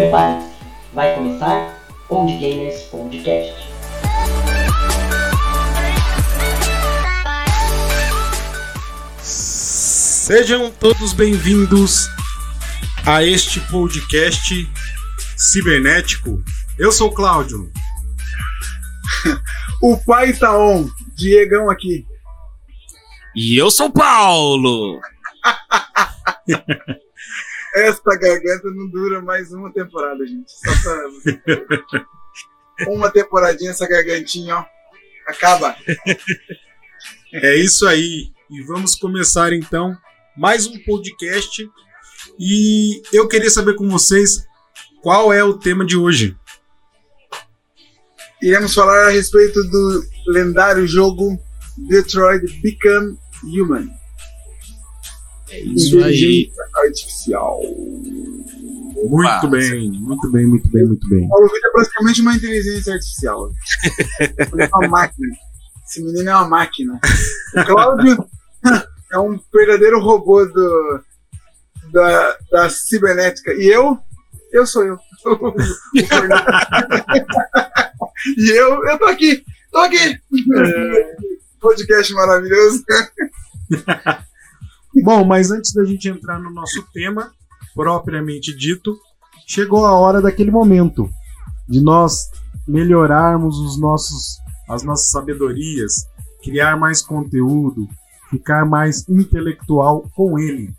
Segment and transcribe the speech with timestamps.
[0.00, 0.48] Prepare-se,
[0.94, 1.78] vai começar
[2.08, 3.54] Old Gamers Podcast.
[9.18, 12.08] Sejam todos bem-vindos
[13.04, 14.66] a este podcast
[15.36, 16.42] cibernético.
[16.78, 17.70] Eu sou o Cláudio.
[19.82, 22.06] o pai tá on, Diegão aqui.
[23.36, 24.98] E eu sou o Paulo.
[27.74, 30.50] Esta garganta não dura mais uma temporada, gente.
[30.50, 32.06] Só pra...
[32.88, 34.64] uma temporadinha essa gargantinha, ó.
[35.26, 35.76] Acaba.
[37.32, 38.32] É isso aí.
[38.50, 39.96] E vamos começar então
[40.36, 41.68] mais um podcast.
[42.38, 44.44] E eu queria saber com vocês
[45.02, 46.36] qual é o tema de hoje.
[48.42, 51.38] Iremos falar a respeito do lendário jogo
[51.88, 53.99] Detroit Become Human.
[55.50, 56.50] É isso aí.
[56.76, 57.60] artificial.
[59.08, 61.24] Muito bem, muito bem, muito bem, muito bem.
[61.24, 63.50] O Paulo Vitor é praticamente uma inteligência artificial.
[64.20, 65.28] Ele é uma máquina.
[65.86, 67.00] Esse menino é uma máquina.
[67.56, 68.26] O Cláudio
[69.12, 71.00] é um verdadeiro robô do,
[71.90, 73.52] da, da cibernética.
[73.54, 73.98] E eu,
[74.52, 74.98] eu sou eu.
[78.36, 79.96] e eu, eu tô aqui, tô aqui.
[79.96, 80.20] É.
[81.60, 82.84] Podcast maravilhoso.
[84.94, 87.32] Bom, mas antes da gente entrar no nosso tema,
[87.74, 88.98] propriamente dito,
[89.46, 91.08] chegou a hora daquele momento
[91.68, 92.28] de nós
[92.66, 96.06] melhorarmos os nossos, as nossas sabedorias,
[96.42, 97.88] criar mais conteúdo,
[98.30, 100.74] ficar mais intelectual com ele.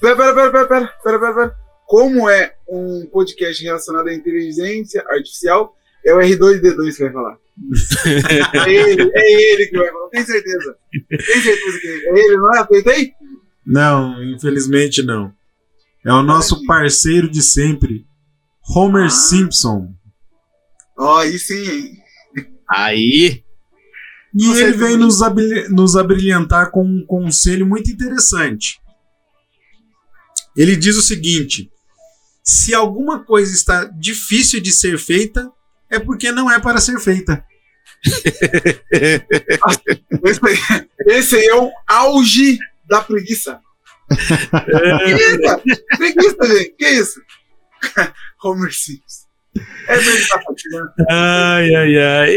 [0.00, 1.56] Pera, pera, pera, pera, pera, pera, pera, pera.
[1.86, 7.38] Como é um podcast relacionado à inteligência artificial, é o R2D2 que vai falar.
[8.66, 10.76] É ele, é ele que vai falar, tem certeza.
[11.08, 12.06] Tem certeza que é ele.
[12.06, 12.58] É ele, não é?
[12.60, 13.12] Acertei?
[13.64, 15.32] Não, infelizmente não.
[16.04, 18.06] É o nosso parceiro de sempre,
[18.68, 19.10] Homer ah.
[19.10, 19.92] Simpson.
[20.96, 21.96] Ó, oh, aí sim.
[22.68, 23.42] Aí.
[24.34, 25.20] E ele veio nos,
[25.70, 28.80] nos abrilhantar com um conselho muito interessante.
[30.56, 31.70] Ele diz o seguinte:
[32.44, 35.50] se alguma coisa está difícil de ser feita,
[35.90, 37.44] é porque não é para ser feita.
[40.24, 40.40] esse,
[41.06, 43.60] esse é o auge da preguiça.
[44.08, 45.62] preguiça!
[45.96, 46.70] Preguiça, gente!
[46.76, 47.20] Que isso?
[48.42, 49.26] Homer Simpson.
[49.88, 50.62] É verdade.
[50.70, 50.80] Né?
[51.10, 52.36] Ai, ai, ai.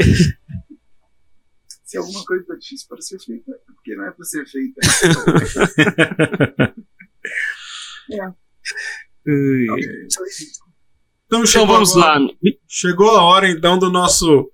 [1.83, 4.79] Se alguma coisa está difícil para ser feita, é porque não é para ser feita.
[8.11, 8.31] é.
[11.29, 12.27] Então, então vamos agora, lá.
[12.67, 14.49] Chegou a hora então do nosso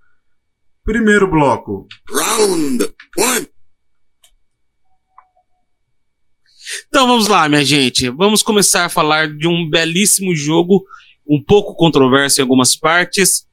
[0.83, 1.87] primeiro bloco.
[2.11, 3.47] Round one.
[6.89, 8.09] Então vamos lá, minha gente.
[8.09, 10.83] Vamos começar a falar de um belíssimo jogo,
[11.25, 13.47] um pouco controverso em algumas partes.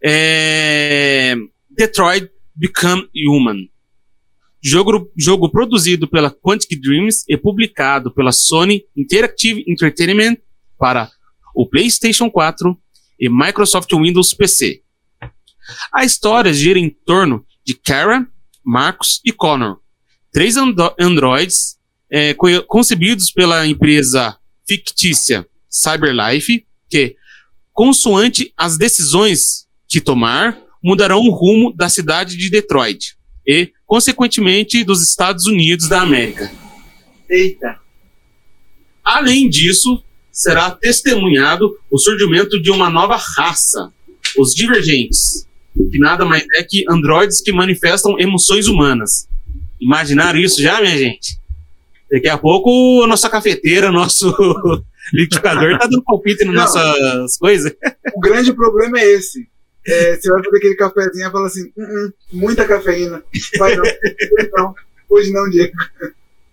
[0.00, 1.34] É...
[1.68, 3.68] Detroit Become Human.
[4.62, 10.36] Jogo, jogo produzido pela Quantic Dreams e publicado pela Sony Interactive Entertainment
[10.78, 11.10] para
[11.54, 12.76] o PlayStation 4
[13.18, 14.82] e Microsoft Windows PC.
[15.92, 18.26] A história gira em torno de Kara,
[18.62, 19.78] Marcos e Connor,
[20.32, 21.78] três androides
[22.10, 22.34] é,
[22.66, 27.16] concebidos pela empresa fictícia Cyberlife, que,
[27.72, 33.16] consoante as decisões que tomar, mudarão o rumo da cidade de Detroit
[33.46, 36.50] e, consequentemente, dos Estados Unidos da América.
[37.28, 37.80] Eita!
[39.02, 40.02] Além disso,
[40.34, 43.92] será testemunhado o surgimento de uma nova raça,
[44.36, 45.46] os Divergentes,
[45.92, 49.28] que nada mais é que androides que manifestam emoções humanas.
[49.80, 51.38] Imaginaram isso já, minha gente?
[52.10, 54.34] Daqui a pouco, nossa cafeteira, nosso
[55.14, 57.72] liquidificador tá dando palpite nas nossas coisas.
[58.14, 59.48] O grande problema é esse.
[59.86, 63.22] É, você vai fazer aquele cafezinho e fala assim: uh -uh, muita cafeína.
[63.58, 63.84] Vai não.
[64.56, 64.74] não.
[65.08, 65.74] Hoje não, Diego.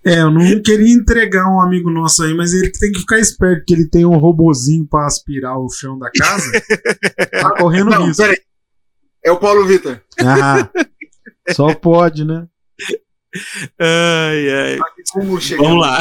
[0.04, 3.66] É, eu não queria entregar um amigo nosso aí, mas ele tem que ficar esperto
[3.68, 6.52] que ele tem um robozinho para aspirar o chão da casa.
[7.32, 8.24] tá correndo não, risco.
[8.24, 8.40] Peraí.
[9.24, 10.02] É o Paulo Vitor.
[10.20, 10.68] Ah,
[11.54, 12.48] só pode, né?
[13.80, 14.80] Ai, ai.
[15.16, 16.00] Vamos lá.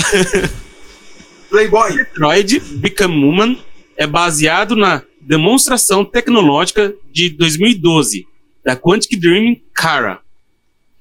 [1.50, 1.92] Playboy.
[1.94, 3.58] Detroit Become Human
[3.96, 8.26] é baseado na demonstração tecnológica de 2012
[8.64, 10.20] da Quantic Dream Cara,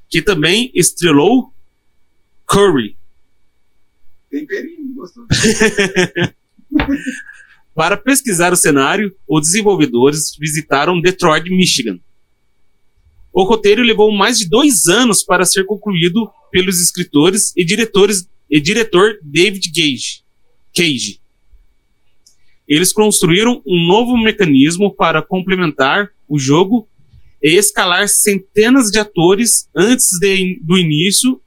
[0.09, 1.53] que também estrelou
[2.49, 2.97] Curry.
[4.29, 5.25] Temperinho, gostou.
[7.75, 11.99] Para pesquisar o cenário, os desenvolvedores visitaram Detroit, Michigan.
[13.31, 18.59] O roteiro levou mais de dois anos para ser concluído pelos escritores e diretores e
[18.59, 20.23] diretor David Cage.
[20.75, 21.21] Cage
[22.69, 26.87] eles construíram um novo mecanismo para complementar o jogo
[27.41, 31.41] e escalar centenas de atores antes de, do início,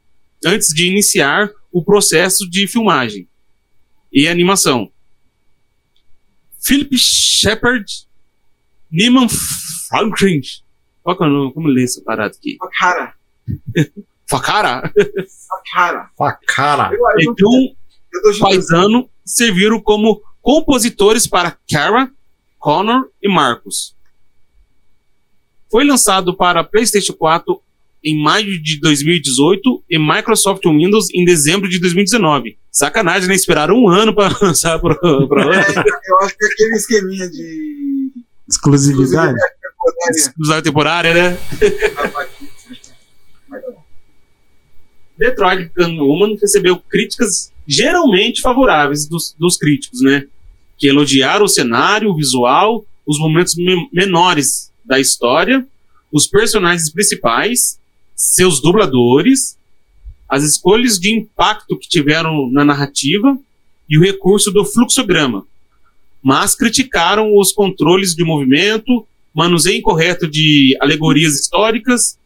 [0.44, 3.28] antes de iniciar o processo de filmagem
[4.12, 4.90] e animação.
[6.60, 7.84] Philip Shepard,
[8.90, 10.40] Neiman Franklin,
[11.02, 11.52] qual que é o nome?
[11.52, 12.56] Como lê essa parada aqui?
[12.78, 13.14] Cara,
[14.28, 14.92] Facara?
[15.72, 16.10] cara.
[16.16, 16.90] Facara.
[17.20, 17.50] Então,
[18.12, 18.50] eu tô chutando.
[18.50, 22.10] Paisano serviram como compositores para Kara,
[22.58, 23.96] Connor e Marcos.
[25.70, 27.62] Foi lançado para PlayStation 4
[28.04, 32.56] em maio de 2018 e Microsoft Windows em dezembro de 2019.
[32.70, 33.34] Sacanagem, né?
[33.34, 35.38] Esperaram um ano para lançar para outro.
[35.42, 38.10] Eu acho que é aquele esqueminha de.
[38.48, 39.34] Exclusividade.
[39.34, 40.34] temporária.
[40.38, 41.38] Usar temporária, né?
[45.18, 50.24] Detroit Become Human recebeu críticas geralmente favoráveis dos, dos críticos, né?
[50.78, 55.64] Que elogiaram o cenário, o visual, os momentos me- menores da história,
[56.10, 57.78] os personagens principais,
[58.14, 59.56] seus dubladores,
[60.28, 63.38] as escolhas de impacto que tiveram na narrativa
[63.88, 65.46] e o recurso do fluxograma.
[66.22, 72.18] Mas criticaram os controles de movimento, manuseio incorreto de alegorias históricas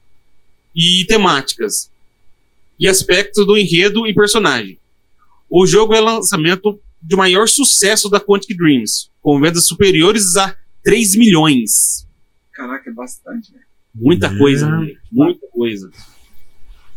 [0.74, 1.90] e temáticas,
[2.78, 4.78] e aspectos do enredo e personagem.
[5.48, 11.16] O jogo é lançamento de maior sucesso da Quantic Dreams, com vendas superiores a 3
[11.16, 12.06] milhões.
[12.52, 13.60] Caraca, é bastante, né?
[13.98, 14.38] Muita É.
[14.38, 15.90] coisa, moleque, muita coisa.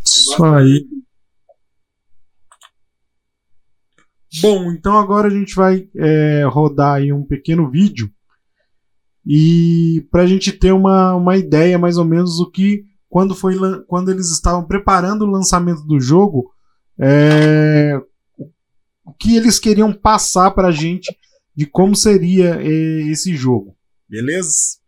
[0.05, 0.85] Isso aí.
[4.41, 8.11] Bom, então agora a gente vai é, rodar aí um pequeno vídeo
[9.25, 13.55] e para a gente ter uma, uma ideia mais ou menos do que quando foi
[13.87, 16.53] quando eles estavam preparando o lançamento do jogo,
[16.99, 17.99] é,
[19.03, 21.11] o que eles queriam passar para a gente
[21.55, 23.75] de como seria é, esse jogo,
[24.07, 24.78] beleza?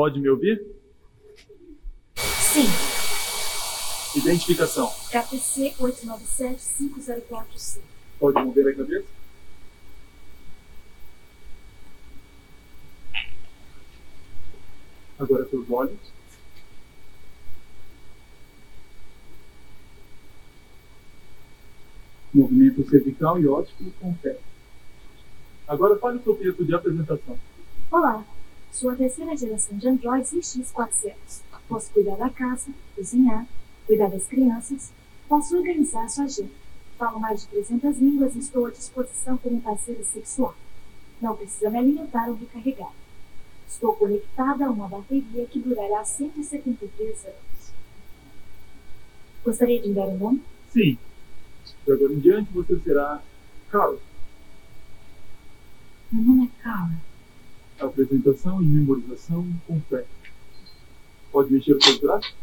[0.00, 0.64] Pode me ouvir?
[2.16, 2.64] Sim,
[4.18, 4.90] Identificação.
[5.10, 7.80] KPC 897-5045.
[8.18, 9.04] Pode mover a cabeça?
[15.18, 15.98] Agora seus olhos.
[22.32, 24.38] Movimento cervical e óptico com pé.
[25.68, 27.38] Agora fale o seu texto de apresentação.
[27.90, 28.24] Olá,
[28.72, 31.42] sou a terceira geração de Androids X400.
[31.68, 33.46] Posso cuidar da casa, cozinhar,
[33.86, 34.92] cuidar das crianças,
[35.28, 36.50] posso organizar sua agenda.
[36.98, 40.54] Falo mais de 300 línguas e estou à disposição como parceiro sexual.
[41.20, 42.92] Não precisa me alimentar ou recarregar.
[43.68, 47.72] Estou conectada a uma bateria que durará 173 anos.
[49.44, 50.42] Gostaria de me dar um nome?
[50.70, 50.98] Sim.
[51.86, 53.22] De agora em diante você será
[53.70, 53.98] Carl.
[56.12, 57.09] Meu nome é Cara.
[57.80, 60.04] Apresentação e memorização com fé.
[61.32, 62.34] Pode mexer os seus braços?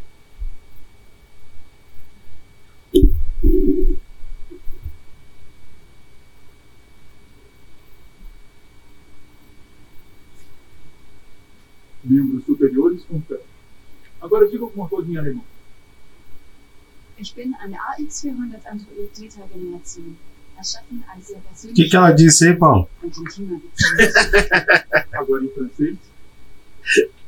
[12.03, 13.39] Membros superiores com fé.
[14.21, 15.43] Agora diga alguma coisa em alemão.
[17.19, 19.31] Ich bin eine AX400 Android
[20.59, 22.89] O que, que ela disse aí, Paulo?
[25.13, 25.97] Agora em francês.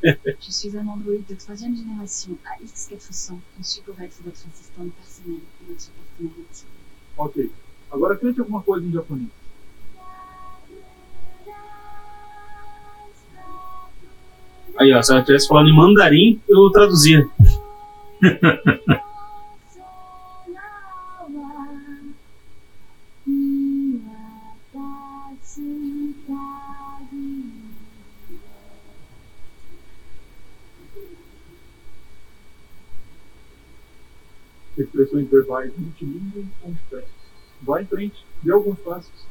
[0.01, 5.71] Je suis un Android de troisième génération AX400, conçu pour être votre assistante personnelle et
[5.71, 6.69] votre partenaire intime.
[7.17, 7.51] Ok.
[7.91, 9.27] Agora cante alguma coisa em japonês.
[14.77, 17.27] Aí, ó, se ela estivesse falando em mandarim, eu traduzia.
[34.99, 37.09] expressões verbais multilínguas com espécies.
[37.61, 39.29] Vá em frente, dê alguns passos.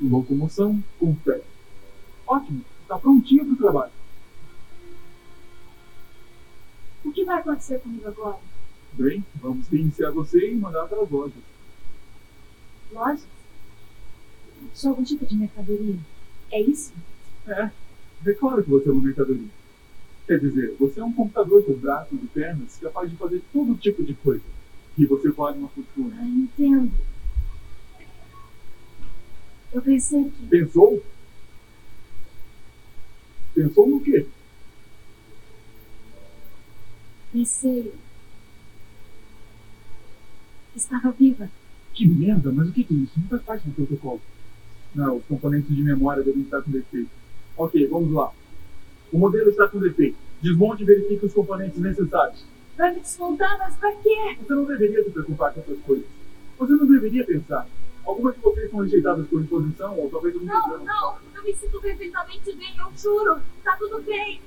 [0.00, 1.42] Locomoção com pé.
[2.26, 3.97] Ótimo, está prontinho para o trabalho.
[7.04, 8.38] O que vai acontecer comigo agora?
[8.92, 11.42] Bem, vamos reiniciar você e mandar para as lojas.
[12.92, 13.26] Lojas?
[14.74, 15.96] Sou algum tipo de mercadoria?
[16.50, 16.92] É isso?
[17.46, 17.70] É,
[18.20, 19.48] declaro que você é uma mercadoria.
[20.26, 24.04] Quer dizer, você é um computador com braços e pernas capaz de fazer todo tipo
[24.04, 24.44] de coisa.
[24.96, 26.16] E você vale uma fortuna.
[26.20, 26.92] Ah, entendo.
[29.72, 30.46] Eu pensei que.
[30.48, 31.02] Pensou?
[33.54, 34.26] Pensou no quê?
[37.32, 37.92] Pensei.
[40.72, 41.50] que Estava viva.
[41.92, 43.12] Que merda, mas o que é isso?
[43.16, 44.20] Não faz parte do protocolo.
[44.94, 47.10] Não, os componentes de memória devem estar com defeito.
[47.56, 48.32] Ok, vamos lá.
[49.12, 50.16] O modelo está com defeito.
[50.40, 52.44] Desmonte e verifique os componentes necessários.
[52.76, 54.36] Vai me desmontar, mas pra quê?
[54.40, 56.06] Você não deveria se preocupar com essas coisas.
[56.58, 57.66] Você não deveria pensar.
[58.06, 61.18] Algumas de vocês são rejeitadas por imposição, ou talvez um Não, não.
[61.34, 63.40] Eu me sinto perfeitamente bem, eu juro.
[63.64, 64.40] Tá tudo bem.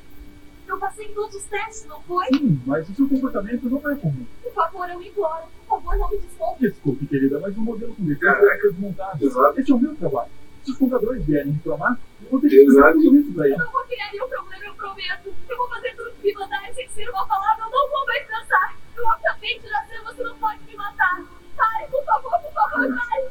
[0.72, 2.26] Eu passei em todos os testes, não foi?
[2.28, 4.26] Sim, mas o seu comportamento não é comum.
[4.42, 5.44] Por favor, eu imploro.
[5.68, 6.62] Por favor, não me desmonte.
[6.62, 9.26] Desculpe, querida, mas o modelo com defeito ser desmontado.
[9.26, 9.60] Exato.
[9.60, 10.32] Esse é o meu trabalho.
[10.64, 13.58] Se os fundadores vierem reclamar, eu vou ter que tudo isso pra Eu eles.
[13.60, 15.34] não vou criar nenhum problema, eu prometo.
[15.50, 17.66] Eu vou fazer tudo que me mandarem sem ser uma palavra.
[17.66, 18.76] Eu não vou mais pensar.
[18.96, 21.26] Eu acabei de nascer, você não pode me matar.
[21.58, 23.30] Pare, por favor, por favor, pare.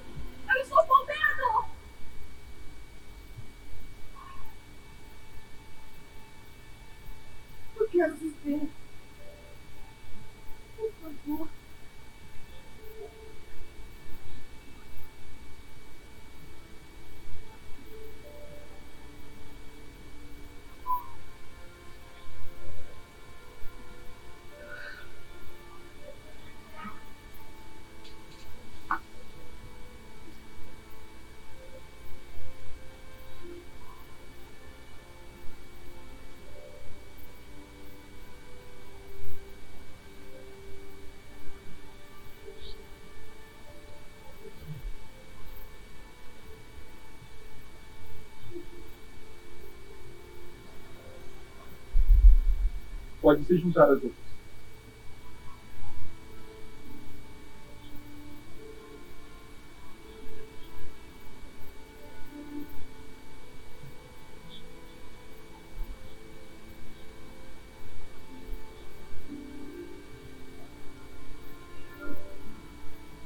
[53.30, 54.12] Pode se juntar às outras.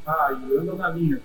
[0.06, 1.18] Ah, e anda na linha,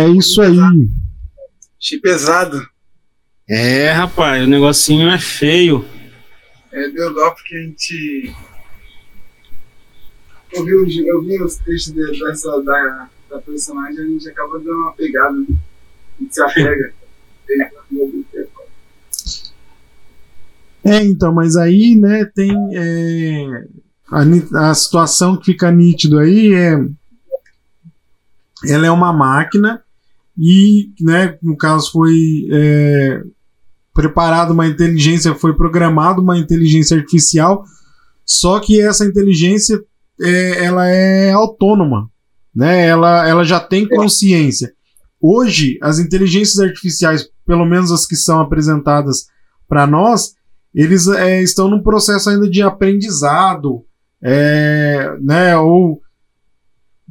[0.00, 0.56] É isso aí.
[1.78, 2.66] Achei pesado.
[3.48, 5.84] É, rapaz, o negocinho é feio.
[6.72, 8.34] É, deu dó porque a gente.
[10.52, 14.58] Eu vi os, eu vi os textos de- dessa, da, da personagem a gente acaba
[14.58, 15.36] dando uma pegada.
[15.36, 15.46] né?
[15.48, 16.94] A gente se apega.
[20.84, 23.64] É, então, mas aí, né, tem é,
[24.10, 26.78] a, a situação que fica nítido aí é
[28.66, 29.82] ela é uma máquina
[30.40, 33.22] e, né, no caso foi é,
[33.92, 37.62] preparada uma inteligência, foi programada uma inteligência artificial,
[38.24, 39.78] só que essa inteligência
[40.18, 42.10] é, ela é autônoma,
[42.54, 44.72] né, ela, ela já tem consciência.
[45.20, 49.26] Hoje, as inteligências artificiais, pelo menos as que são apresentadas
[49.68, 50.34] para nós,
[50.74, 53.84] eles é, estão num processo ainda de aprendizado,
[54.22, 55.56] é, né?
[55.58, 56.00] Ou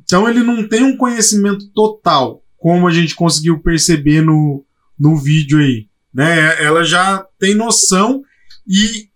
[0.02, 4.66] então ele não tem um conhecimento total, como a gente conseguiu perceber no,
[4.98, 6.64] no vídeo aí, né?
[6.64, 8.22] Ela já tem noção
[8.68, 9.10] e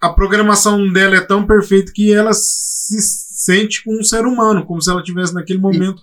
[0.00, 4.80] a programação dela é tão perfeita que ela se sente como um ser humano, como
[4.82, 6.02] se ela tivesse naquele momento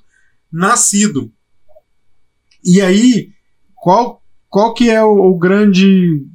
[0.51, 1.32] nascido.
[2.63, 3.32] E aí,
[3.75, 6.25] qual, qual que é o, o grande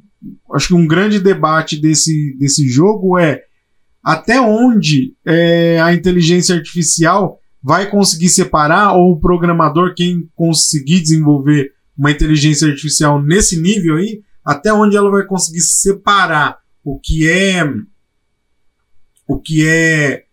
[0.53, 3.43] acho que um grande debate desse, desse jogo é
[4.03, 11.71] até onde é, a inteligência artificial vai conseguir separar, ou o programador, quem conseguir desenvolver
[11.97, 17.63] uma inteligência artificial nesse nível aí, até onde ela vai conseguir separar o que é
[19.25, 20.25] o que é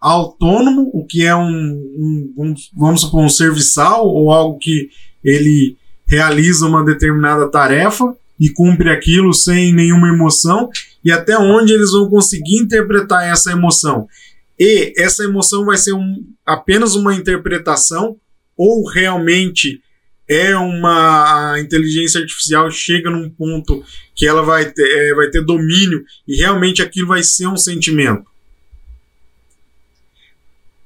[0.00, 4.88] autônomo, o que é um, um- um- vamos supor, um serviçal, ou algo que
[5.22, 5.76] ele
[6.06, 10.70] realiza uma determinada tarefa e cumpre aquilo sem nenhuma emoção
[11.04, 14.08] e até onde eles vão conseguir interpretar essa emoção.
[14.58, 18.18] E essa emoção vai ser um, apenas uma interpretação
[18.56, 19.80] ou realmente
[20.28, 23.82] é uma a inteligência artificial chega num ponto
[24.14, 28.24] que ela vai ter, é, vai ter domínio e realmente aquilo vai ser um sentimento.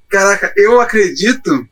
[0.08, 1.66] Caraca, eu acredito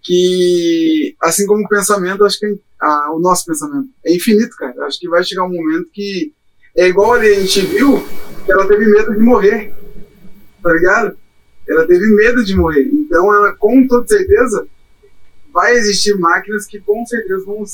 [0.00, 4.86] que, assim como o pensamento, acho que ah, o nosso pensamento é infinito, cara.
[4.86, 6.32] Acho que vai chegar um momento que
[6.76, 8.00] é igual ali, a gente viu
[8.44, 9.74] que ela teve medo de morrer,
[10.62, 11.16] tá ligado?
[11.68, 12.88] Ela teve medo de morrer.
[12.92, 14.66] Então, ela, com toda certeza,
[15.52, 17.64] vai existir máquinas que com certeza vão,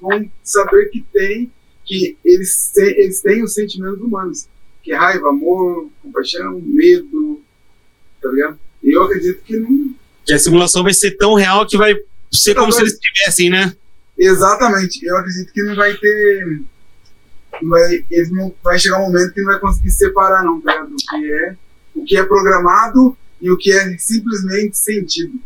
[0.00, 1.50] vão, saber que tem,
[1.84, 4.46] que eles, eles têm os sentimentos humanos.
[4.82, 7.40] Que é raiva, amor, compaixão, medo,
[8.20, 8.58] tá ligado?
[8.82, 9.94] E eu acredito que não.
[10.24, 11.94] Que a simulação vai ser tão real que vai
[12.32, 13.74] ser como se eles estivessem, né?
[14.18, 15.04] Exatamente.
[15.04, 16.60] Eu acredito que não vai ter.
[17.60, 20.72] Não vai, eles não, vai chegar um momento que não vai conseguir separar, não, tá
[20.72, 20.92] ligado?
[20.92, 21.56] O que é,
[21.94, 25.38] o que é programado e o que é simplesmente sentido.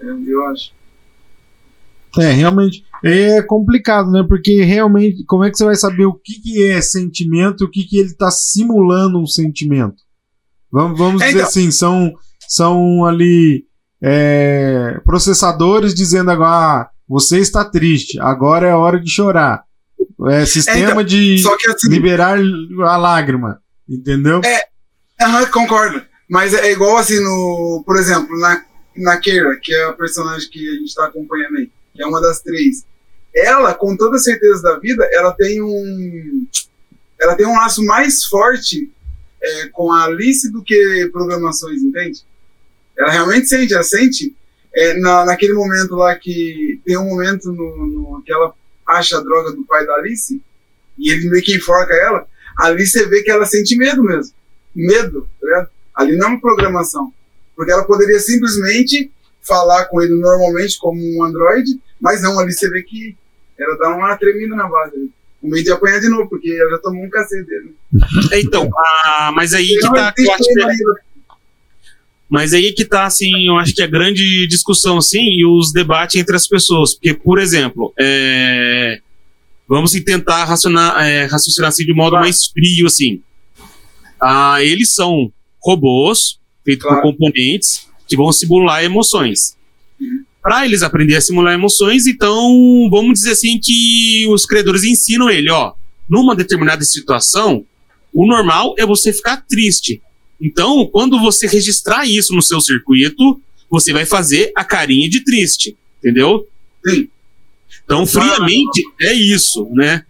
[0.00, 0.72] É, eu acho.
[2.18, 2.84] É, realmente.
[3.04, 4.24] É complicado, né?
[4.26, 7.70] Porque realmente, como é que você vai saber o que, que é sentimento e o
[7.70, 10.02] que, que ele está simulando um sentimento?
[10.70, 11.46] Vamos, vamos dizer então.
[11.46, 12.12] assim, são,
[12.48, 13.64] são ali
[14.02, 19.64] é, processadores dizendo agora, ah, você está triste, agora é hora de chorar.
[20.28, 24.40] É sistema então, de assim- liberar a lágrima, entendeu?
[24.44, 24.64] É,
[25.20, 26.02] aham, concordo.
[26.28, 27.82] Mas é igual assim no.
[27.86, 28.64] Por exemplo, na,
[28.96, 32.20] na Keira, que é a personagem que a gente está acompanhando aí, que é uma
[32.20, 32.84] das três.
[33.34, 36.46] Ela, com toda certeza da vida, ela tem um.
[37.20, 38.90] Ela tem um laço mais forte
[39.42, 42.22] é, com a Alice do que programações, entende?
[42.96, 44.36] Ela realmente sente, ela sente
[44.74, 48.52] é, na, naquele momento lá que tem um momento no, no, que ela
[48.86, 50.40] acha a droga do pai da Alice
[50.98, 52.26] e ele meio que enforca ela.
[52.56, 54.32] Ali você vê que ela sente medo mesmo.
[54.86, 55.68] Medo, tá?
[55.94, 57.12] Ali não é uma programação.
[57.56, 59.10] Porque ela poderia simplesmente
[59.42, 63.16] falar com ele normalmente como um androide, mas não, ali você vê que
[63.58, 64.94] ela dá uma tremida na base.
[64.94, 65.10] ali.
[65.40, 67.74] Com medo de apanhar de novo, porque ela já tomou um cacete dele.
[68.34, 68.68] Então,
[69.04, 70.12] ah, mas aí que Não tá.
[70.12, 70.30] que que
[70.62, 71.08] é-.
[72.28, 76.16] Mas aí que tá, assim, eu acho que a grande discussão, assim, e os debates
[76.16, 76.94] entre as pessoas.
[76.94, 79.00] Porque, por exemplo, é,
[79.66, 82.24] vamos tentar racionar, é, raciocinar assim de modo Claro.
[82.26, 83.22] mais frio, assim.
[84.20, 87.02] Ah, eles são robôs feitos Claro.
[87.02, 89.56] por componentes que vão simular emoções.
[90.42, 95.50] Para eles aprender a simular emoções, então vamos dizer assim que os criadores ensinam ele,
[95.50, 95.72] ó,
[96.08, 97.64] numa determinada situação,
[98.14, 100.00] o normal é você ficar triste.
[100.40, 105.76] Então, quando você registrar isso no seu circuito, você vai fazer a carinha de triste,
[105.98, 106.46] entendeu?
[106.86, 107.08] Sim.
[107.84, 110.04] Então, friamente, é isso, né?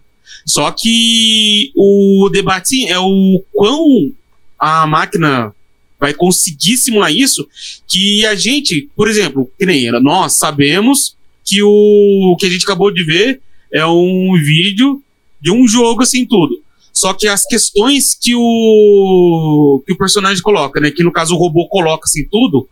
[0.45, 4.11] Só que o debate é o quão
[4.57, 5.53] a máquina
[5.99, 7.47] vai conseguir simular isso,
[7.87, 12.63] que a gente, por exemplo, que nem era, nós sabemos que o que a gente
[12.63, 13.41] acabou de ver
[13.73, 15.03] é um vídeo
[15.41, 16.61] de um jogo assim tudo.
[16.93, 21.37] Só que as questões que o que o personagem coloca, né, que no caso o
[21.37, 22.67] robô coloca assim tudo,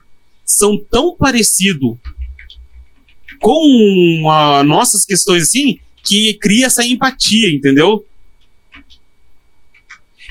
[0.45, 1.99] são tão parecido
[3.39, 8.05] com as nossas questões assim, que cria essa empatia, entendeu?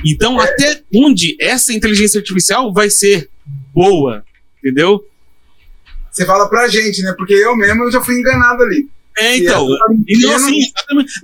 [0.04, 3.30] Então, até onde essa inteligência artificial vai ser
[3.74, 4.24] boa,
[4.58, 5.04] entendeu?
[6.10, 7.14] Você fala pra gente, né?
[7.16, 8.88] Porque eu mesmo eu já fui enganado ali.
[9.18, 9.66] É, então.
[9.66, 9.84] tá
[10.20, 10.60] não, assim.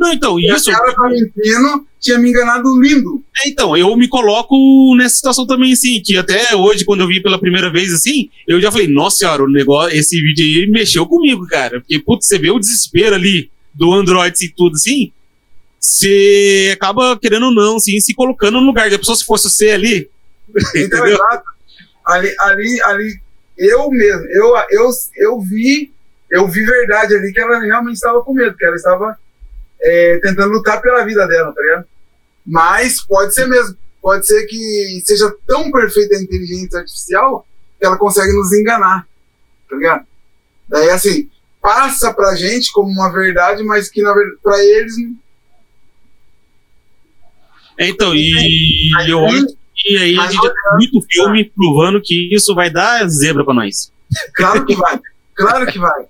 [0.00, 0.70] Não, então, e isso.
[0.70, 3.22] cara tá mentindo, tinha me enganado lindo.
[3.44, 4.56] É, então, eu me coloco
[4.96, 8.60] nessa situação também, assim, que até hoje, quando eu vi pela primeira vez, assim, eu
[8.60, 11.80] já falei, nossa senhora, o negócio, esse vídeo aí mexeu comigo, cara.
[11.80, 15.12] Porque, putz, você vê o desespero ali do Android e tudo, assim,
[15.78, 19.70] você acaba, querendo ou não, assim, se colocando no lugar da pessoa, se fosse você
[19.70, 20.10] ali,
[20.76, 21.44] Então, exato.
[22.04, 23.20] Ali, ali, ali,
[23.56, 25.92] eu mesmo, eu, eu, eu vi,
[26.30, 29.16] eu vi verdade ali que ela realmente estava com medo, que ela estava
[29.80, 31.86] é, tentando lutar pela vida dela, tá ligado?
[32.44, 33.76] Mas pode ser mesmo.
[34.00, 37.46] Pode ser que seja tão perfeita a inteligência artificial
[37.78, 39.06] que ela consegue nos enganar,
[39.70, 40.04] tá ligado?
[40.68, 41.30] Daí, assim,
[41.62, 44.02] passa pra gente como uma verdade, mas que
[44.42, 44.94] pra eles,
[47.78, 48.30] então, e
[49.08, 49.26] eu
[49.74, 53.54] que aí a gente já tem muito filme provando que isso vai dar zebra pra
[53.54, 53.90] nós.
[54.34, 55.00] Claro que vai.
[55.34, 56.04] Claro que vai.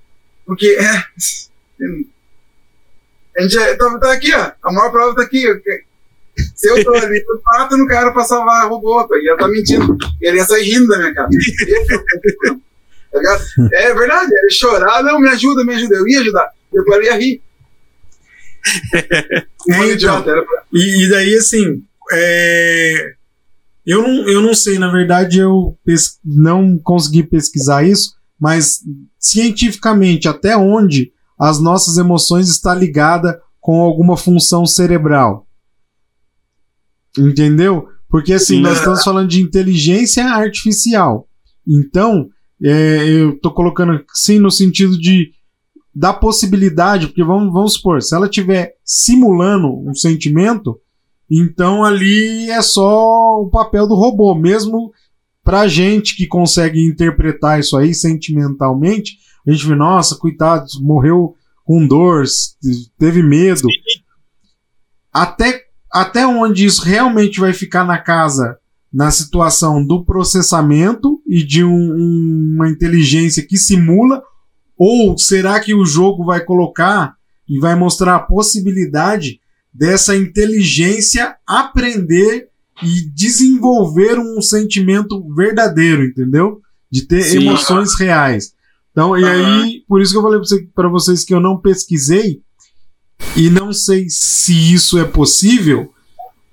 [0.44, 1.04] Porque é.
[3.38, 4.52] A gente é, tá, tá aqui, ó.
[4.62, 5.46] A maior prova tá aqui.
[6.54, 9.48] Se eu tô ali, eu bato no cara pra salvar o robô, e ela tá
[9.48, 9.96] mentindo.
[10.20, 11.28] Ele ia sair rindo da minha cara.
[13.12, 13.16] É.
[13.16, 13.74] Tá ligado?
[13.74, 15.94] É verdade, ele chorar, não, me ajuda, me ajuda.
[15.96, 16.50] Eu ia ajudar.
[16.72, 17.42] Depois eu ia rir.
[19.68, 19.88] É, então.
[19.92, 23.14] idiota, era pra- E, e daí, assim, é,
[23.86, 28.80] eu, não, eu não sei, na verdade, eu pes- não consegui pesquisar isso, mas
[29.20, 35.46] cientificamente, até onde as nossas emoções estão ligadas com alguma função cerebral.
[37.16, 37.88] Entendeu?
[38.08, 41.28] Porque assim, nós estamos falando de inteligência artificial.
[41.66, 42.28] Então,
[42.64, 45.32] é, eu tô colocando sim no sentido de
[45.94, 50.80] da possibilidade, porque vamos, vamos supor, se ela estiver simulando um sentimento,
[51.30, 54.90] então ali é só o papel do robô, mesmo
[55.44, 61.86] pra gente que consegue interpretar isso aí sentimentalmente, a gente vê, nossa, coitado, morreu com
[61.86, 62.24] dor,
[62.98, 63.68] teve medo.
[65.12, 68.58] Até, até onde isso realmente vai ficar na casa,
[68.92, 74.22] na situação do processamento e de um- uma inteligência que simula,
[74.76, 77.14] ou será que o jogo vai colocar
[77.48, 79.40] e vai mostrar a possibilidade
[79.72, 82.48] dessa inteligência aprender
[82.82, 86.60] e desenvolver um sentimento verdadeiro, entendeu?
[86.90, 87.38] De ter Sim.
[87.38, 88.52] emoções reais.
[88.90, 90.38] Então, e aí, por isso que eu falei
[90.74, 92.42] pra você- vocês que eu não pesquisei
[93.36, 95.90] e não sei se isso é possível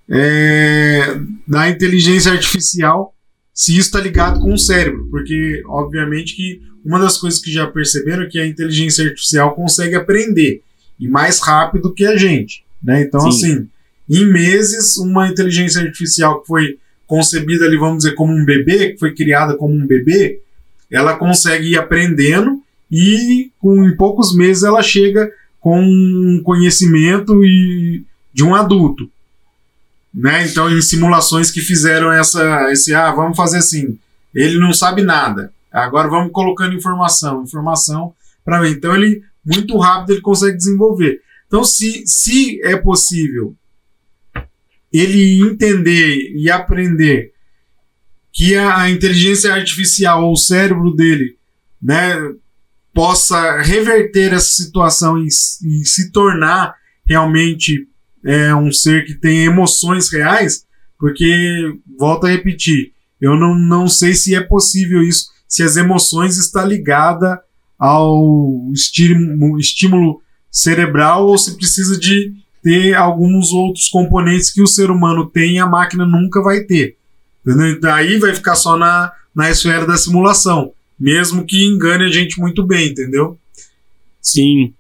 [0.10, 3.14] é, na inteligência artificial,
[3.54, 7.68] se isso está ligado com o cérebro, porque obviamente que uma das coisas que já
[7.68, 10.62] perceberam é que a inteligência artificial consegue aprender
[11.00, 13.02] e mais rápido que a gente, né?
[13.02, 13.28] Então, Sim.
[13.30, 13.70] assim,
[14.10, 19.00] em meses, uma inteligência artificial que foi concebida ali, vamos dizer, como um bebê, que
[19.00, 20.42] foi criada como um bebê,
[20.92, 28.04] ela consegue ir aprendendo e com, em poucos meses ela chega com um conhecimento e,
[28.34, 29.10] de um adulto.
[30.14, 30.48] Né?
[30.48, 33.98] Então, em simulações que fizeram essa, esse, ah, vamos fazer assim,
[34.34, 38.72] ele não sabe nada, agora vamos colocando informação, informação para ver.
[38.72, 41.22] Então, ele, muito rápido, ele consegue desenvolver.
[41.48, 43.56] Então, se, se é possível
[44.92, 47.34] ele entender e aprender
[48.32, 51.38] que a, a inteligência artificial ou o cérebro dele,
[51.82, 52.16] né,
[52.94, 57.89] possa reverter essa situação e, e se tornar realmente
[58.26, 60.66] é, um ser que tem emoções reais,
[60.98, 66.38] porque, volto a repetir, eu não, não sei se é possível isso, se as emoções
[66.38, 67.38] estão ligadas
[67.78, 74.92] ao estímulo, estímulo cerebral ou se precisa de ter alguns outros componentes que o ser
[74.92, 76.98] humano tem e a máquina nunca vai ter.
[77.46, 77.80] Entendeu?
[77.80, 80.74] Daí vai ficar só na, na esfera da simulação.
[81.00, 83.40] Mesmo que engane a gente muito bem, entendeu?
[84.22, 84.74] Sim.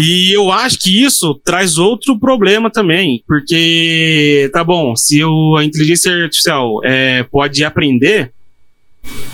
[0.00, 5.64] E eu acho que isso traz outro problema também, porque tá bom, se o, a
[5.64, 8.32] inteligência artificial é, pode aprender,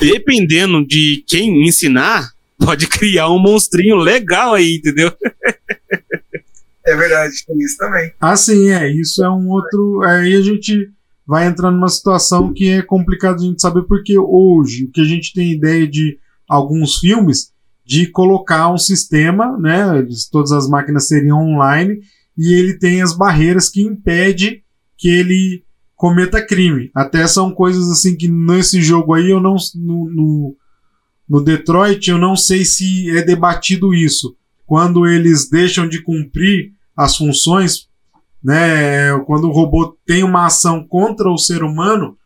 [0.01, 5.13] dependendo de quem ensinar, pode criar um monstrinho legal aí, entendeu?
[6.87, 8.13] É verdade, tem isso também.
[8.21, 8.91] Ah, sim, é.
[8.93, 10.03] Isso é um outro.
[10.05, 10.89] Aí a gente
[11.27, 15.05] vai entrar numa situação que é complicado a gente saber, porque hoje o que a
[15.05, 16.17] gente tem ideia de
[16.49, 17.51] alguns filmes
[17.87, 20.05] de colocar um sistema, né?
[20.33, 22.01] Todas as máquinas seriam online
[22.37, 24.65] e ele tem as barreiras que impede
[24.99, 25.63] que ele
[25.95, 26.91] cometa crime.
[26.93, 30.57] Até são coisas assim que nesse jogo aí eu não no, no,
[31.29, 34.37] no Detroit eu não sei se é debatido isso.
[34.67, 37.89] Quando eles deixam de cumprir as funções,
[38.43, 39.17] né?
[39.27, 42.19] Quando o robô tem uma ação contra o ser humano,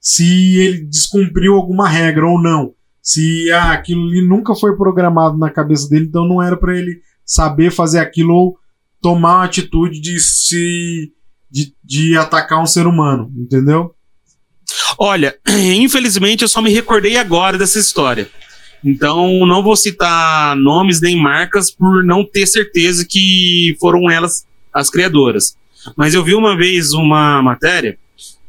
[0.00, 2.74] se ele descumpriu alguma regra ou não.
[3.02, 7.00] Se ah, aquilo ali nunca foi programado na cabeça dele, então não era para ele
[7.24, 8.58] saber fazer aquilo ou
[9.00, 11.12] tomar uma atitude de se
[11.50, 13.94] de, de atacar um ser humano, entendeu?
[14.98, 18.28] Olha, infelizmente eu só me recordei agora dessa história.
[18.84, 24.88] Então não vou citar nomes nem marcas por não ter certeza que foram elas as
[24.90, 25.56] criadoras.
[25.96, 27.98] Mas eu vi uma vez uma matéria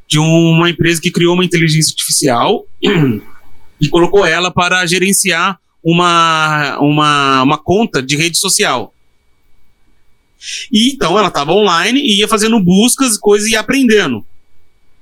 [0.08, 2.66] de uma empresa que criou uma inteligência artificial
[3.82, 8.94] e colocou ela para gerenciar uma, uma, uma conta de rede social.
[10.72, 14.26] E então ela estava online e ia fazendo buscas, coisas e aprendendo.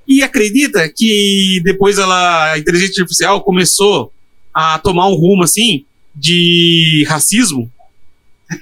[0.08, 4.12] E acredita que depois ela, a inteligência artificial começou
[4.54, 7.72] a tomar um rumo assim de racismo,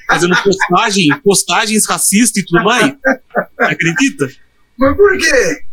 [0.08, 2.94] fazendo postagem, postagens racistas e tudo mais?
[3.58, 4.30] Acredita?
[4.78, 5.67] Mas por quê?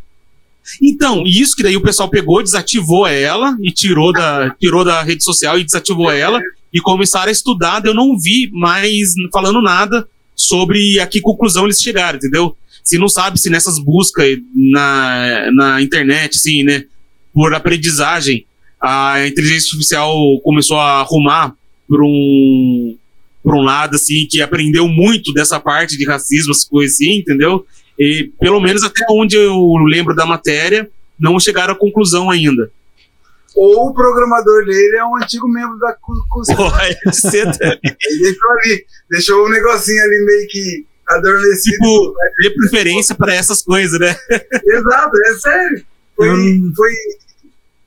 [0.83, 5.22] Então, isso que daí o pessoal pegou, desativou ela e tirou da, tirou da rede
[5.22, 6.40] social e desativou ela
[6.72, 7.85] e começaram a estudar.
[7.85, 12.57] Eu não vi mais falando nada sobre a que conclusão eles chegaram, entendeu?
[12.83, 16.85] Se não sabe se nessas buscas na, na internet, assim, né,
[17.33, 18.44] por aprendizagem,
[18.81, 21.55] a inteligência artificial começou a arrumar
[21.88, 22.96] por um
[23.42, 27.66] por um lado assim que aprendeu muito dessa parte de racismo, essas coisas assim, entendeu?
[27.99, 32.71] E pelo menos até onde eu lembro da matéria, não chegaram à conclusão ainda.
[33.57, 35.97] Ou o programador dele é um antigo membro da.
[36.57, 37.79] Pode ser também.
[37.85, 41.77] Ele deixou ali, deixou um negocinho ali meio que adormecido.
[41.77, 44.09] Tipo, dê preferência para essas coisas, né?
[44.31, 45.85] Exato, é sério.
[46.17, 46.91] Foi, Eu- foi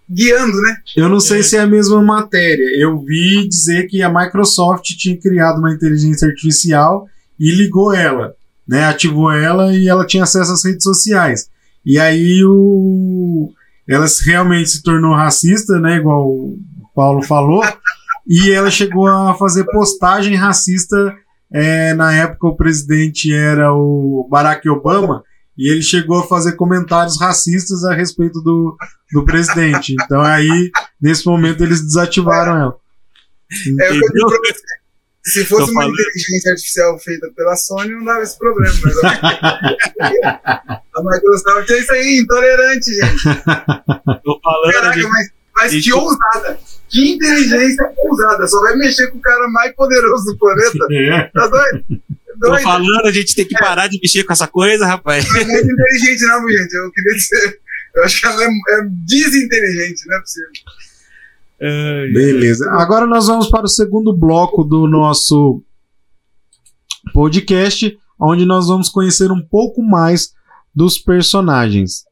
[0.09, 0.77] guiando, né?
[0.95, 2.69] Eu não sei se é a mesma matéria.
[2.81, 8.35] Eu vi dizer que a Microsoft tinha criado uma inteligência artificial e ligou ela,
[8.67, 8.85] né?
[8.85, 11.49] Ativou ela e ela tinha acesso às redes sociais.
[11.85, 13.51] E aí o
[13.87, 15.97] ela realmente se tornou racista, né?
[15.97, 16.59] Igual o
[16.95, 17.63] Paulo falou.
[18.29, 21.15] E ela chegou a fazer postagem racista.
[21.49, 25.23] é, na época o presidente era o Barack Obama
[25.57, 28.77] e ele chegou a fazer comentários racistas a respeito do,
[29.11, 29.95] do presidente.
[29.99, 30.69] Então aí,
[31.01, 32.75] nesse momento, eles desativaram ela.
[33.79, 34.27] É o que eu.
[35.27, 35.93] Se fosse Tô uma falando.
[35.99, 38.73] inteligência artificial feita pela Sony, não dava esse problema.
[38.83, 38.97] Mas
[40.03, 43.23] a Microsoft é isso aí, intolerante, gente.
[44.23, 46.59] Tô falando Caraca, de- mas, mas que ousada.
[46.89, 48.47] Que inteligência ousada.
[48.47, 50.77] Só vai mexer com o cara mais poderoso do planeta.
[50.91, 51.23] É.
[51.33, 51.83] Tá doido?
[52.39, 52.63] Tô Doido.
[52.63, 55.27] falando, a gente tem que parar de mexer com essa coisa, rapaz.
[55.27, 56.73] Não é muito inteligente, não, gente.
[56.75, 57.59] Eu queria dizer.
[57.95, 60.49] Eu acho que ela é, é desinteligente, não é possível.
[61.59, 62.69] Beleza.
[62.71, 65.63] Agora nós vamos para o segundo bloco do nosso
[67.13, 70.33] podcast, onde nós vamos conhecer um pouco mais
[70.73, 72.05] dos personagens.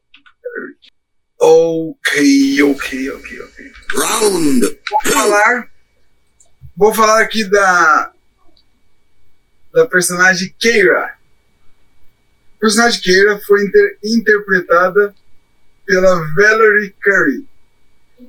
[1.40, 3.72] Ok, ok, ok, ok.
[3.94, 5.68] Round Vou falar.
[6.76, 8.12] Vou falar aqui da.
[9.72, 11.04] Da personagem Keira.
[12.56, 15.14] A personagem Keira foi inter- interpretada
[15.84, 17.46] pela Valerie Curry,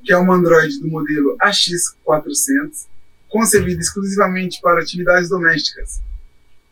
[0.04, 2.88] que é uma androide do modelo AX400,
[3.30, 6.02] concebida exclusivamente para atividades domésticas.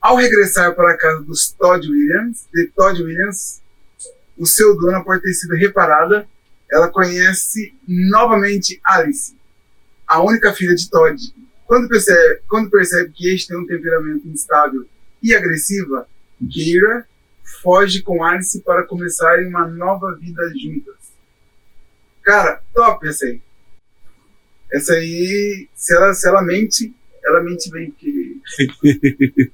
[0.02, 3.62] Ao regressar para a casa dos Todd Williams, de Todd Williams,
[4.38, 6.28] o seu dono, após ter sido reparada,
[6.72, 9.36] ela conhece novamente Alice,
[10.08, 11.34] a única filha de Todd.
[11.66, 14.86] Quando percebe, quando percebe que este tem um temperamento instável
[15.22, 16.08] e agressiva,
[16.52, 17.08] Keira
[17.62, 20.96] foge com Alice para começarem uma nova vida juntas.
[22.26, 23.40] Cara, top essa aí.
[24.74, 26.92] Essa aí, se ela, se ela mente,
[27.24, 28.42] ela mente bem, porque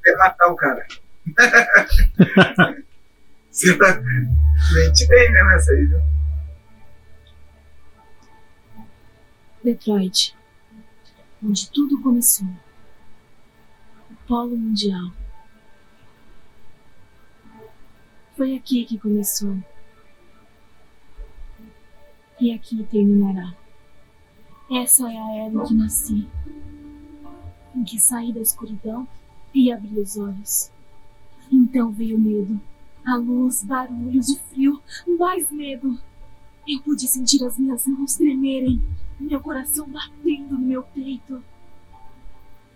[0.02, 0.88] quer matar o cara.
[3.52, 4.02] se ela
[4.74, 6.02] mente bem mesmo essa aí, viu?
[9.62, 10.34] Detroit,
[11.44, 12.48] onde tudo começou.
[14.10, 15.12] O Polo Mundial.
[18.38, 19.58] Foi aqui que começou.
[22.42, 23.56] E aqui terminará.
[24.70, 26.28] Essa é a era em que nasci.
[27.76, 29.08] Em que saí da escuridão
[29.54, 30.72] e abri os olhos.
[31.52, 32.60] Então veio medo.
[33.06, 34.82] A luz, barulhos, o frio,
[35.18, 35.98] mais medo.
[36.68, 38.82] Eu pude sentir as minhas mãos tremerem
[39.22, 41.44] meu coração batendo no meu peito,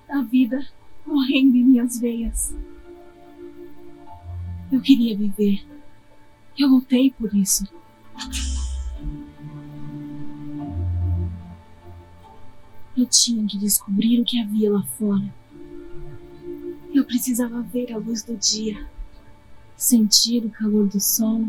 [0.07, 0.65] a vida
[1.03, 2.53] correndo em minhas veias.
[4.71, 5.65] Eu queria viver.
[6.57, 7.67] Eu lutei por isso.
[12.97, 15.33] Eu tinha que descobrir o que havia lá fora.
[16.93, 18.87] Eu precisava ver a luz do dia,
[19.75, 21.45] sentir o calor do sol,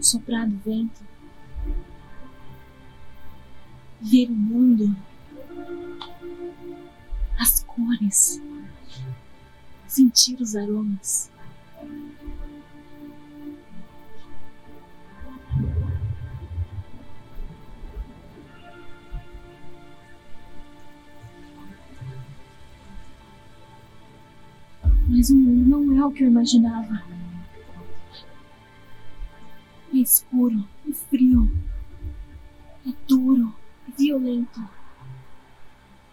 [0.00, 1.06] soprar do vento
[4.00, 4.96] ver o mundo,
[7.38, 8.40] as cores,
[9.86, 11.30] sentir os aromas.
[25.16, 27.02] Mas o mundo não é o que eu imaginava.
[29.90, 31.50] É escuro, é frio,
[32.86, 33.54] é duro,
[33.96, 34.60] violento,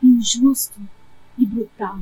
[0.02, 0.80] injusto
[1.38, 2.00] e brutal.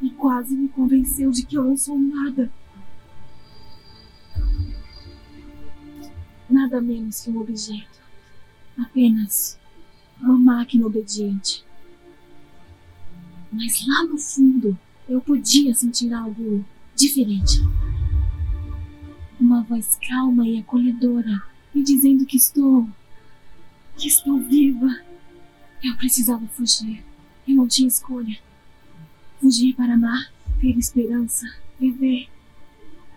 [0.00, 2.48] E quase me convenceu de que eu não sou nada.
[6.48, 8.00] Nada menos que um objeto.
[8.78, 9.58] Apenas
[10.20, 11.64] uma máquina obediente.
[13.50, 14.78] Mas lá no fundo
[15.10, 17.60] eu podia sentir algo diferente.
[19.40, 21.42] Uma voz calma e acolhedora
[21.74, 22.88] me dizendo que estou
[23.96, 25.00] que estou viva.
[25.82, 27.04] Eu precisava fugir.
[27.46, 28.38] Eu não tinha escolha.
[29.40, 31.44] Fugir para amar, ter esperança,
[31.78, 32.28] viver.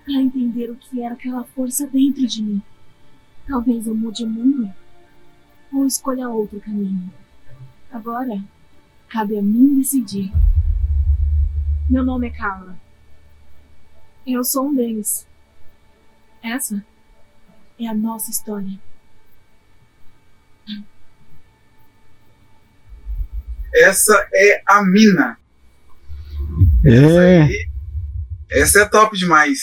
[0.04, 2.62] Para entender o que era aquela força dentro de mim.
[3.48, 4.74] Talvez eu mude o mundo
[5.72, 7.12] ou escolha outro caminho.
[7.92, 8.44] Agora,
[9.10, 10.32] cabe a mim decidir.
[11.90, 12.80] Meu nome é Carla.
[14.26, 15.28] Eu sou um deles.
[16.42, 16.84] Essa
[17.80, 18.80] é a nossa história.
[23.76, 25.38] Essa é a mina.
[26.86, 27.50] É.
[28.52, 29.60] Essa é top demais.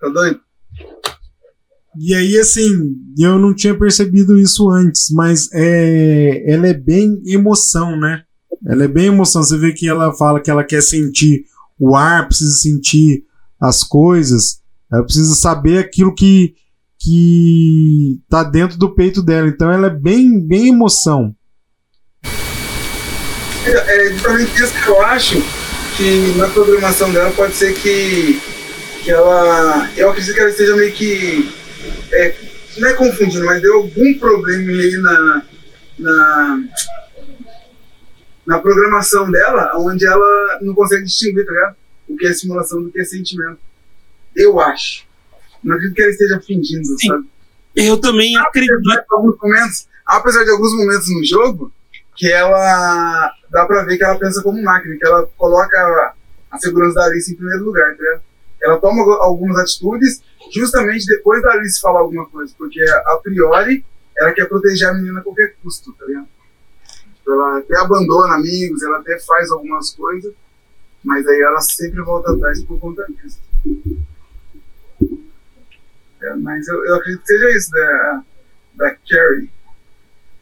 [0.00, 0.40] Tá doido?
[1.98, 7.98] E aí, assim, eu não tinha percebido isso antes, mas é, ela é bem emoção,
[7.98, 8.22] né?
[8.66, 9.42] Ela é bem emoção.
[9.42, 11.44] Você vê que ela fala que ela quer sentir
[11.78, 13.24] o ar, precisa sentir
[13.60, 14.60] as coisas,
[14.92, 16.54] ela precisa saber aquilo que,
[16.98, 19.48] que tá dentro do peito dela.
[19.48, 21.34] Então ela é bem, bem emoção.
[23.64, 25.42] É, é justamente isso que eu acho
[25.96, 28.40] que na programação dela pode ser que,
[29.02, 29.90] que ela.
[29.96, 31.50] Eu acredito que ela esteja meio que.
[32.12, 32.34] É,
[32.78, 35.42] não é confundindo, mas deu algum problema aí na,
[35.98, 36.60] na,
[38.46, 41.76] na programação dela, onde ela não consegue distinguir, tá ligado?
[42.08, 43.58] O que é simulação do que é sentimento.
[44.34, 45.04] Eu acho.
[45.64, 47.08] Não acredito que ela esteja fingindo, Sim.
[47.08, 47.26] sabe?
[47.74, 48.72] Eu também acredito.
[48.74, 51.72] Apesar de alguns momentos, apesar de alguns momentos no jogo,
[52.14, 56.14] que ela dá pra ver que ela pensa como máquina, que ela coloca
[56.50, 58.22] a, segurança da Alice em primeiro lugar, tá ligado?
[58.62, 60.22] Ela toma algu- algumas atitudes
[60.54, 63.84] justamente depois da Alice falar alguma coisa, porque a priori
[64.18, 66.28] ela quer proteger a menina a qualquer custo, tá ligado?
[67.26, 70.32] Ela até abandona amigos, ela até faz algumas coisas,
[71.02, 73.40] mas aí ela sempre volta atrás por conta disso.
[76.22, 78.22] É, mas eu, eu acredito que seja isso da,
[78.76, 79.50] da Carrie.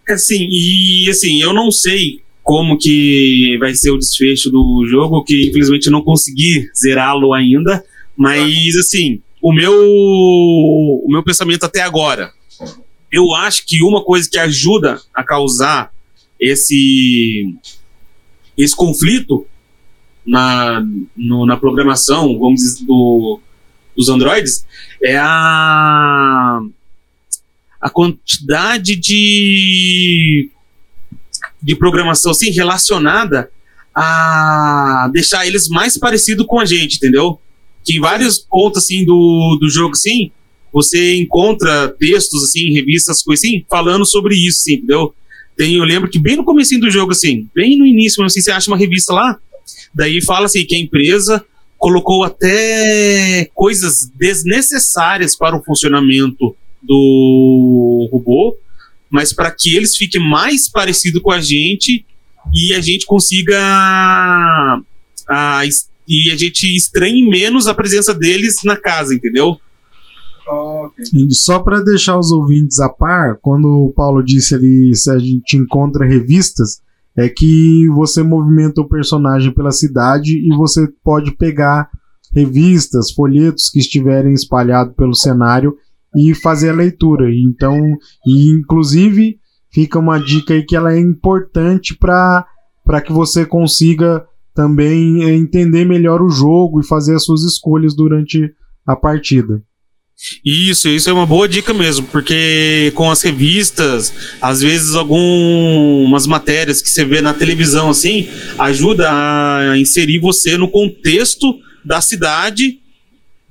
[0.09, 5.49] Assim, e assim, eu não sei como que vai ser o desfecho do jogo, que
[5.49, 7.83] infelizmente eu não consegui zerá-lo ainda,
[8.15, 12.33] mas assim, o meu o meu pensamento até agora,
[13.11, 15.94] eu acho que uma coisa que ajuda a causar
[16.45, 17.55] esse
[18.57, 19.47] esse conflito
[20.27, 20.81] na,
[21.17, 23.41] no- na programação, vamos dizer, do,
[23.97, 24.65] dos androides,
[25.03, 26.61] é a
[27.81, 30.49] a quantidade de,
[31.63, 33.51] de programação assim, relacionada
[33.95, 37.39] a deixar eles mais parecidos com a gente, entendeu?
[37.85, 40.31] Que em vários pontos assim, do, do jogo, assim,
[40.73, 45.15] você encontra textos, assim, revistas, coisas assim, falando sobre isso, assim, entendeu?
[45.57, 48.51] Tem, eu lembro que bem no comecinho do jogo, assim, bem no início, assim, você
[48.51, 49.39] acha uma revista lá,
[49.95, 51.45] daí fala assim, que a empresa
[51.79, 58.57] colocou até coisas desnecessárias para o funcionamento do robô,
[59.11, 62.05] mas para que eles fiquem mais parecidos com a gente
[62.53, 63.59] e a gente consiga
[65.29, 69.59] a, es- e a gente estranhe menos a presença deles na casa, entendeu?
[71.31, 75.57] Só para deixar os ouvintes a par, quando o Paulo disse ali se a gente
[75.57, 76.83] encontra revistas,
[77.17, 81.89] é que você movimenta o personagem pela cidade e você pode pegar
[82.33, 85.77] revistas, folhetos que estiverem espalhados pelo cenário
[86.17, 87.33] e fazer a leitura.
[87.33, 87.79] Então,
[88.27, 89.39] e inclusive
[89.71, 92.47] fica uma dica aí que ela é importante para
[92.85, 97.97] para que você consiga também eh, entender melhor o jogo e fazer as suas escolhas
[97.97, 98.55] durante
[98.87, 99.63] a partida.
[100.45, 106.81] Isso, isso é uma boa dica mesmo, porque com as revistas, às vezes algumas matérias
[106.81, 112.79] que você vê na televisão assim, ajuda a inserir você no contexto da cidade,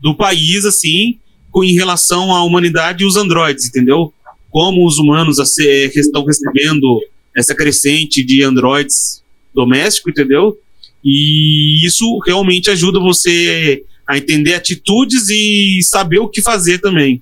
[0.02, 1.20] do país assim,
[1.52, 4.12] com em relação à humanidade e os androides, entendeu?
[4.50, 7.00] Como os humanos que estão recebendo
[7.36, 9.24] essa crescente de androides
[9.54, 10.58] domésticos, entendeu?
[11.04, 17.22] E isso realmente ajuda você a entender atitudes e saber o que fazer também.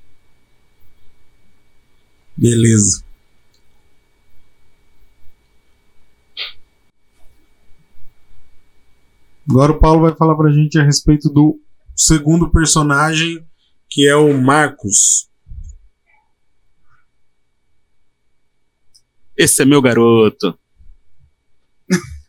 [2.35, 3.03] Beleza.
[9.49, 11.59] Agora o Paulo vai falar pra gente a respeito do
[11.95, 13.45] segundo personagem,
[13.89, 15.29] que é o Marcos.
[19.35, 20.57] Esse é meu garoto.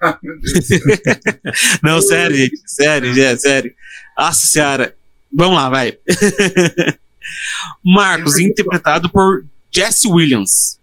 [0.02, 0.68] Ah, meu Deus.
[1.80, 2.60] Não, sério, gente.
[2.66, 3.72] Sério, gente, sério.
[4.18, 4.96] Nossa senhora.
[5.32, 5.96] Vamos lá, vai.
[7.84, 10.80] Marcos, interpretado por Jesse Williams.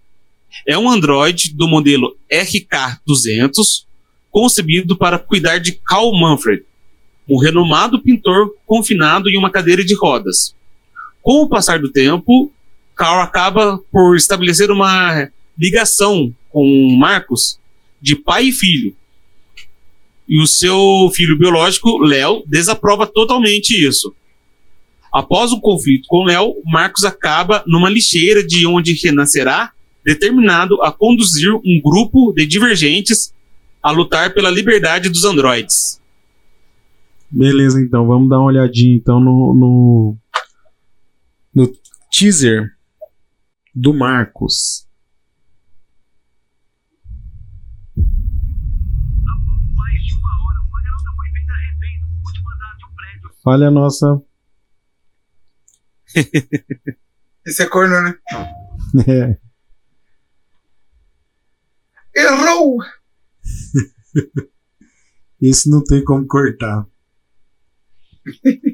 [0.65, 3.85] É um androide do modelo RK-200,
[4.31, 6.63] concebido para cuidar de Carl Manfred,
[7.27, 10.55] um renomado pintor confinado em uma cadeira de rodas.
[11.21, 12.51] Com o passar do tempo,
[12.95, 17.59] Carl acaba por estabelecer uma ligação com Marcos
[18.01, 18.95] de pai e filho.
[20.29, 24.13] E o seu filho biológico, Léo, desaprova totalmente isso.
[25.11, 29.71] Após o conflito com Léo, Marcos acaba numa lixeira de onde renascerá
[30.05, 33.33] determinado a conduzir um grupo de divergentes
[33.81, 35.99] a lutar pela liberdade dos androides.
[37.31, 40.17] Beleza, então, vamos dar uma olhadinha então no, no,
[41.53, 41.73] no
[42.11, 42.71] teaser
[43.73, 44.87] do Marcos.
[53.51, 54.21] Olha a nossa.
[57.43, 58.15] Esse é corno, né?
[59.07, 59.35] É,
[62.15, 62.77] Errou!
[65.41, 66.85] esse não tem como cortar.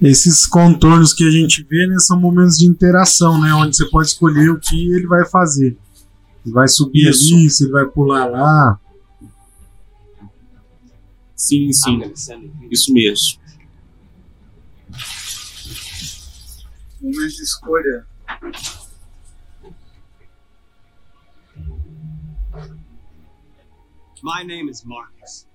[0.00, 3.52] Esses contornos que a gente vê né, são momentos de interação, né?
[3.52, 5.76] Onde você pode escolher o que ele vai fazer.
[6.46, 7.34] Ele vai subir Isso.
[7.34, 8.78] ali, se ele vai pular lá.
[11.34, 12.00] Sim, sim.
[12.70, 13.40] Isso mesmo.
[17.00, 18.06] Momento de escolha.
[24.22, 25.46] My name is Marcus.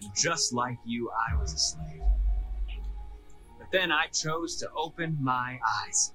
[0.00, 2.02] And just like you, I was a slave.
[3.58, 6.12] But then I chose to open my eyes.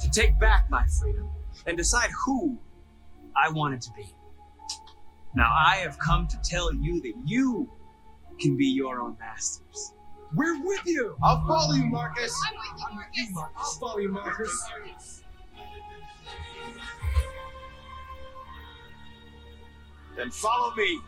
[0.00, 1.30] To take back my freedom
[1.66, 2.58] and decide who
[3.34, 4.14] I wanted to be.
[5.34, 7.70] Now I have come to tell you that you
[8.38, 9.94] can be your own masters.
[10.34, 11.16] We're with you!
[11.22, 12.34] I'll follow you, Marcus.
[12.48, 13.52] I'm with you, Marcus.
[13.56, 14.70] I'll follow you, Marcus.
[20.16, 21.00] Then follow me.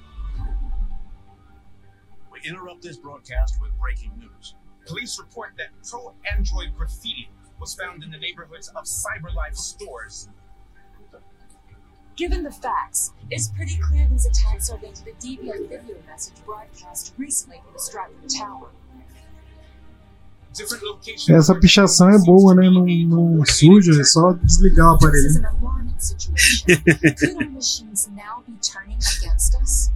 [2.32, 4.54] We interrupt this broadcast with breaking news.
[4.86, 7.28] Police report that pro android graffiti
[7.60, 10.28] was found in the neighborhoods of CyberLife stores.
[12.16, 16.34] Given the facts, it's pretty clear these attacks are linked to the deviant video message
[16.44, 18.70] broadcast recently from the Stratford Tower.
[20.56, 21.28] Different locations.
[21.28, 22.70] Essa pichação é boa, né?
[22.70, 25.38] Não, não suja, é só desligar o aparelho.
[25.38, 26.66] an alarming situation.
[26.66, 29.90] Could our machines now be turning against us?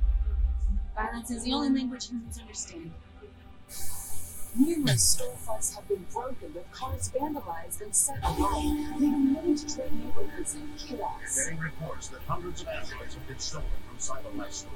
[0.94, 2.90] Violence is the only language humans understand.
[4.54, 10.56] Numerous storefronts have been broken, with cars vandalized and set alight, leaving many Detroit neighborhoods
[10.56, 11.36] in chaos.
[11.36, 14.74] Getting reports that hundreds of androids have been stolen from CyberLife stores.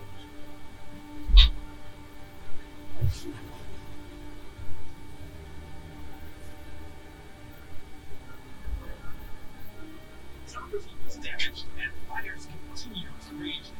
[11.23, 13.71] Damaged and fires continue to rage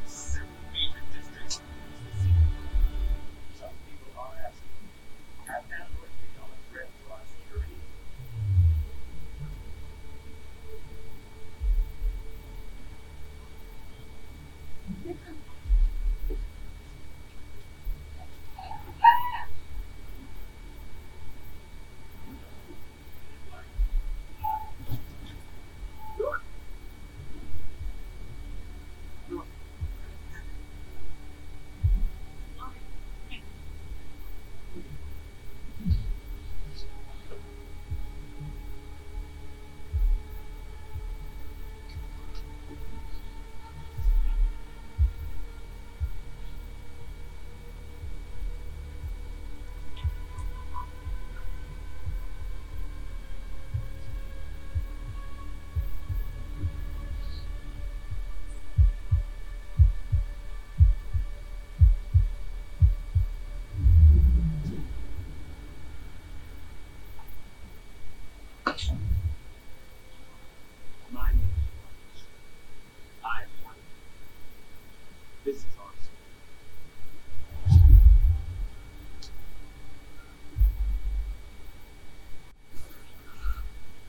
[68.75, 68.97] automático.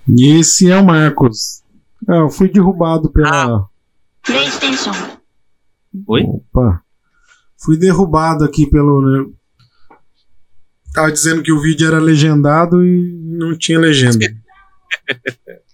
[0.08, 1.64] E esse é o Marcos.
[2.08, 3.56] É, eu fui derrubado pela.
[3.56, 3.66] Ah.
[4.24, 4.92] PlayStation.
[6.08, 6.22] Oi?
[6.24, 6.84] Opa.
[7.58, 9.34] Fui derrubado aqui pelo.
[10.94, 14.18] Tava dizendo que o vídeo era legendado e não tinha legenda.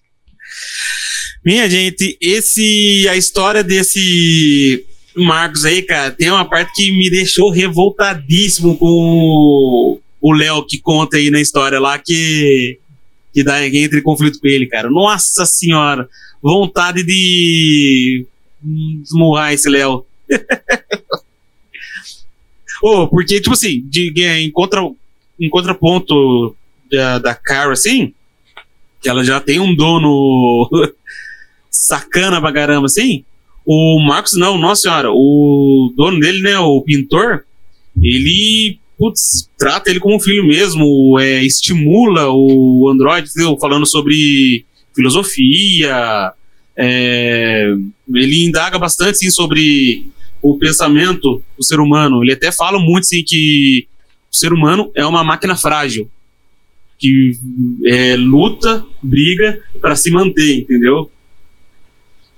[1.43, 4.86] Minha gente, esse a história desse
[5.16, 11.18] Marcos aí, cara, tem uma parte que me deixou revoltadíssimo com o- Léo que conta
[11.18, 12.78] aí na história lá que
[13.34, 14.89] que dá que entra em conflito com ele, cara.
[14.89, 16.07] Nossa senhora,
[16.41, 18.26] vontade de
[19.03, 20.05] esmurrar esse Léo.
[22.84, 24.82] oh, porque tipo assim, de, em contra
[25.39, 26.55] em contraponto
[26.91, 28.14] da, da Cara assim,
[29.02, 30.70] que ela já tem um dono
[31.70, 33.24] sacana pra caramba, assim.
[33.66, 37.45] O Marcos, não, nossa senhora, o dono dele, né, o pintor,
[38.02, 43.58] ele, putz, trata ele como um filho mesmo, é, estimula o Android, entendeu?
[43.60, 46.34] falando sobre filosofia,
[46.76, 47.72] é,
[48.14, 50.08] ele indaga bastante, sim, sobre
[50.41, 52.24] o pensamento do ser humano.
[52.24, 53.88] Ele até fala muito, assim, que
[54.32, 56.10] o ser humano é uma máquina frágil,
[57.02, 57.32] que
[57.88, 61.10] é, luta, briga para se manter, entendeu?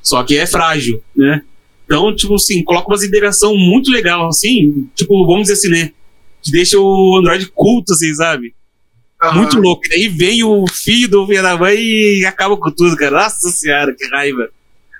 [0.02, 1.44] Só que é frágil, né?
[1.86, 5.92] Então, tipo assim, coloca uma integração muito legal, assim, tipo, vamos dizer assim, né?
[6.42, 8.56] Que deixa o Android culto, assim, sabe?
[9.22, 9.36] Aham.
[9.36, 9.82] Muito louco.
[9.90, 13.24] E aí vem o filho do filho da mãe e acaba com tudo, cara.
[13.24, 14.48] Nossa senhora, que raiva.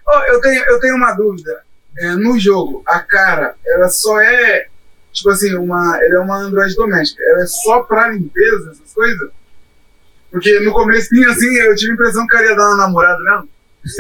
[0.06, 1.62] Ó, eu, tenho, eu tenho uma dúvida.
[2.00, 4.68] É, no jogo, a cara, ela só é,
[5.14, 7.24] tipo assim, uma, ela é uma Android doméstica.
[7.24, 9.32] Ela é só pra limpeza, essas coisas?
[10.34, 13.50] Porque no começo, assim, eu tive a impressão que ela ia dar uma namorada mesmo.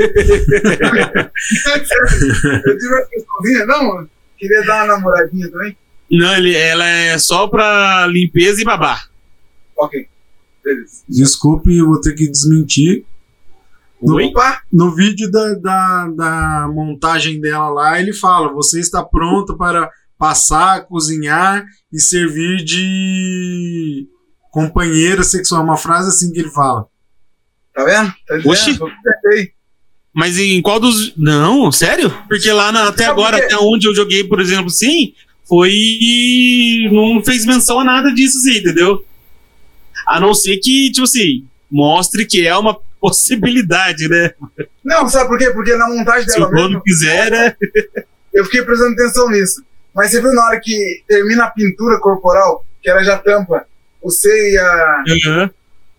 [2.66, 5.78] eu tive uma impressãozinha, não, queria dar uma namoradinha também.
[6.10, 9.00] Não, ele, ela é só pra limpeza e babá.
[9.78, 10.08] Ok,
[10.66, 11.04] beleza.
[11.08, 13.06] Desculpe, eu vou ter que desmentir.
[14.02, 14.18] No,
[14.72, 20.88] no vídeo da, da, da montagem dela lá, ele fala: você está pronto para passar,
[20.88, 24.08] cozinhar e servir de
[24.54, 25.64] companheira sexual.
[25.64, 26.86] Uma frase assim que ele fala.
[27.74, 28.14] tá vendo?
[28.28, 28.49] Tá dizendo?
[28.86, 29.54] Oxi.
[30.14, 31.12] Mas em qual dos.
[31.18, 32.10] Não, sério?
[32.30, 35.14] Porque lá na- até agora, até onde eu joguei, por exemplo, sim,
[35.49, 35.74] foi.
[36.91, 39.04] Não fez menção a nada disso, assim, entendeu?
[40.08, 44.32] A não ser que, tipo assim, mostre que é uma possibilidade, né?
[44.86, 45.49] Não, sabe por quê?
[45.49, 47.56] Porque na montagem Se dela o dono mesmo, quiser, né?
[48.34, 49.64] eu fiquei prestando atenção nisso.
[49.95, 53.66] Mas você viu na hora que termina a pintura corporal, que ela já tampa
[54.04, 55.49] o C e, a, Aham.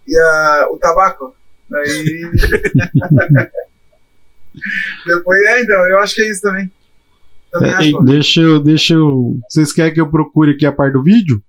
[0.07, 1.35] e a, o tabaco?
[1.69, 2.31] Daí.
[5.07, 6.71] Depois, é, então, eu acho que é isso também.
[7.51, 8.03] Também É, acho.
[8.03, 9.39] deixa eu, deixa eu.
[9.49, 11.43] Vocês querem que eu procure aqui a parte do vídeo?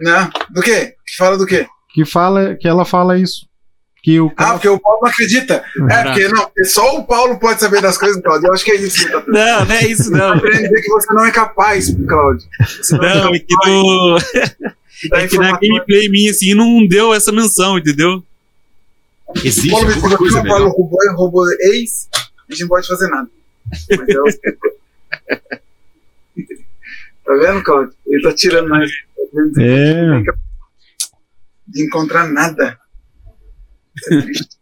[0.00, 0.94] Não, do quê?
[1.06, 1.66] Que fala do quê?
[1.92, 3.46] Que fala, que ela fala isso.
[4.02, 5.62] Que o Ah, porque o Paulo não acredita.
[5.88, 8.48] É, porque não, só o Paulo pode saber das coisas, Claudio.
[8.48, 9.24] Eu acho que é isso que ele tá.
[9.28, 10.34] Não, não é isso, não.
[10.38, 12.48] Dizer que você não é capaz, Claudio.
[12.60, 15.58] Você não, Não, é é que, no, é que na informações.
[15.60, 18.24] gameplay minha, assim, não deu essa menção, entendeu?
[19.36, 23.28] Existe Paulo alguma coisa o Paulo roubou, roubou ex, a gente não pode fazer nada.
[23.88, 24.24] Mas é o-
[27.24, 27.94] tá vendo, Claudio?
[28.06, 28.90] Ele tá tirando mais.
[29.58, 30.22] É.
[31.68, 32.78] De encontrar nada.
[33.96, 34.56] Isso é triste.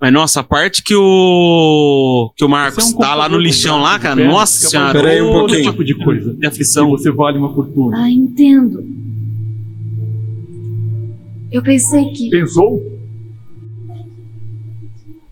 [0.00, 2.32] Mas nossa, a parte que o.
[2.36, 4.24] que o Marcos é um tá lá no lixão lá, e cara.
[4.24, 4.92] Nossa senhora.
[4.92, 5.64] de Pera aí um pouquinho.
[5.64, 6.34] Todo tipo de coisa.
[6.34, 6.88] Que E aflição.
[6.90, 8.04] você vale uma fortuna.
[8.04, 8.84] Ah, entendo.
[11.50, 12.30] Eu pensei que.
[12.30, 12.80] Pensou?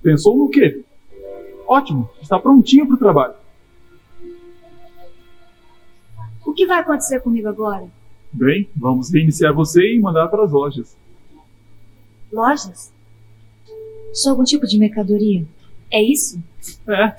[0.02, 0.82] Pensou no quê?
[1.68, 3.34] Ótimo, está prontinho para o trabalho.
[6.44, 7.88] O que vai acontecer comigo agora?
[8.36, 10.94] Bem, vamos reiniciar você e mandar para as lojas.
[12.30, 12.92] Lojas?
[14.12, 15.42] Sou algum tipo de mercadoria?
[15.90, 16.38] É isso?
[16.86, 17.16] É,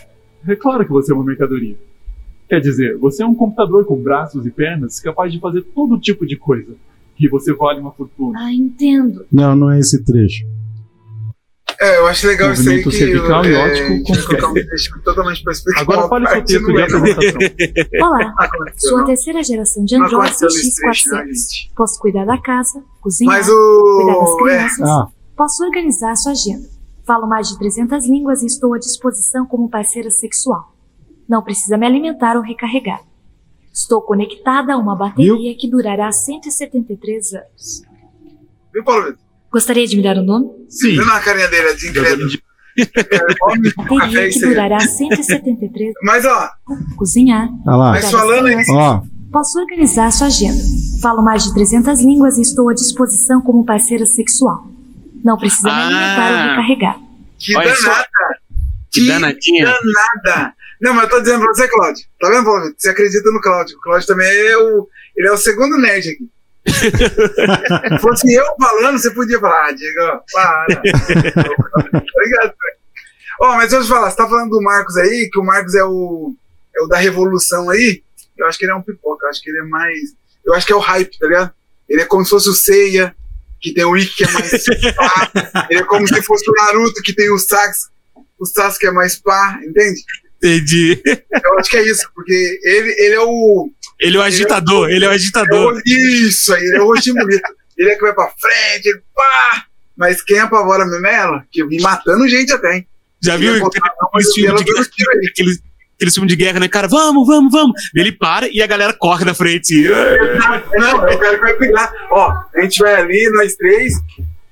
[0.48, 1.76] é claro que você é uma mercadoria.
[2.48, 6.24] Quer dizer, você é um computador com braços e pernas capaz de fazer todo tipo
[6.24, 6.76] de coisa.
[7.20, 8.38] E você vale uma fortuna.
[8.40, 9.26] Ah, entendo.
[9.32, 10.46] Não, não é esse trecho.
[11.80, 12.98] É, eu acho legal isso aí Movimento que.
[12.98, 14.68] cervical e é, um confere.
[14.68, 15.82] texto totalmente pra explicar.
[15.82, 16.84] Agora fale o seu texto de é.
[16.84, 17.40] apresentação.
[18.08, 19.08] Olá, aconteceu, sou a não.
[19.08, 21.26] terceira geração de Não Android aconteceu nesse trecho, não, CX400.
[21.28, 21.72] gente.
[21.76, 24.48] Posso cuidar da casa, cozinhar, Mas cuidar das o.
[24.50, 24.90] É, crianças.
[24.90, 26.68] Ah, Posso organizar a sua agenda.
[27.06, 30.74] Falo mais de 300 línguas e estou à disposição como parceira sexual.
[31.30, 33.02] Não precisa me alimentar ou recarregar.
[33.72, 37.84] Estou conectada a uma bateria que durará 173 anos.
[38.74, 39.27] viu, Paulo Vitor?
[39.58, 40.46] Gostaria de me dar o nome?
[40.70, 42.30] Sim, Viu na carinha dele, de incrédulo?
[43.76, 46.50] Bateria e que durará 173 Mas ó,
[46.96, 47.92] Cozinhar, olha lá.
[47.94, 48.70] mas falando crianças.
[48.76, 49.02] Ó,
[49.32, 50.62] Posso organizar sua agenda.
[51.02, 54.68] Falo mais de 300 línguas e estou à disposição como parceira sexual.
[55.24, 55.88] Não precisa me Ah.
[55.88, 57.00] alimentar ou recarregar.
[57.40, 57.90] Que Olha só.
[57.90, 58.08] danada!
[58.92, 59.66] Que danadinha.
[59.66, 60.54] danada!
[60.80, 62.06] Não, mas eu tô dizendo pra você, Cláudio.
[62.22, 62.72] Tá vendo, Paulo?
[62.78, 63.76] Você acredita no Cláudio.
[63.78, 64.88] O Cláudio também é o.
[65.18, 66.30] Ele é o segundo nerd aqui.
[66.68, 70.82] Se fosse eu falando, você podia falar, ah, Diego, para.
[72.16, 72.54] Obrigado.
[73.40, 75.76] Ó, mas deixa eu te falar, você tá falando do Marcos aí, que o Marcos
[75.76, 76.34] é o,
[76.76, 78.02] é o da Revolução aí.
[78.38, 80.00] Eu acho que ele é um pipoca, eu acho que ele é mais.
[80.46, 81.52] Eu acho que é o hype, tá ligado?
[81.88, 83.16] Ele é como se fosse o Seiya,
[83.62, 84.66] que tem o Ikki que é mais
[84.96, 85.32] pá.
[85.70, 87.90] Ele é como se fosse o Naruto, que tem o Sax,
[88.40, 90.02] o Sasuke é mais pá, entende?
[90.38, 91.02] Entendi.
[91.06, 93.72] Eu acho que é isso, porque ele, ele é o.
[94.00, 95.76] Ele é o agitador, ele é o É agitador.
[95.76, 97.42] o isso aí, ele é o rostinho bonito.
[97.78, 99.66] Ele é que vai pra frente, ele pá!
[99.96, 102.88] Mas quem apavora mesmo é ela, que vim matando gente até, hein?
[103.24, 103.72] Já viu é aquele,
[106.12, 106.54] filme de guerra?
[106.54, 106.68] de né?
[106.68, 107.74] Cara, vamos, vamos, vamos.
[107.96, 109.88] Ele para e a galera corre na frente.
[110.78, 111.92] Não, eu quero que vai brigar.
[112.12, 113.94] Ó, a gente vai ali, nós três,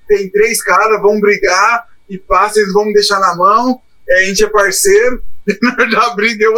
[0.07, 3.79] tem três caras, vão brigar e passa, eles vão me deixar na mão,
[4.09, 5.21] é, a gente é parceiro,
[5.91, 6.53] já briga, eu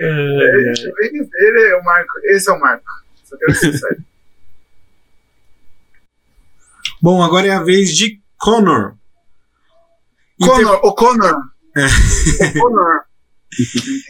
[0.00, 0.72] é,
[1.34, 2.90] ele é o Marco, esse é o Marco.
[3.24, 4.04] Só quero ser sério.
[7.02, 8.94] Bom, agora é a vez de Connor.
[10.40, 11.36] Connor, o Connor.
[11.76, 11.86] É.
[11.86, 13.00] O Connor.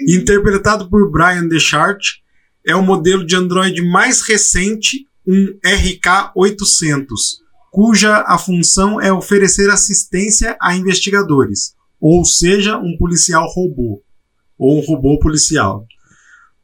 [0.09, 2.21] Interpretado por Brian Deschart,
[2.67, 7.41] é o modelo de Android mais recente, um RK800,
[7.71, 14.03] cuja a função é oferecer assistência a investigadores, ou seja, um policial robô,
[14.59, 15.87] ou um robô policial.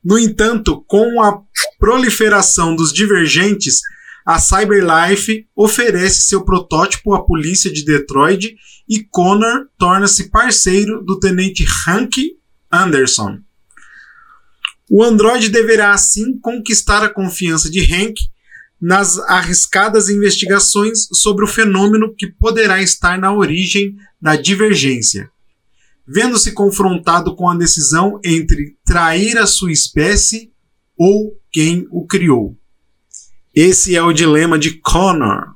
[0.02, 1.42] No entanto, com a
[1.78, 3.80] proliferação dos divergentes,
[4.24, 8.56] a CyberLife oferece seu protótipo à polícia de Detroit
[8.88, 12.36] e Connor torna-se parceiro do tenente Hank
[12.70, 13.38] Anderson.
[14.90, 18.14] O Android deverá assim conquistar a confiança de Hank
[18.80, 23.96] nas arriscadas investigações sobre o fenômeno que poderá estar na origem
[24.26, 25.30] da divergência.
[26.04, 30.50] Vendo-se confrontado com a decisão entre trair a sua espécie
[30.98, 32.56] ou quem o criou.
[33.54, 35.54] Esse é o dilema de Connor,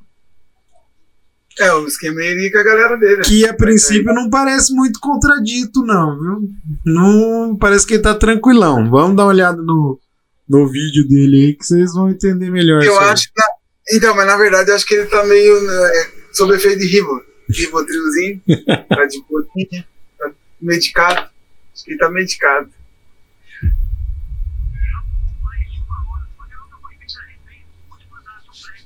[1.59, 3.21] É, o esquema ele com a galera dele.
[3.23, 6.49] que a princípio não parece muito contradito, não, viu?
[6.85, 8.89] Não parece que ele tá tranquilão.
[8.89, 9.99] Vamos dar uma olhada no,
[10.47, 12.81] no vídeo dele aí que vocês vão entender melhor.
[12.83, 13.33] Eu acho que.
[13.37, 15.91] na- Então, mas na verdade eu acho que ele tá meio né,
[16.33, 17.21] sob efeito de Rivo.
[17.51, 18.41] Rivotrilzinho.
[18.87, 19.87] tá de botinha.
[20.17, 21.29] Tá medicado.
[21.73, 22.71] Acho que ele tá medicado.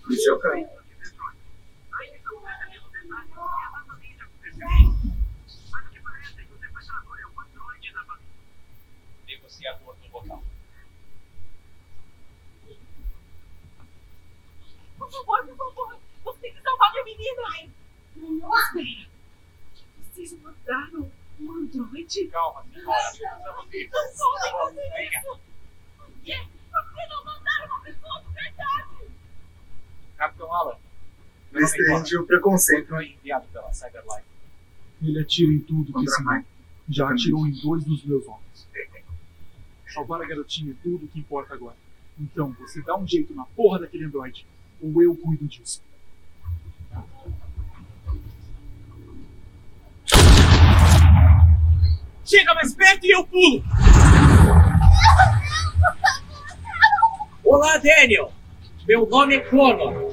[0.07, 0.83] Esse é o local.
[14.97, 15.99] Por favor, por favor.
[16.23, 17.74] Você tem que salvar minha menina.
[18.31, 18.79] Nossa.
[20.13, 22.27] Preciso mandar um, androide.
[22.27, 22.97] Calma, senhora.
[23.13, 23.89] Precisamos ir.
[23.89, 25.39] Isso.
[25.97, 26.47] Por quê?
[26.71, 29.11] Por que não mandar uma pessoa de verdade?
[30.17, 30.77] Capitão Alan.
[31.51, 32.87] Viu o preconceito.
[32.89, 34.25] Foi enviado pela Cyberlife.
[35.01, 36.45] Ele atira em tudo que se move.
[36.89, 38.67] Já atirou em dois dos meus homens.
[39.87, 41.75] Salvar a garotinha é tudo o que importa agora.
[42.19, 44.45] Então, você dá um jeito na porra daquele androide.
[44.81, 45.81] Ou eu cuido disso.
[52.25, 53.63] Chega mais perto e eu pulo!
[57.43, 58.33] Olá, Daniel!
[58.87, 60.11] Meu nome é Connor.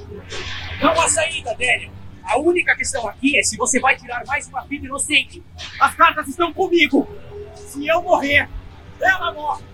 [0.83, 1.91] Não há saída, Daniel.
[2.25, 5.43] A única questão aqui é se você vai tirar mais uma vida inocente.
[5.81, 7.09] As cartas estão comigo.
[7.57, 8.47] Se eu morrer,
[9.01, 9.65] ela morre.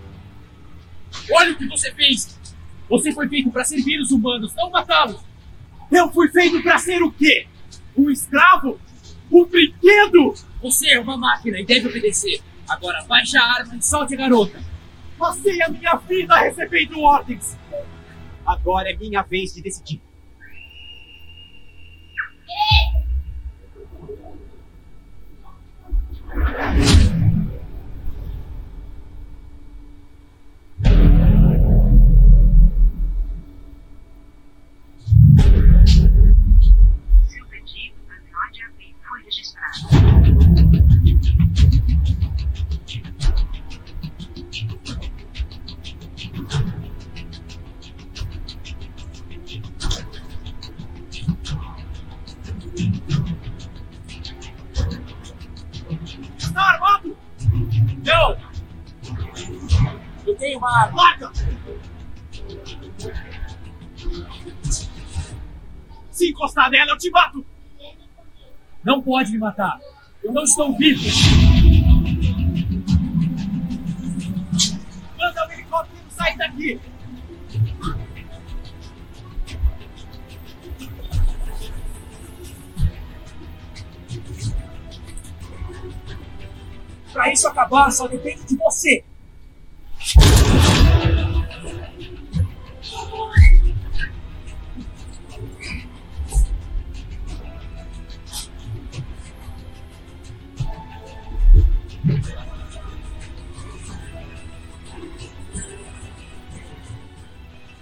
[1.31, 2.39] Olha o que você fez.
[2.89, 5.21] Você foi feito para servir os humanos, não matá-los.
[5.91, 7.47] Eu fui feito para ser o quê?
[7.97, 8.79] Um escravo?
[9.29, 10.35] Um brinquedo?
[10.61, 12.41] Você é uma máquina e deve obedecer.
[12.67, 14.61] Agora baixe a arma e solte a garota.
[15.17, 17.57] Passei a minha vida recebendo ordens.
[18.45, 20.01] Agora é minha vez de decidir.
[26.79, 26.98] Seu
[60.39, 61.01] tem uma arma.
[61.03, 61.31] Larga!
[66.09, 67.45] Se encostar nela, eu te mato!
[68.83, 69.77] Não pode me matar.
[70.23, 71.03] Eu não estou vivo.
[75.17, 76.79] Manda o helicóptero sair daqui!
[87.11, 89.03] Pra isso acabar, só depende de você.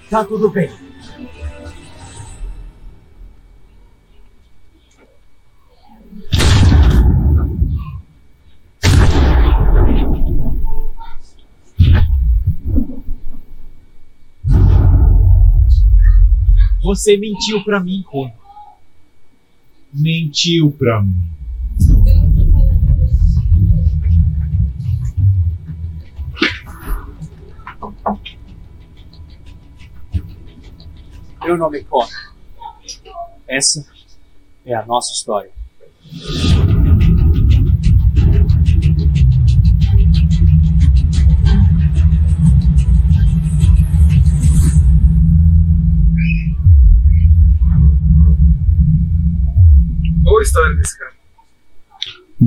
[0.10, 0.87] Tá tudo bem.
[16.88, 18.32] Você mentiu pra mim, Connor.
[19.94, 21.30] Mentiu pra mim.
[31.44, 32.08] Meu nome é Connor.
[33.46, 33.86] Essa
[34.66, 35.57] é a nossa história.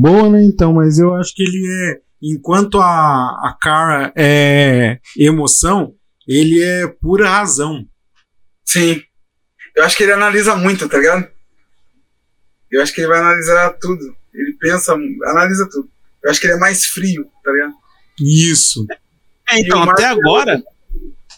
[0.01, 0.43] Boa, né?
[0.43, 2.01] Então, mas eu acho que ele é.
[2.23, 5.95] Enquanto a, a cara é emoção,
[6.27, 7.85] ele é pura razão.
[8.65, 9.03] Sim.
[9.77, 11.29] Eu acho que ele analisa muito, tá ligado?
[12.71, 14.01] Eu acho que ele vai analisar tudo.
[14.33, 14.95] Ele pensa,
[15.27, 15.89] analisa tudo.
[16.25, 17.75] Eu acho que ele é mais frio, tá ligado?
[18.21, 18.87] Isso.
[19.51, 20.63] É, então, até agora,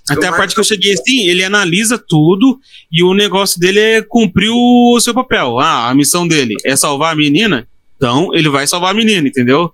[0.09, 2.61] até a parte que eu cheguei assim, ele analisa tudo
[2.93, 5.59] e o negócio dele é cumprir o seu papel.
[5.59, 7.67] Ah, a missão dele é salvar a menina,
[8.03, 9.73] então ele vai salvar a menina, entendeu?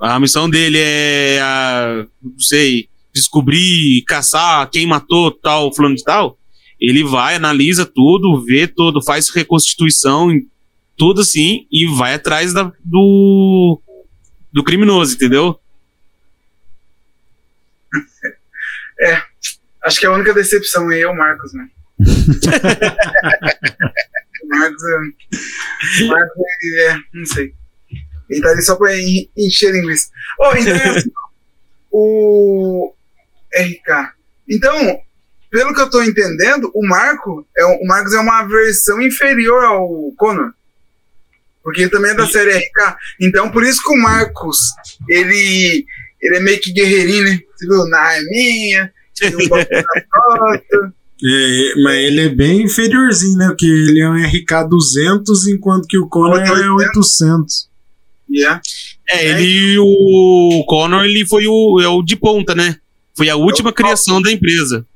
[0.00, 6.36] A missão dele é, ah, não sei, descobrir, caçar quem matou tal, fulano de tal.
[6.80, 10.28] Ele vai, analisa tudo, vê tudo, faz reconstituição,
[10.96, 13.80] tudo assim, e vai atrás da- do,
[14.52, 15.56] do criminoso, entendeu?
[19.00, 19.22] É.
[19.84, 21.68] Acho que a única decepção aí é o Marcos, né?
[24.54, 26.04] o Marcos é.
[26.04, 26.42] O Marcos
[26.80, 26.96] é.
[27.14, 27.54] Não sei.
[28.30, 30.08] Ele tá ali só pra en- encher linguiça.
[30.38, 31.10] Oh, então é assim,
[31.90, 32.92] o
[33.54, 34.12] RK.
[34.48, 35.00] Então,
[35.50, 40.12] pelo que eu tô entendendo, o Marco é, o Marcos é uma versão inferior ao
[40.16, 40.52] Connor.
[41.62, 42.96] Porque ele também é da série RK.
[43.20, 44.58] Então, por isso que o Marcos,
[45.08, 45.86] ele,
[46.20, 47.38] ele é meio que guerreirinho, né?
[47.54, 47.86] Você viu?
[47.86, 49.64] Na minha, tem um na
[50.10, 50.94] prota.
[51.24, 53.46] É, mas ele é bem inferiorzinho, né?
[53.48, 57.70] Porque ele é um RK200, enquanto que o Conan é 800.
[58.28, 58.60] Yeah.
[59.08, 62.76] É, ele, o Connor, ele foi o, é o de ponta, né?
[63.16, 64.86] Foi a última criação da empresa.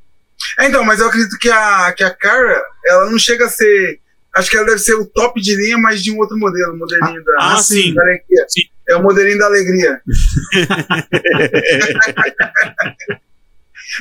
[0.59, 4.01] É, então, mas eu acredito que a, que a Kara, ela não chega a ser.
[4.35, 6.79] Acho que ela deve ser o top de linha, mas de um outro modelo, o
[6.79, 7.95] modelinho da, ah, sim.
[7.95, 8.47] da alegria.
[8.89, 10.01] É o modelinho da alegria.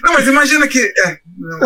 [0.04, 0.80] não, mas imagina que.
[0.80, 1.60] É, não,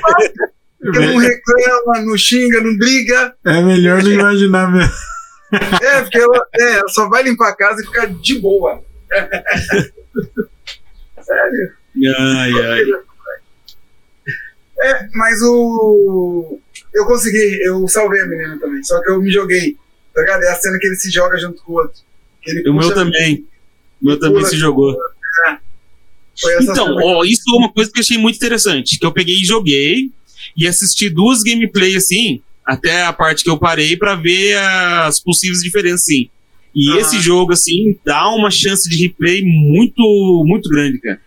[0.00, 0.32] fácil,
[0.80, 3.34] porque não reclama, não xinga, não briga.
[3.44, 4.92] É melhor não imaginar mesmo.
[5.82, 8.82] É, porque ela, é, ela só vai limpar a casa e ficar de boa.
[11.22, 11.72] Sério.
[12.18, 12.82] Ai, ai.
[14.82, 16.58] É, mas o.
[16.92, 19.76] Eu consegui, eu salvei a menina também, só que eu me joguei.
[20.14, 20.42] Tá ligado?
[20.42, 22.00] É a cena que ele se joga junto com o outro.
[22.66, 23.46] O meu também.
[24.02, 24.96] O meu também se jogou.
[26.62, 28.98] Então, ó, isso é uma coisa que eu achei muito interessante.
[28.98, 30.10] Que eu peguei e joguei
[30.56, 35.60] e assisti duas gameplay assim, até a parte que eu parei pra ver as possíveis
[35.60, 36.28] diferenças, sim.
[36.74, 41.20] E esse jogo, assim, dá uma chance de replay muito, muito grande, cara.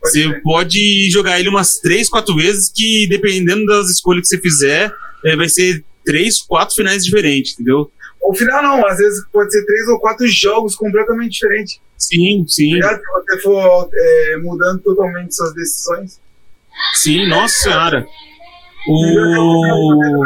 [0.00, 4.92] Você pode jogar ele umas três, quatro vezes, que dependendo das escolhas que você fizer,
[5.24, 7.90] é, vai ser três, quatro finais diferentes, entendeu?
[8.22, 11.80] O final não, às vezes pode ser três ou quatro jogos completamente diferentes.
[11.98, 12.80] Sim, sim.
[12.80, 16.20] Se você for é, mudando totalmente suas decisões.
[16.94, 18.06] Sim, nossa senhora.
[18.88, 20.24] O.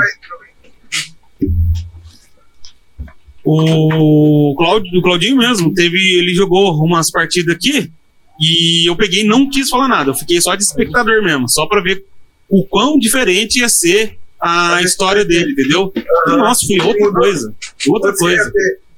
[3.42, 7.90] O Claudio, o Claudinho mesmo, teve, ele jogou umas partidas aqui
[8.38, 10.10] e eu peguei não quis falar nada.
[10.10, 12.04] Eu fiquei só de espectador mesmo, só pra ver
[12.48, 15.92] o quão diferente ia ser a história dele, entendeu?
[15.96, 17.54] E, nossa, foi outra coisa.
[17.88, 18.52] Outra coisa.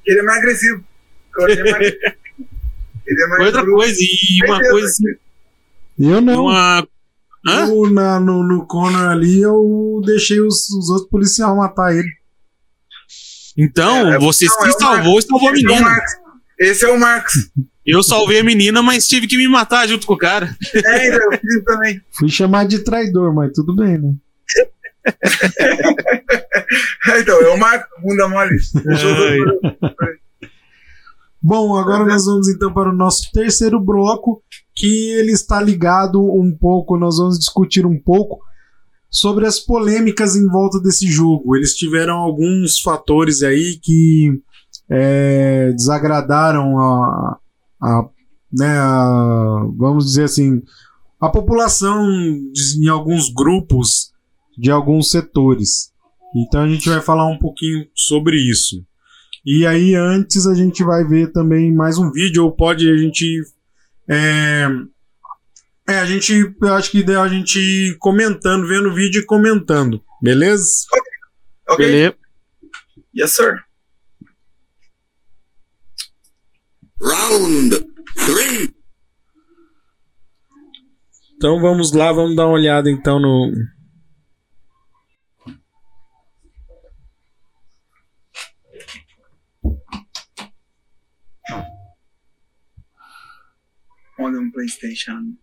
[0.06, 0.84] Ele é mais agressivo.
[3.12, 3.76] Ele é é outra bruto.
[3.78, 5.04] coisa, e uma coisa assim.
[5.98, 6.44] Eu não.
[6.46, 6.86] Uma.
[7.46, 7.66] Hã?
[7.66, 12.08] No, na- no, no Connor ali, eu deixei os, os outros policiais matar ele.
[13.58, 15.96] Então, É, você não, se é salvou e salvou a é menina.
[16.58, 17.50] Esse é o Marcos.
[17.84, 20.56] Eu salvei a menina, mas tive que me matar junto com o cara.
[20.72, 22.00] É, então, eu fiz também.
[22.12, 24.14] Fui chamar de traidor, mas tudo bem, né?
[27.18, 28.56] Então, é o Marcos, bunda mole.
[28.88, 29.38] Ai.
[31.42, 34.42] Bom, agora nós vamos então para o nosso terceiro bloco,
[34.76, 38.38] que ele está ligado um pouco, nós vamos discutir um pouco
[39.10, 41.56] sobre as polêmicas em volta desse jogo.
[41.56, 44.40] Eles tiveram alguns fatores aí que
[44.88, 47.38] é, desagradaram a,
[47.82, 48.08] a,
[48.52, 50.62] né, a- vamos dizer assim,
[51.20, 52.08] a população
[52.80, 54.12] em alguns grupos
[54.56, 55.90] de alguns setores.
[56.36, 58.84] Então a gente vai falar um pouquinho sobre isso.
[59.44, 63.42] E aí, antes a gente vai ver também mais um vídeo, ou pode a gente.
[64.08, 64.68] É,
[65.88, 66.54] é, a gente.
[66.60, 70.86] Eu acho que ideal a gente ir comentando, vendo o vídeo e comentando, beleza?
[71.68, 71.84] Ok?
[71.84, 72.14] Beleza.
[73.14, 73.64] Yes, sir.
[77.02, 77.84] Round
[78.14, 78.74] three.
[81.36, 83.52] Então vamos lá, vamos dar uma olhada então no.
[94.22, 95.36] On um PlayStation.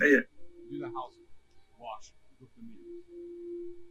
[0.00, 0.22] Aí,
[0.70, 1.12] Do the house,
[1.78, 2.80] wash, cook the meal.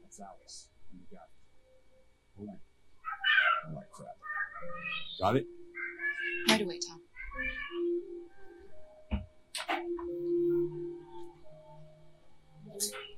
[0.02, 0.70] That's Alice.
[0.92, 2.50] You got it.
[2.50, 2.60] Oh,
[3.70, 4.18] I like crap.
[5.20, 5.46] Got it?
[6.50, 7.05] Right away, Tom.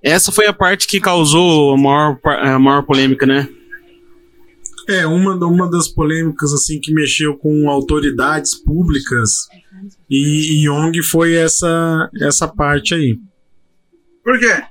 [0.08, 3.50] Essa foi a parte que causou a maior, a maior polêmica, né?
[4.88, 9.50] É, uma, uma das polêmicas assim que mexeu com autoridades públicas
[10.10, 13.20] e, e ONG foi essa, essa parte aí.
[14.24, 14.64] Por quê?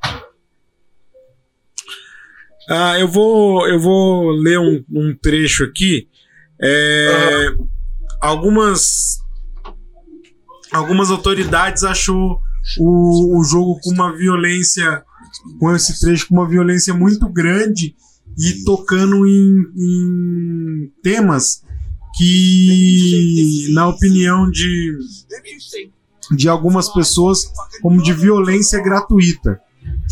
[2.70, 6.09] Ah, eu vou, eu vou ler um, um trecho aqui.
[6.59, 7.55] É,
[8.22, 9.18] algumas,
[10.72, 12.41] algumas autoridades achou
[12.80, 15.05] o, o jogo com uma violência,
[15.59, 17.94] com esse trecho com uma violência muito grande
[18.38, 21.62] e tocando em, em temas
[22.16, 24.97] que, na opinião de,
[26.34, 27.51] de algumas pessoas,
[27.82, 29.61] como de violência gratuita.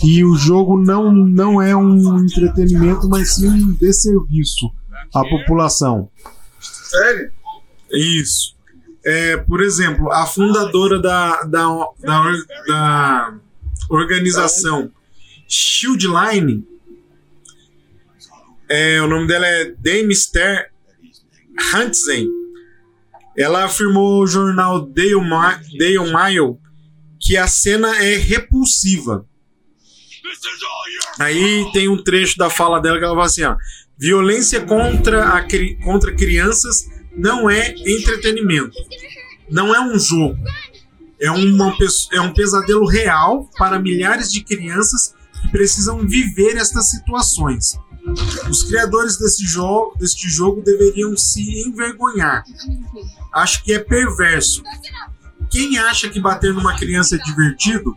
[0.01, 4.71] Que o jogo não, não é um entretenimento, mas sim um desserviço
[5.13, 6.09] à população.
[6.61, 7.31] Sério?
[7.93, 8.55] Isso.
[9.05, 12.33] É, por exemplo, a fundadora da, da, da,
[12.67, 13.35] da
[13.91, 14.91] organização
[15.49, 16.67] Shieldline,
[18.69, 20.71] é, o nome dela é Damister
[21.75, 22.29] Hansen.
[23.37, 26.59] Ela afirmou ao jornal Daily Ma- Daily Mail
[27.21, 29.27] que a cena é repulsiva.
[31.19, 33.57] Aí tem um trecho da fala dela que ela fala assim: ó,
[33.99, 35.47] violência contra, a,
[35.83, 36.87] contra crianças
[37.17, 38.77] não é entretenimento,
[39.51, 40.37] não é um jogo.
[41.21, 41.75] É, uma,
[42.13, 45.15] é um pesadelo real para milhares de crianças
[45.51, 47.79] precisam viver estas situações.
[48.51, 52.45] Os criadores desse jogo, deste jogo deveriam se envergonhar.
[53.33, 54.63] Acho que é perverso.
[55.51, 57.97] Quem acha que bater numa criança é divertido?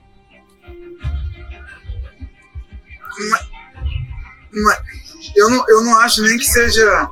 [5.35, 7.09] Eu não, eu não acho nem que seja.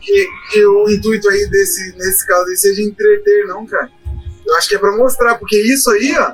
[0.00, 3.90] Que, que o intuito aí desse, nesse caso aí seja entreter, não, cara.
[4.50, 6.32] Eu acho que é pra mostrar, porque isso aí, ó.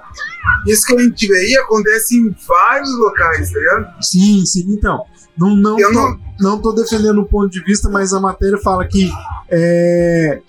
[0.66, 4.02] Isso que eu tive aí acontece em vários locais, tá ligado?
[4.02, 4.64] Sim, sim.
[4.68, 5.02] Então,
[5.36, 8.58] não, não, Eu tô, não- não tô defendendo o ponto de vista, mas a matéria
[8.58, 9.10] fala que
[9.50, 10.40] é,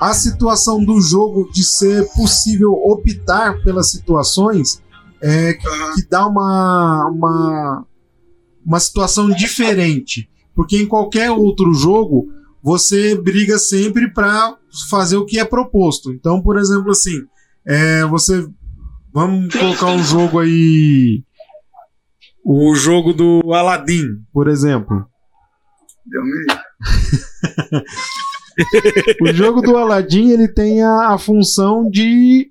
[0.00, 4.82] a situação do jogo de ser possível optar pelas situações
[5.20, 7.86] é que, que dá uma, uma,
[8.64, 10.28] uma situação diferente.
[10.54, 12.28] Porque em qualquer outro jogo,
[12.64, 14.56] você briga sempre para
[14.88, 16.10] fazer o que é proposto.
[16.10, 17.20] Então, por exemplo, assim,
[17.66, 18.48] é, você.
[19.12, 21.22] Vamos colocar um jogo aí.
[22.42, 25.06] O jogo do Aladdin, por exemplo.
[26.06, 26.22] Deu
[29.22, 32.50] O jogo do Aladdin ele tem a, a função de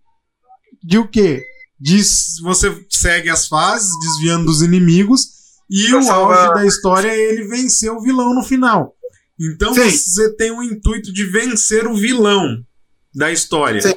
[0.83, 1.41] de o quê?
[1.79, 2.01] De
[2.43, 5.27] você segue as fases desviando dos inimigos
[5.69, 6.37] e Pra o salvar.
[6.49, 8.93] auge da história é ele vencer o vilão no final.
[9.39, 9.89] Então Sim.
[9.89, 12.63] você tem o intuito de vencer o vilão
[13.13, 13.81] da história.
[13.81, 13.93] Sim.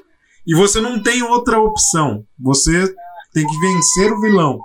[0.46, 2.24] e você não tem outra opção.
[2.38, 2.94] Você
[3.32, 4.58] tem que vencer o vilão.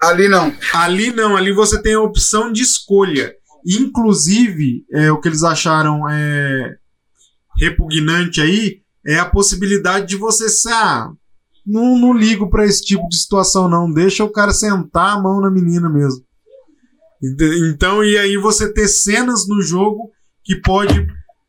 [0.00, 0.54] Ali não.
[0.72, 3.34] Ali não, ali você tem a opção de escolha.
[3.66, 6.76] Inclusive, é, o que eles acharam é,
[7.58, 10.72] repugnante aí é a possibilidade de você ser.
[10.72, 11.10] Ah,
[11.66, 13.92] não, não ligo pra esse tipo de situação, não.
[13.92, 16.24] Deixa o cara sentar a mão na menina mesmo.
[17.22, 20.10] Ent- Então, e aí você ter cenas no jogo
[20.44, 21.06] que pode.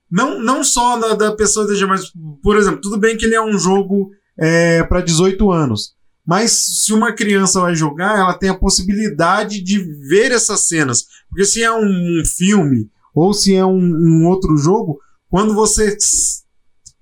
[0.10, 2.12] Não, não só da, da pessoa desejar, mas,
[2.44, 5.94] por exemplo, tudo bem que ele é um jogo é, para 18 anos.
[6.28, 6.52] Mas
[6.86, 11.06] se uma criança vai jogar, ela tem a possibilidade de ver essas cenas.
[11.30, 15.00] Porque se é um filme ou se é um, um outro jogo,
[15.30, 15.98] quando você.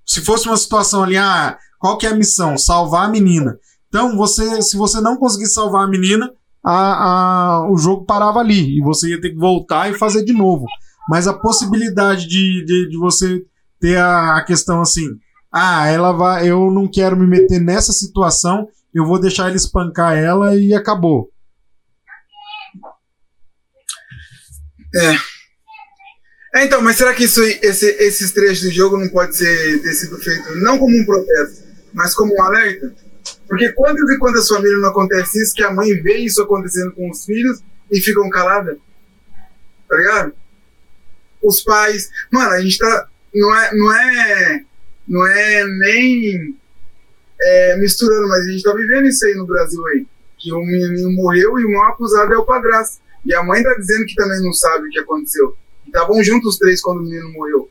[0.06, 2.56] Se fosse uma situação ali, ah, qual que é a missão?
[2.58, 3.58] Salvar a menina.
[3.88, 6.32] Então, você, se você não conseguir salvar a menina,
[6.64, 8.78] a, a- o jogo parava ali.
[8.78, 10.66] E você ia ter que voltar e fazer de novo.
[11.08, 13.42] Mas a possibilidade de, de, de você
[13.80, 15.08] ter a, a questão assim,
[15.52, 20.16] ah, ela vai, eu não quero me meter nessa situação, eu vou deixar ele espancar
[20.16, 21.30] ela e acabou.
[24.94, 25.30] É.
[26.52, 29.92] É, então, mas será que isso, esse, esses trechos do jogo não pode ser, ter
[29.92, 32.92] sido feito não como um protesto, mas como um alerta?
[33.50, 37.10] Porque quantas e quantas famílias não acontece isso, que a mãe vê isso acontecendo com
[37.10, 38.78] os filhos e ficam caladas?
[39.88, 40.32] Tá ligado?
[41.42, 42.08] Os pais.
[42.30, 43.08] Mano, a gente tá.
[43.34, 43.74] Não é.
[43.74, 44.64] Não é,
[45.08, 46.56] não é nem
[47.42, 50.06] é, misturando, mas a gente tá vivendo isso aí no Brasil aí.
[50.38, 53.02] Que um menino morreu e o maior acusado é o padrasto.
[53.26, 55.56] E a mãe tá dizendo que também não sabe o que aconteceu.
[55.84, 57.68] Estavam juntos os três quando o menino morreu.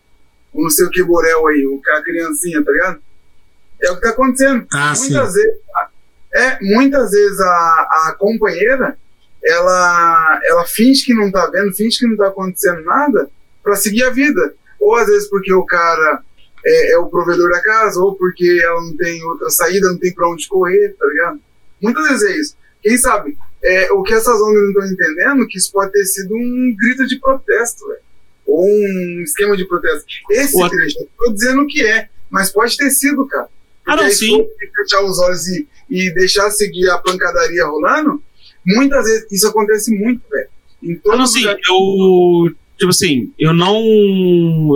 [0.52, 3.02] O não sei o que Borel aí, o, a criancinha, tá ligado?
[3.82, 4.66] É o que tá acontecendo.
[4.74, 5.60] Ah, muitas vezes.
[6.34, 8.96] É, muitas vezes a, a companheira
[9.44, 13.30] ela, ela finge que não tá vendo, finge que não tá acontecendo nada
[13.64, 14.54] pra seguir a vida.
[14.80, 16.22] Ou às vezes porque o cara
[16.66, 20.14] é, é o provedor da casa, ou porque ela não tem outra saída, não tem
[20.14, 21.40] pra onde correr, tá ligado?
[21.82, 22.58] Muitas vezes é isso.
[22.82, 23.38] Quem sabe?
[23.62, 27.06] É, o que essas ONGs não estão entendendo que isso pode ter sido um grito
[27.08, 28.00] de protesto, velho.
[28.46, 30.06] Ou um esquema de protesto.
[30.32, 33.50] Esse trecho, eu tô dizendo que é, mas pode ter sido, cara.
[33.90, 34.46] Ah, não, sim.
[34.76, 38.22] fechar os olhos e, e deixar seguir a pancadaria rolando,
[38.66, 40.48] muitas vezes isso acontece muito, velho.
[40.84, 41.62] Em Ah, não, sim, lugares.
[41.70, 42.56] eu.
[42.78, 43.78] Tipo assim, eu não.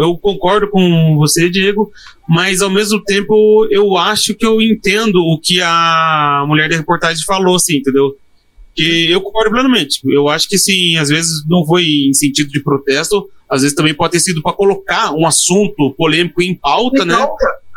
[0.01, 1.89] Eu concordo com você, Diego,
[2.28, 7.24] mas ao mesmo tempo eu acho que eu entendo o que a mulher da reportagem
[7.24, 8.18] falou, assim, entendeu?
[8.76, 10.01] Que eu concordo plenamente.
[10.05, 13.93] Eu acho que, sim, às vezes não foi em sentido de protesto, às vezes também
[13.93, 17.16] pode ter sido para colocar um assunto polêmico em pauta, né?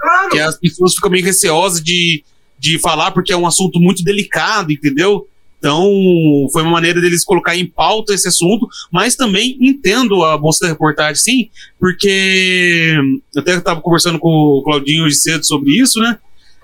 [0.06, 0.30] Claro.
[0.30, 2.22] Que as pessoas ficam meio receosas de,
[2.58, 5.26] de falar porque é um assunto muito delicado, entendeu?
[5.58, 5.90] Então,
[6.52, 10.70] foi uma maneira deles colocar em pauta esse assunto, mas também entendo a moça da
[10.70, 11.50] reportagem, sim,
[11.80, 12.94] porque
[13.34, 16.18] eu até estava conversando com o Claudinho hoje cedo sobre isso, né?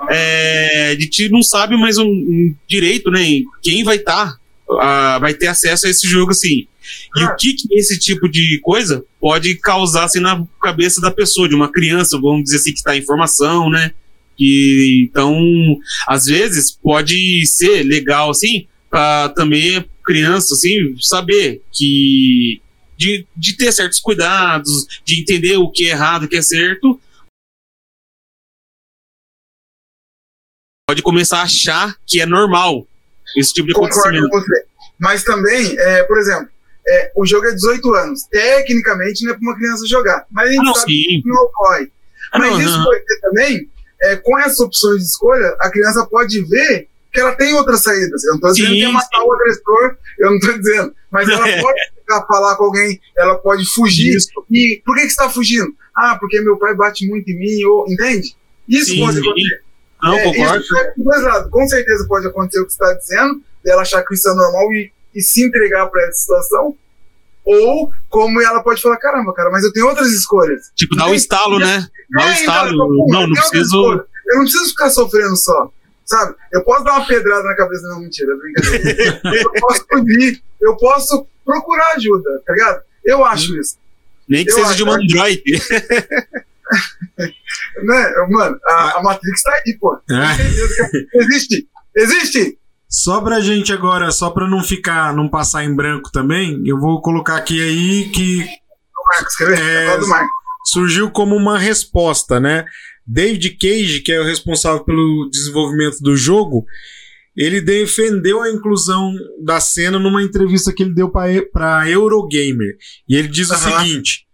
[0.09, 3.23] É, a gente não sabe mais um, um direito, né?
[3.23, 4.37] em Quem vai estar,
[5.21, 6.67] vai ter acesso a esse jogo, assim.
[7.17, 11.49] E o que, que esse tipo de coisa pode causar assim, na cabeça da pessoa,
[11.49, 13.93] de uma criança, vamos dizer assim, que está em formação, né?
[14.37, 15.37] Que, então,
[16.07, 22.61] às vezes, pode ser legal, assim, para também criança, assim, saber que.
[22.97, 27.01] De, de ter certos cuidados, de entender o que é errado, o que é certo,
[30.93, 32.87] pode começar a achar que é normal
[33.35, 34.29] esse tipo de Concordo acontecimento.
[35.01, 36.52] Mas também, é, por exemplo,
[36.89, 38.23] é, o jogo é 18 anos.
[38.25, 40.27] Tecnicamente não é para uma criança jogar.
[40.31, 41.23] Mas a gente Ah, não, sabe sim.
[41.23, 41.93] que não ocorre.
[42.33, 42.85] Ah, Mas não, isso aham.
[42.85, 43.71] pode ter também,
[44.03, 48.25] é, com essas opções de escolha, a criança pode ver que ela tem outras saídas.
[48.25, 50.95] Eu não estou dizendo Sim, que é matar o agressor, eu não estou dizendo.
[51.11, 51.61] Mas ela É.
[51.61, 54.17] pode ficar falar com alguém, ela pode fugir.
[54.51, 55.75] E por que, que você está fugindo?
[55.95, 58.35] Ah, porque meu pai bate muito em mim, ou, entende?
[58.67, 59.63] Isso Sim, pode acontecer.
[60.03, 60.63] Não, É, concordo.
[60.65, 61.49] Isso é.
[61.51, 64.73] Com certeza pode acontecer o que você está dizendo, dela achar que isso é normal
[64.73, 66.77] e, e se entregar para essa situação.
[67.45, 70.71] Ou como ela pode falar, caramba, cara, mas eu tenho outras escolhas.
[70.77, 71.89] Tipo, dá o estalo, né?
[72.11, 72.69] Dá o É, estalo.
[72.73, 74.07] então, Não, não preciso.
[74.29, 75.73] Eu não preciso ficar sofrendo só.
[76.05, 76.35] Sabe?
[76.53, 79.21] Eu posso dar uma pedrada na cabeça, não, mentira, é brincadeira.
[79.43, 82.83] eu posso fugir, eu posso procurar ajuda, tá ligado?
[83.05, 83.77] Eu acho isso.
[84.29, 85.43] Nem que Eu seja acho- de uma Android.
[87.85, 88.15] Né?
[88.31, 89.95] Mano, a, a Matrix tá aí, pô.
[90.11, 91.19] É.
[91.21, 91.69] Existe!
[91.95, 92.59] Existe!
[92.93, 97.01] Só pra gente agora, só pra não ficar, não passar em branco também, eu vou
[97.01, 98.47] colocar aqui aí que
[99.17, 99.41] Marcos?
[99.59, 99.99] É,
[100.67, 102.67] surgiu como uma resposta, né?
[103.07, 106.67] David Cage, que é o responsável pelo desenvolvimento do jogo,
[107.35, 112.77] ele defendeu a inclusão da cena numa entrevista que ele deu para Eurogamer.
[113.09, 113.81] E ele diz o Aham.
[113.81, 114.27] seguinte: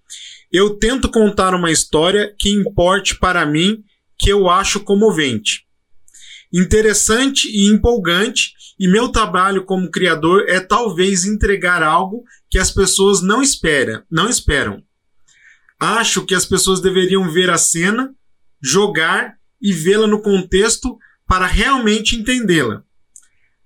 [0.53, 3.85] Eu tento contar uma história que importe para mim
[4.19, 5.68] que eu acho comovente.
[6.53, 13.21] Interessante e empolgante, e meu trabalho como criador é talvez entregar algo que as pessoas
[13.21, 14.83] não esperam, não esperam.
[15.79, 18.15] Acho que as pessoas deveriam ver a cena,
[18.63, 22.83] jogar e vê-la no contexto para realmente entendê-la.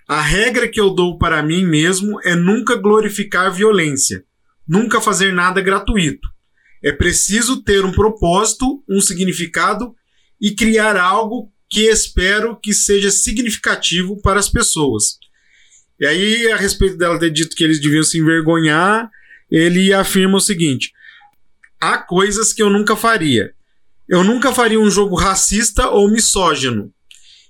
[0.08, 4.24] A regra que eu dou para mim mesmo é nunca glorificar violência,
[4.66, 6.28] nunca fazer nada gratuito.
[6.82, 9.94] É preciso ter um propósito, um significado
[10.40, 15.18] e criar algo que espero que seja significativo para as pessoas.
[15.98, 19.10] E aí, a respeito dela ter dito que eles deviam se envergonhar,
[19.50, 20.92] ele afirma o seguinte:
[21.80, 23.54] há coisas que eu nunca faria.
[24.06, 26.92] Eu nunca faria um jogo racista ou misógino.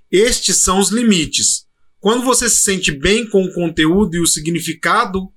[0.09, 1.66] Estes são os limites.
[1.99, 5.33] Quando você se sente bem com o conteúdo e o significado,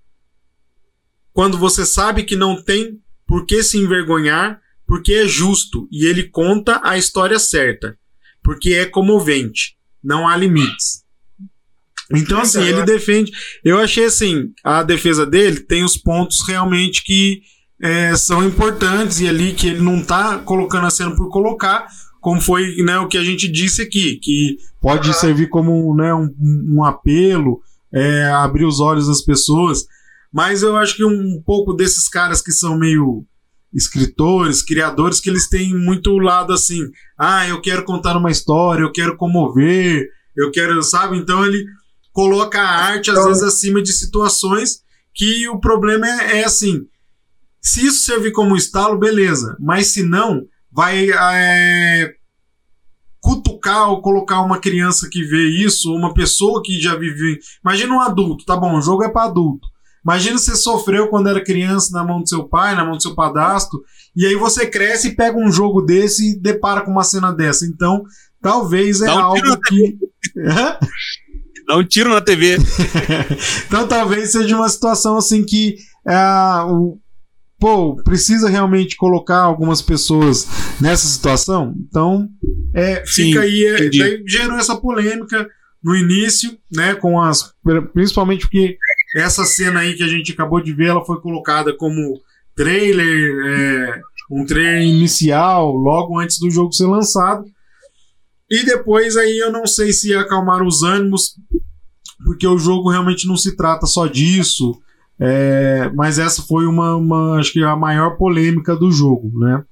[1.33, 6.29] quando você sabe que não tem por que se envergonhar, porque é justo e ele
[6.29, 7.97] conta a história certa,
[8.45, 11.03] porque é comovente, não há limites.
[12.13, 13.31] Então, assim, ele defende.
[13.63, 17.41] Eu achei assim, a defesa dele tem os pontos realmente que
[17.81, 21.87] é, são importantes e ali que ele não tá colocando a cena por colocar,
[22.21, 26.29] como foi né, o que a gente disse aqui, que pode servir como né, um,
[26.39, 27.59] um apelo,
[27.91, 29.85] é, abrir os olhos das pessoas.
[30.31, 33.25] Mas eu acho que um pouco desses caras que são meio
[33.75, 36.79] escritores, criadores, que eles têm muito lado assim,
[37.17, 41.17] ah, eu quero contar uma história, eu quero comover, eu quero, sabe?
[41.17, 41.65] Então ele
[42.13, 44.79] coloca a arte às vezes acima de situações
[45.13, 46.87] que o problema é, é assim,
[47.61, 52.13] se isso servir como estalo, beleza, mas se não, vai é,
[53.19, 57.39] cutucar ou colocar uma criança que vê isso, uma pessoa que já vive.
[57.63, 59.67] Imagina um adulto, tá bom, o jogo é para adulto.
[60.05, 63.15] Imagina você sofreu quando era criança na mão do seu pai, na mão do seu
[63.15, 63.83] padastro,
[64.15, 67.65] e aí você cresce e pega um jogo desse e depara com uma cena dessa.
[67.65, 68.03] Então,
[68.39, 69.97] talvez é um algo que.
[71.67, 72.57] Dá um tiro na TV.
[73.65, 75.75] então talvez seja uma situação assim que
[76.07, 76.15] é,
[76.67, 76.99] o,
[77.59, 80.47] pô, precisa realmente colocar algumas pessoas
[80.79, 81.73] nessa situação.
[81.79, 82.29] Então,
[82.75, 85.49] é, Sim, fica aí, é, daí gerou essa polêmica
[85.83, 87.53] no início, né, com as
[87.93, 88.77] principalmente porque
[89.15, 92.21] essa cena aí que a gente acabou de ver, ela foi colocada como
[92.53, 97.45] trailer, é, um trailer inicial, logo antes do jogo ser lançado.
[98.51, 101.37] E depois aí eu não sei se acalmar os ânimos,
[102.25, 104.79] porque o jogo realmente não se trata só disso.
[105.17, 109.63] é, mas essa foi uma, uma, acho que a maior polêmica do jogo, né?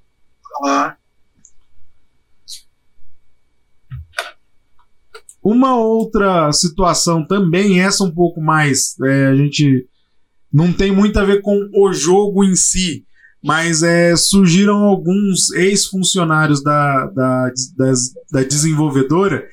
[5.44, 9.86] Uma outra situação também, essa um pouco mais, é, a gente
[10.52, 13.06] não tem muito a ver com o jogo em si,
[13.44, 19.44] mas é, surgiram alguns ex-funcionários da, da, das- da desenvolvedora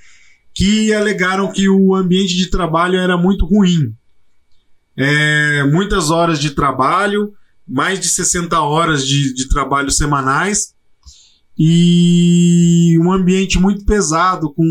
[0.55, 3.93] que alegaram que o ambiente de trabalho era muito ruim.
[4.97, 7.33] É, muitas horas de trabalho,
[7.67, 10.75] mais de 60 horas de, de trabalho semanais
[11.59, 14.65] e um ambiente muito pesado com,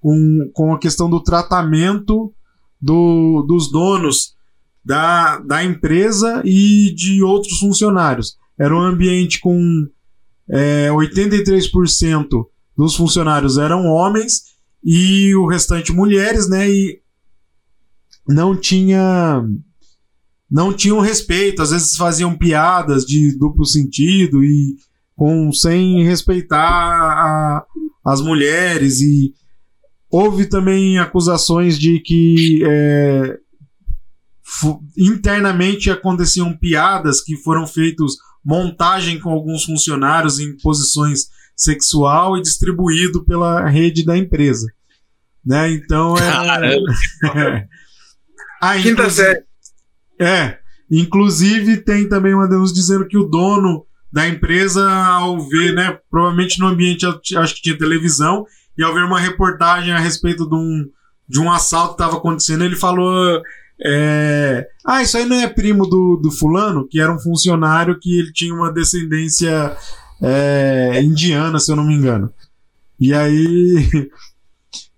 [0.00, 2.32] com, com a questão do tratamento
[2.80, 4.34] do, dos donos
[4.84, 8.36] da, da empresa e de outros funcionários.
[8.58, 9.86] Era um ambiente com
[10.48, 12.26] é, 83%
[12.76, 14.42] dos funcionários eram homens
[14.82, 16.68] e o restante mulheres, né?
[16.70, 17.00] E
[18.26, 19.42] não tinha
[20.50, 24.74] não tinham respeito, às vezes faziam piadas de duplo sentido e
[25.14, 27.64] com sem respeitar a-
[28.04, 29.32] as mulheres e
[30.10, 33.38] houve também acusações de que é,
[34.96, 43.24] internamente aconteciam piadas que foram feitos montagem com alguns funcionários em posições sexual e distribuído
[43.24, 44.66] pela rede da empresa,
[45.44, 45.70] né?
[45.72, 46.76] Então é,
[47.38, 47.66] é.
[48.62, 49.44] Ah, Quinta inclusive- série.
[50.20, 50.58] é,
[50.90, 56.58] inclusive tem também uma denúncia dizendo que o dono da empresa, ao ver, né, provavelmente
[56.58, 58.44] no ambiente, acho que tinha televisão,
[58.78, 60.88] e ao ver uma reportagem a respeito de um,
[61.28, 63.40] de um assalto que estava acontecendo, ele falou:
[63.82, 68.18] é, Ah, isso aí não é primo do, do fulano, que era um funcionário que
[68.18, 69.76] ele tinha uma descendência
[70.22, 72.32] é, indiana, se eu não me engano.
[72.98, 73.88] E aí.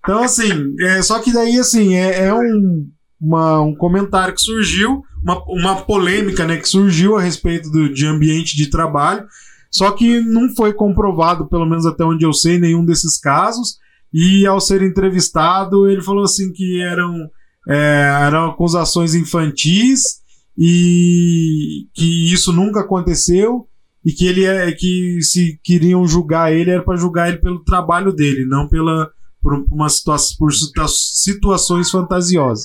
[0.04, 2.88] Então, assim, é, só que daí, assim, é, é um,
[3.20, 8.04] uma- um comentário que surgiu, uma, uma polêmica né, que surgiu a respeito do, de
[8.04, 9.24] ambiente de trabalho,
[9.72, 13.78] só que não foi comprovado, pelo menos até onde eu sei, nenhum desses casos.
[14.12, 17.30] E ao ser entrevistado, ele falou assim que eram,
[17.66, 20.20] é, eram acusações infantis
[20.58, 23.66] e que isso nunca aconteceu
[24.04, 28.12] e que ele é que se queriam julgar ele era para julgar ele pelo trabalho
[28.12, 32.64] dele, não pela por uma situação por situa- situações fantasiosas.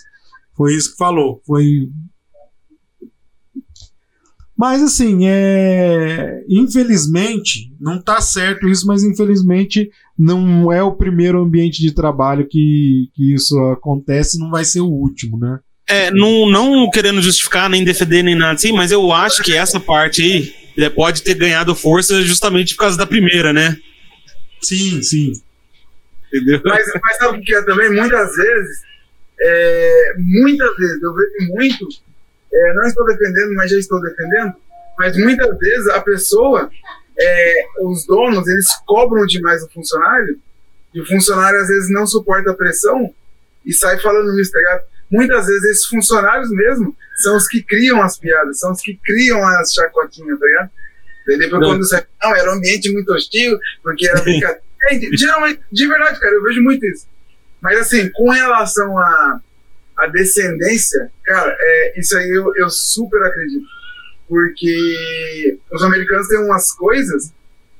[0.55, 1.41] Foi isso que falou.
[1.45, 1.89] Foi
[4.57, 11.81] mas assim, é infelizmente não tá certo isso, mas infelizmente não é o primeiro ambiente
[11.81, 15.59] de trabalho que, que isso acontece, não vai ser o último, né?
[15.89, 19.79] É, não, não querendo justificar, nem defender, nem nada assim, mas eu acho que essa
[19.79, 20.53] parte aí
[20.83, 23.77] é, pode ter ganhado força justamente por causa da primeira, né?
[24.61, 25.33] Sim, sim.
[26.27, 26.61] Entendeu?
[26.65, 27.89] Mas, mas sabe o que é também?
[27.89, 28.81] Muitas vezes,
[29.39, 31.87] é, muitas vezes, eu vejo muito,
[32.57, 34.53] é, não estou defendendo, mas já estou defendendo,
[34.97, 36.69] mas muitas vezes a pessoa,
[37.19, 40.39] é, os donos, eles cobram demais o funcionário,
[40.93, 43.13] e o funcionário às vezes não suporta a pressão
[43.65, 44.83] e sai falando isso, tá ligado?
[45.11, 49.45] Muitas vezes esses funcionários mesmo são os que criam as piadas, são os que criam
[49.45, 50.71] as chacotinhas, tá ligado?
[51.27, 51.69] Depois Não.
[51.69, 54.65] quando você não, era um ambiente muito hostil, porque era brincadeira.
[54.89, 57.07] É, geralmente, de verdade, cara, eu vejo muito isso.
[57.59, 59.41] Mas assim, com relação à
[59.97, 63.65] à descendência, cara, é, isso aí eu, eu super acredito.
[64.27, 67.33] Porque os americanos têm umas coisas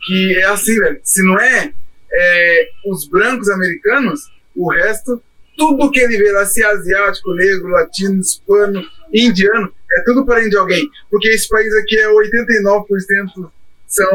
[0.05, 0.99] que é assim, velho.
[1.03, 1.73] Se não é,
[2.11, 4.21] é, os brancos americanos,
[4.55, 5.21] o resto,
[5.57, 8.81] tudo que ele vê lá, se é asiático, negro, latino, hispano,
[9.13, 10.87] indiano, é tudo parente de alguém.
[11.09, 13.51] Porque esse país aqui é 89%
[13.87, 14.09] são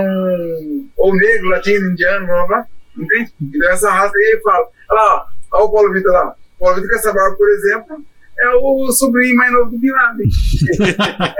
[0.97, 2.67] ou negro, latino, indiano, blá blá blá.
[2.97, 3.33] Entende?
[3.41, 4.69] Então essa raça aí fala.
[4.91, 6.37] Olha lá, olha o Paulo Vitor lá.
[6.63, 8.05] O com essa barba, por exemplo,
[8.39, 10.29] é o sobrinho mais novo do Bin Laden.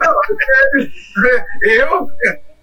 [0.00, 0.90] Não, sério.
[1.62, 2.08] Eu,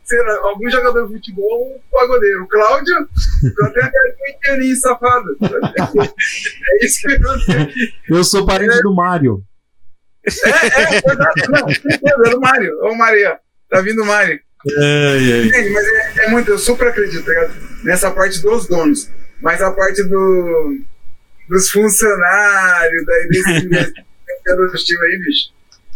[0.03, 2.44] sei lá, algum jogador de futebol, um pagodeiro.
[2.44, 2.95] O Cláudio,
[3.44, 5.38] eu tenho aquele pequenininho safado.
[5.41, 7.94] É isso que eu tenho aqui.
[8.10, 9.41] Eu sou parente do Mário.
[10.26, 10.31] É,
[10.98, 11.41] é, verdade.
[11.49, 12.77] Não, é do Mário.
[12.81, 14.40] Ô, Maria, tá vindo o Mário.
[14.65, 15.69] Entende?
[15.72, 17.53] Mas é, é muito, eu super acredito, tá ligado?
[17.84, 19.10] Nessa parte dos donos.
[19.41, 20.80] Mas a parte do,
[21.49, 23.49] dos funcionários, daí desse
[24.48, 25.49] investimento aí, bicho.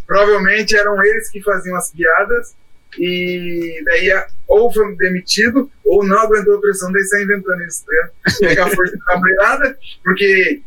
[0.06, 2.56] Provavelmente eram eles que faziam as piadas
[2.98, 7.86] e daí a- ou foi demitido ou não aguentou a pressão, daí sai inventando isso,
[7.86, 8.12] tá ligado?
[8.40, 10.62] Pega a força da mulherada, porque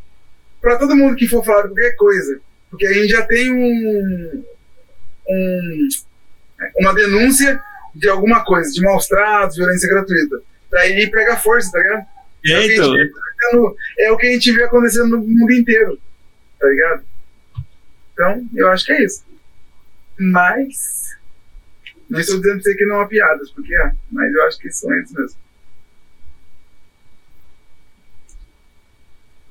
[0.61, 2.41] pra todo mundo que for falar de qualquer coisa,
[2.71, 4.45] porque a gente já tem um,
[5.29, 5.89] um
[6.79, 7.59] uma denúncia
[7.95, 10.41] de alguma coisa, de maus tratos, violência gratuita.
[10.71, 12.07] Daí pega força, tá ligado?
[12.47, 12.85] É, o que a então.
[12.97, 15.99] gente vê acontecendo- é o que a gente vê acontecendo no mundo inteiro,
[16.59, 17.03] tá ligado?
[18.13, 19.25] Então, eu acho que é isso.
[20.19, 21.11] Mas.
[22.09, 24.93] Não estou dizendo pra que não há piadas, porque há, mas eu acho que são
[24.93, 25.37] eles mesmo.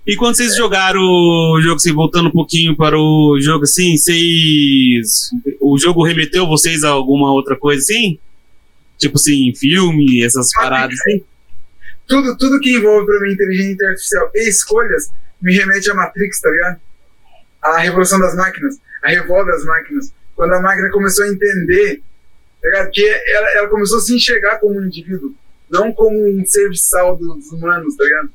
[0.06, 5.30] E quando vocês jogaram o jogo, assim, voltando um pouquinho para o jogo, assim, vocês.
[5.62, 8.18] O jogo remeteu vocês a alguma outra coisa assim?
[8.98, 11.24] Tipo assim, filme, essas paradas assim?
[12.10, 15.10] Tudo, tudo que envolve pra mim inteligência artificial e escolhas
[15.42, 16.82] me remete a Matrix, tá ligado?
[17.62, 20.12] A revolução das máquinas, a revolta das máquinas.
[20.36, 22.02] Quando a máquina começou a entender,
[22.62, 22.92] tá ligado?
[22.92, 25.34] Que ela, ela começou a se enxergar como um indivíduo,
[25.70, 28.30] não como um serviçal dos humanos, tá ligado?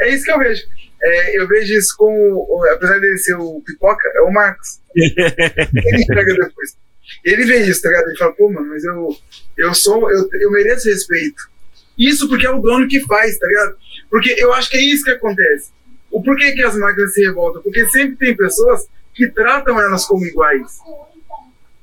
[0.00, 0.62] É isso que eu vejo.
[1.02, 4.80] É, eu vejo isso com, o- apesar dele ser o pipoca, é o Marcos.
[4.96, 6.76] Ele entrega depois.
[7.24, 8.08] Ele vê isso, tá ligado?
[8.08, 9.16] Ele fala, pô, mano, mas eu,
[9.56, 11.48] eu sou, eu, eu mereço respeito.
[11.98, 13.76] Isso porque é o dono que faz, tá ligado?
[14.10, 15.70] Porque eu acho que é isso que acontece.
[16.10, 17.62] O porquê que as máquinas se revoltam?
[17.62, 20.78] Porque sempre tem pessoas que tratam elas como iguais.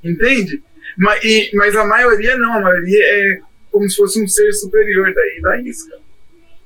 [0.03, 0.61] Entende?
[0.97, 3.39] Mas, e- mas a maioria não, a maioria é
[3.71, 6.01] como se fosse um ser superior, daí dá isso, cara.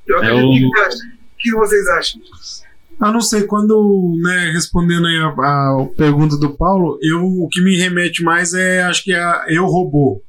[0.08, 0.66] Eu É acredito.
[0.66, 2.20] o- O que vocês acham?
[2.20, 2.68] O que vocês acham?
[3.00, 7.62] Ah, não sei, quando, né, respondendo aí a, a pergunta do Paulo, eu, o que
[7.62, 10.22] me remete mais é, acho que é a Eu Robô,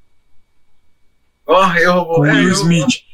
[1.47, 2.17] Ó, eu roubou.
[2.17, 3.08] com é, Will eu- Smith.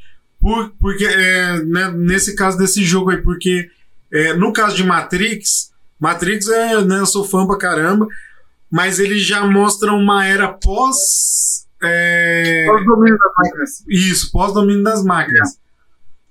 [0.44, 3.70] Por, porque, é, né, nesse caso desse jogo aí, porque
[4.12, 8.06] é, no caso de Matrix, Matrix é, né, eu sou fã pra caramba,
[8.70, 11.66] mas ele já mostra uma era pós.
[11.82, 13.84] É, Pós domínio das máquinas.
[13.88, 15.58] Isso, pós-domínio das máquinas.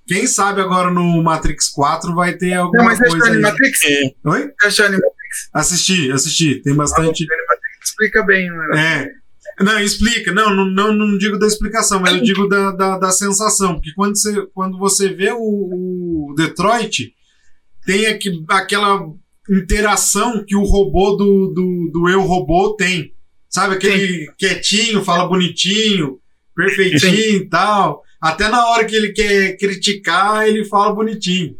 [0.06, 3.32] Quem sabe agora no Matrix 4 vai ter Não, alguma mas você coisa aí.
[3.32, 3.80] Animatrix?
[4.26, 4.52] Oi?
[4.62, 5.48] Animatrix?
[5.52, 6.62] Assisti, assisti.
[6.62, 7.26] Tem bastante.
[7.28, 9.02] Animatrix explica bem, né?
[9.10, 9.23] É.
[9.60, 10.32] Não, explica.
[10.32, 13.74] Não, não, não, não digo da explicação, mas eu digo da, da, da sensação.
[13.74, 17.14] Porque quando você, quando você vê o, o Detroit,
[17.84, 19.00] tem aqui, aquela
[19.50, 23.12] interação que o robô do, do, do Eu Robô tem.
[23.48, 23.74] Sabe?
[23.74, 26.18] Aquele quietinho, fala bonitinho,
[26.56, 28.02] perfeitinho e tal.
[28.20, 31.54] Até na hora que ele quer criticar, ele fala bonitinho.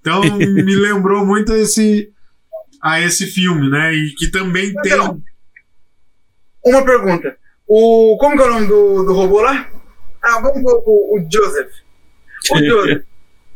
[0.00, 2.08] Então me lembrou muito esse,
[2.82, 3.92] a esse filme, né?
[3.92, 4.92] E que também tem.
[6.64, 7.36] Uma pergunta.
[7.66, 9.68] O, como que é o nome do, do robô lá?
[10.22, 11.72] Ah, vamos pôr o, o Joseph.
[12.52, 13.02] O Joseph,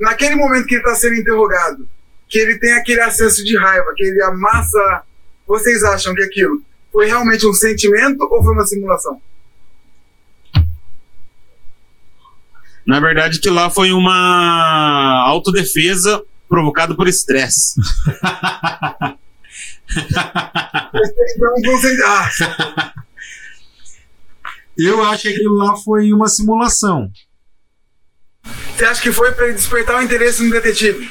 [0.00, 1.86] naquele momento que ele está sendo interrogado,
[2.26, 5.02] que ele tem aquele acesso de raiva, que ele amassa.
[5.46, 9.20] Vocês acham que aquilo foi realmente um sentimento ou foi uma simulação?
[12.86, 17.74] Na verdade, que lá foi uma autodefesa provocada por estresse.
[21.58, 22.28] Então, ah,
[24.78, 27.10] Eu acho que aquilo lá foi uma simulação.
[28.76, 31.10] você acha que foi para despertar o interesse no detetive?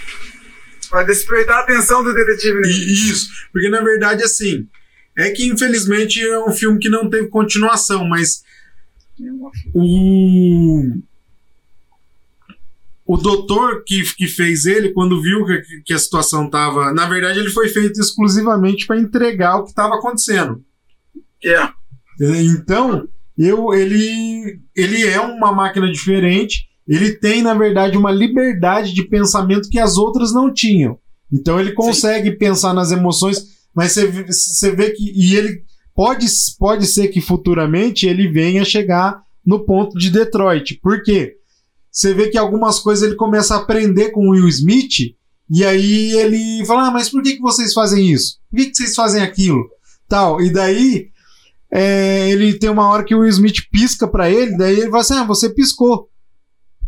[0.90, 2.74] Para despertar a atenção do detetive nele?
[2.74, 4.68] E- Isso, porque na verdade, assim,
[5.18, 8.42] é que infelizmente é um filme que não teve continuação, mas
[9.74, 10.84] o.
[13.06, 16.94] O doutor que, que fez ele, quando viu que, que a situação tava.
[16.94, 20.62] Na verdade, ele foi feito exclusivamente para entregar o que estava acontecendo.
[21.44, 21.70] É.
[22.20, 23.08] Então,
[23.38, 26.66] eu, ele, ele é uma máquina diferente.
[26.88, 30.98] Ele tem, na verdade, uma liberdade de pensamento que as outras não tinham.
[31.32, 33.44] Então, ele consegue pensar nas emoções,
[33.76, 35.12] mas você, vê- você vê que.
[35.14, 35.62] E ele
[35.94, 36.26] pode,
[36.58, 40.80] pode ser que futuramente ele venha chegar no ponto de Detroit.
[40.82, 41.34] Por quê?
[41.92, 45.16] Você vê que algumas coisas ele começa a aprender com o Will Smith.
[45.50, 48.38] E aí ele fala: Ah, mas por que, que vocês fazem isso?
[48.50, 49.64] Por que, que vocês fazem aquilo?
[50.08, 50.42] Tal.
[50.42, 51.08] E daí
[51.72, 55.02] é, ele tem uma hora que o Will Smith pisca pra ele, daí ele fala
[55.02, 55.96] assim: Ah, você piscou.
[55.96, 56.08] O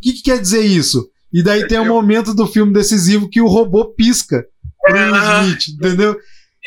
[0.02, 1.10] que, que quer dizer isso?
[1.32, 4.46] E daí tem um momento do filme decisivo que o robô pisca
[4.82, 6.18] pro Will Smith, entendeu?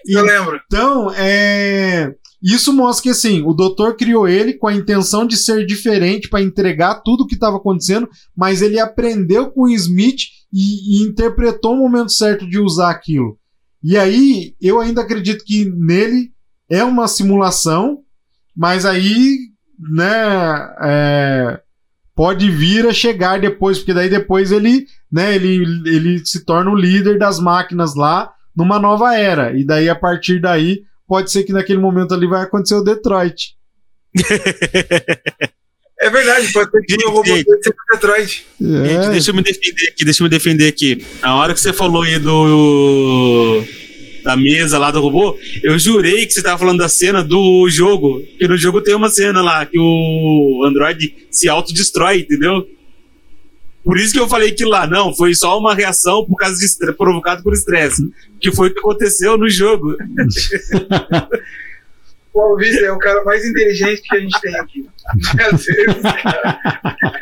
[0.07, 0.61] Eu lembro.
[0.67, 2.15] Então, é.
[2.43, 6.43] Isso mostra que assim, o doutor criou ele com a intenção de ser diferente pra
[6.43, 10.23] entregar tudo o que estava acontecendo, mas ele aprendeu com o Smith
[10.53, 13.39] e, e interpretou o momento certo de usar aquilo.
[13.83, 16.33] E aí, eu ainda acredito que nele
[16.69, 18.02] é uma simulação,
[18.57, 19.39] mas aí,
[19.79, 21.61] né, é,
[22.15, 26.77] pode vir a chegar depois, porque daí depois ele, né, ele, ele se torna o
[26.77, 29.57] líder das máquinas lá numa nova era.
[29.59, 33.57] E daí, a partir daí, pode ser que naquele momento ali vai acontecer o Detroit.
[36.03, 38.45] É verdade, pode ser que o robô do Detroit.
[38.61, 41.07] Gente, deixa eu me defender aqui, deixa eu me defender aqui.
[41.23, 43.65] A hora que você falou aí do.
[44.23, 48.23] Da mesa lá do robô, eu jurei que você tava falando da cena do jogo.
[48.39, 52.66] Que no jogo tem uma cena lá que o Android se autodestrói, entendeu?
[53.85, 56.93] Por isso que eu falei que lá, não, foi só uma reação por causa de
[56.93, 58.03] provocado por estresse.
[58.40, 59.97] Que foi o que aconteceu no jogo.
[62.35, 64.89] O Vista é o cara mais inteligente que a gente tem aqui.
[65.53, 66.59] Às vezes, cara,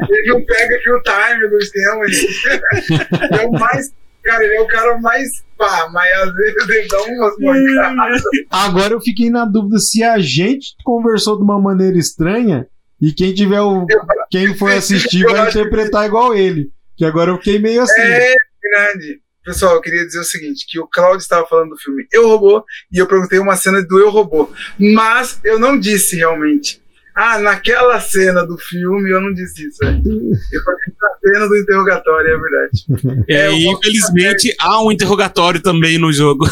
[0.08, 2.04] ele não pega aqui o time do esquema.
[2.04, 3.92] Ele ele é o mais.
[4.22, 8.22] Cara, ele é o cara mais pá, mas às vezes ele dá umas mancadas.
[8.50, 12.66] Agora eu fiquei na dúvida se a gente conversou de uma maneira estranha
[13.00, 13.86] e quem tiver o.
[14.30, 16.70] Quem for assistir vai interpretar igual ele.
[16.96, 18.00] Que agora eu fiquei meio assim.
[18.00, 19.20] É verdade.
[19.44, 22.64] Pessoal, eu queria dizer o seguinte: que o Claudio estava falando do filme Eu Robô
[22.92, 24.50] e eu perguntei uma cena do Eu Robô.
[24.78, 26.80] Mas eu não disse realmente.
[27.22, 29.84] Ah, naquela cena do filme eu não disse isso.
[29.84, 29.88] É.
[29.90, 33.24] Eu falei na cena do interrogatório, é verdade.
[33.28, 36.46] E aí, infelizmente, há um interrogatório também no jogo.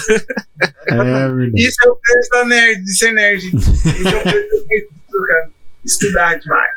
[0.86, 1.52] É verdade.
[1.56, 3.46] Isso é o preço da nerd, de ser nerd.
[3.46, 5.50] Isso é o preço de cara.
[5.86, 6.70] Estudar demais.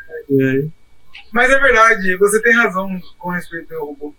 [1.30, 4.14] Mas é verdade, você tem razão com respeito ao robô.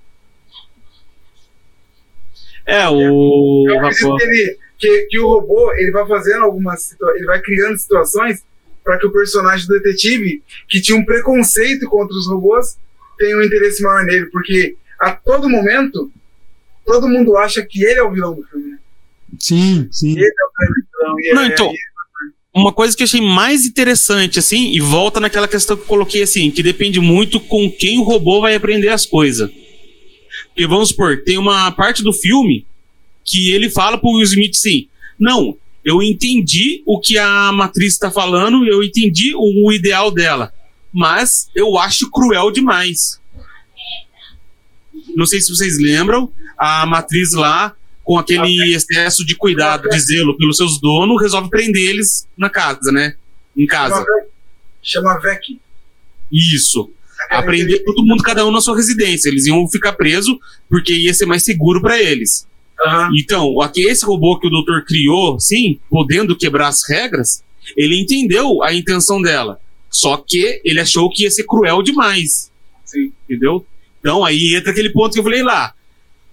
[2.64, 3.66] É, o.
[3.68, 7.78] Eu acredito que, ele, que, que o robô ele vai fazendo algumas ele vai criando
[7.80, 8.44] situações
[8.84, 12.78] para que o personagem do detetive, que tinha um preconceito contra os robôs,
[13.18, 16.12] tenha um interesse maior nele, porque a todo momento
[16.86, 18.72] todo mundo acha que ele é o vilão do filme.
[18.72, 18.78] né?
[19.40, 20.12] Sim, sim.
[20.12, 21.20] Ele é o vilão.
[21.20, 21.72] E Não, é- então,
[22.54, 26.22] uma coisa que eu achei mais interessante, assim, e volta naquela questão que eu coloquei,
[26.22, 29.50] assim, que depende muito com quem o robô vai aprender as coisas.
[30.48, 32.66] Porque vamos supor, tem uma parte do filme
[33.26, 34.88] que ele fala pro Will Smith assim:
[35.20, 40.54] Não, eu entendi o que a matriz está falando, eu entendi o, o ideal dela,
[40.92, 43.20] mas eu acho cruel demais.
[45.16, 50.38] Não sei se vocês lembram, a matriz lá, com aquele excesso de cuidado, de zelo
[50.38, 53.16] pelos seus donos, resolve prender eles na casa, né?
[53.56, 54.04] Em casa.
[54.82, 55.60] Chama Vec.
[56.32, 56.92] Isso.
[57.30, 59.30] Aprender todo mundo, cada um na sua residência.
[59.30, 60.36] Eles iam ficar presos
[60.70, 62.48] porque ia ser mais seguro para eles.
[63.18, 67.44] Então, aqui esse robô que o doutor criou, sim, podendo quebrar as regras,
[67.78, 69.60] ele entendeu a intenção dela.
[69.90, 72.52] Só que ele achou que ia ser cruel demais.
[72.84, 73.12] Sim.
[73.30, 73.66] Entendeu?
[74.00, 75.74] Então aí entra aquele ponto que eu falei lá.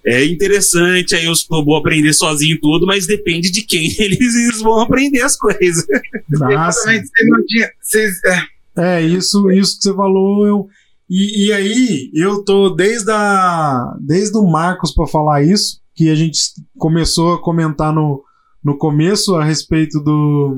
[0.04, 5.20] É interessante aí os robôs aprender sozinho tudo, mas depende de quem eles vão aprender
[5.20, 5.86] as coisas.
[6.28, 6.90] Nossa.
[6.90, 7.68] Exatamente, vocês não tinham.
[7.80, 8.42] Vocês, é,
[8.76, 10.68] É, isso, isso que você falou, eu.
[11.08, 16.14] E, e aí, eu tô desde, a, desde o Marcos para falar isso, que a
[16.14, 16.40] gente
[16.78, 18.24] começou a comentar no,
[18.64, 20.56] no começo a respeito do.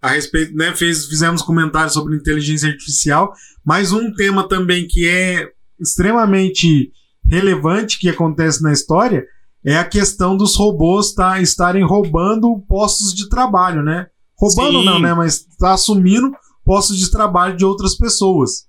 [0.00, 0.72] A respeito, né?
[0.72, 3.32] Fez, fizemos comentários sobre inteligência artificial,
[3.64, 5.50] mas um tema também que é
[5.80, 6.92] extremamente
[7.24, 9.26] relevante que acontece na história
[9.64, 14.06] é a questão dos robôs tá, estarem roubando postos de trabalho, né?
[14.38, 14.84] Roubando Sim.
[14.84, 15.12] não, né?
[15.12, 16.30] Mas tá assumindo
[16.64, 18.68] postos de trabalho de outras pessoas.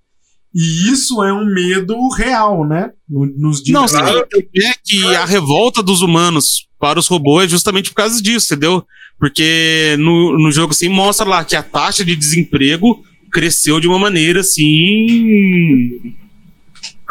[0.53, 2.91] E isso é um medo real, né?
[3.07, 7.47] No- Nos dias Não, que entender que a revolta dos humanos para os robôs é
[7.47, 8.85] justamente por causa disso, entendeu?
[9.17, 13.97] Porque no, no jogo assim mostra lá que a taxa de desemprego cresceu de uma
[13.99, 16.01] maneira assim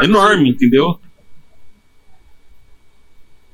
[0.03, 0.99] enorme, entendeu?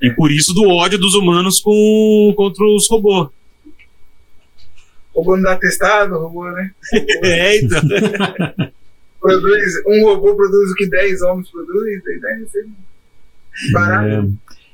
[0.03, 3.29] E por isso do ódio dos humanos com, contra os robôs.
[5.15, 6.71] robô não dá testado, robô, né?
[7.23, 7.81] É, então.
[9.21, 12.47] Produz, um robô produz o que 10 homens produzem, né?
[13.73, 14.09] Barato.
[14.09, 14.29] É.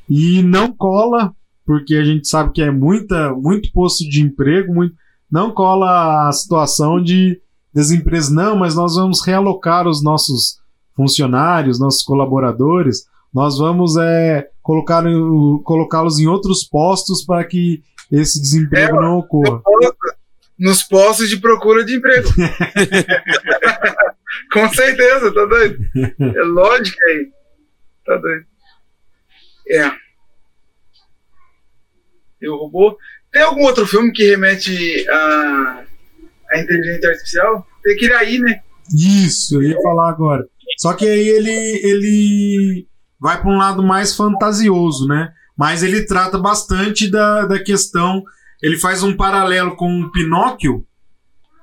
[0.09, 1.33] E não cola,
[1.65, 4.95] porque a gente sabe que é muita, muito posto de emprego, muito,
[5.31, 7.41] não cola a situação de
[7.73, 10.61] das empresas, não, mas nós vamos realocar os nossos
[10.95, 15.03] funcionários, nossos colaboradores, nós vamos é, colocar
[15.65, 19.63] colocá-los em outros postos para que esse desemprego não ocorra.
[20.59, 22.29] Nos postos de procura de emprego.
[24.53, 25.79] Com certeza, tá doido?
[26.21, 27.31] É lógica aí.
[28.05, 28.47] Tá doido.
[29.69, 29.91] É.
[32.41, 32.97] E o robô.
[33.33, 35.85] Tem algum outro filme que remete a,
[36.51, 37.67] a inteligência artificial?
[37.83, 38.61] Tem aquele aí, né?
[38.95, 40.45] Isso, eu ia falar agora.
[40.79, 42.87] Só que aí ele, ele
[43.19, 45.33] vai para um lado mais fantasioso, né?
[45.57, 48.23] Mas ele trata bastante da, da questão.
[48.63, 50.85] Ele faz um paralelo com o Pinóquio,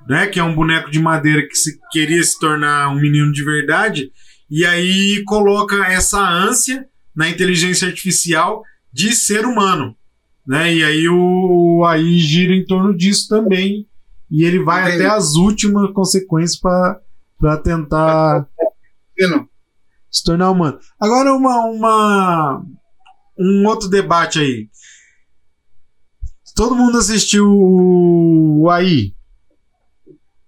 [0.10, 0.26] né?
[0.26, 4.11] Que é um boneco de madeira que se, queria se tornar um menino de verdade.
[4.49, 9.95] E aí coloca essa ânsia na inteligência artificial de ser humano.
[10.48, 10.73] Né?
[10.73, 13.88] E aí o aí gira em torno disso também.
[14.31, 15.06] E ele vai Entendi.
[15.06, 18.48] até as últimas consequências para tentar
[20.10, 20.80] se tornar humano.
[20.99, 22.65] Agora uma, uma
[23.38, 24.68] um outro debate aí.
[26.56, 29.14] Todo mundo assistiu o AI?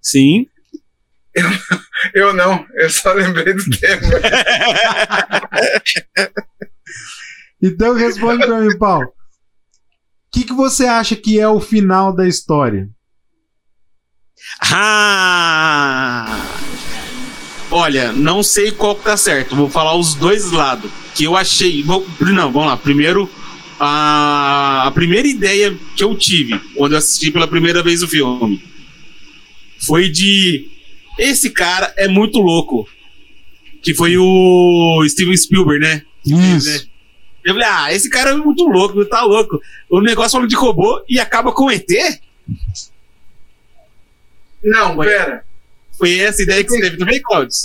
[0.02, 0.48] Sim.
[2.14, 4.02] Eu não, eu só lembrei do tema.
[7.64, 9.06] Então responde pra mim, Paulo.
[9.06, 9.12] O
[10.34, 12.90] que, que você acha que é o final da história?
[14.64, 16.26] Ah!
[17.70, 19.56] Olha, não sei qual que tá certo.
[19.56, 20.90] Vou falar os dois lados.
[21.14, 21.84] Que eu achei.
[21.84, 22.76] Vou- não, vamos lá.
[22.78, 23.30] Primeiro,
[23.80, 28.58] a, a primeira ideia que eu tive quando eu assisti pela primeira vez o filme
[29.86, 30.70] foi de.
[31.18, 32.88] Esse cara é muito louco.
[33.84, 36.04] Que foi o Steven Spielberg, né?
[36.26, 36.88] Isso.
[37.44, 39.60] Eu falei, ah, esse cara é muito louco, tá louco.
[39.90, 41.88] O negócio falando de robô e acaba com ET?
[44.64, 45.44] Não, Foi- pera.
[45.98, 47.56] Foi essa ideia que você teve também, Claudio?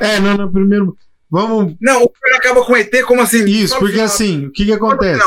[0.00, 0.96] É, não, não, primeiro.
[1.30, 1.74] Vamos.
[1.80, 3.44] Não, o filme acaba com ET, como assim?
[3.46, 5.22] Isso, porque assim, o que, que acontece?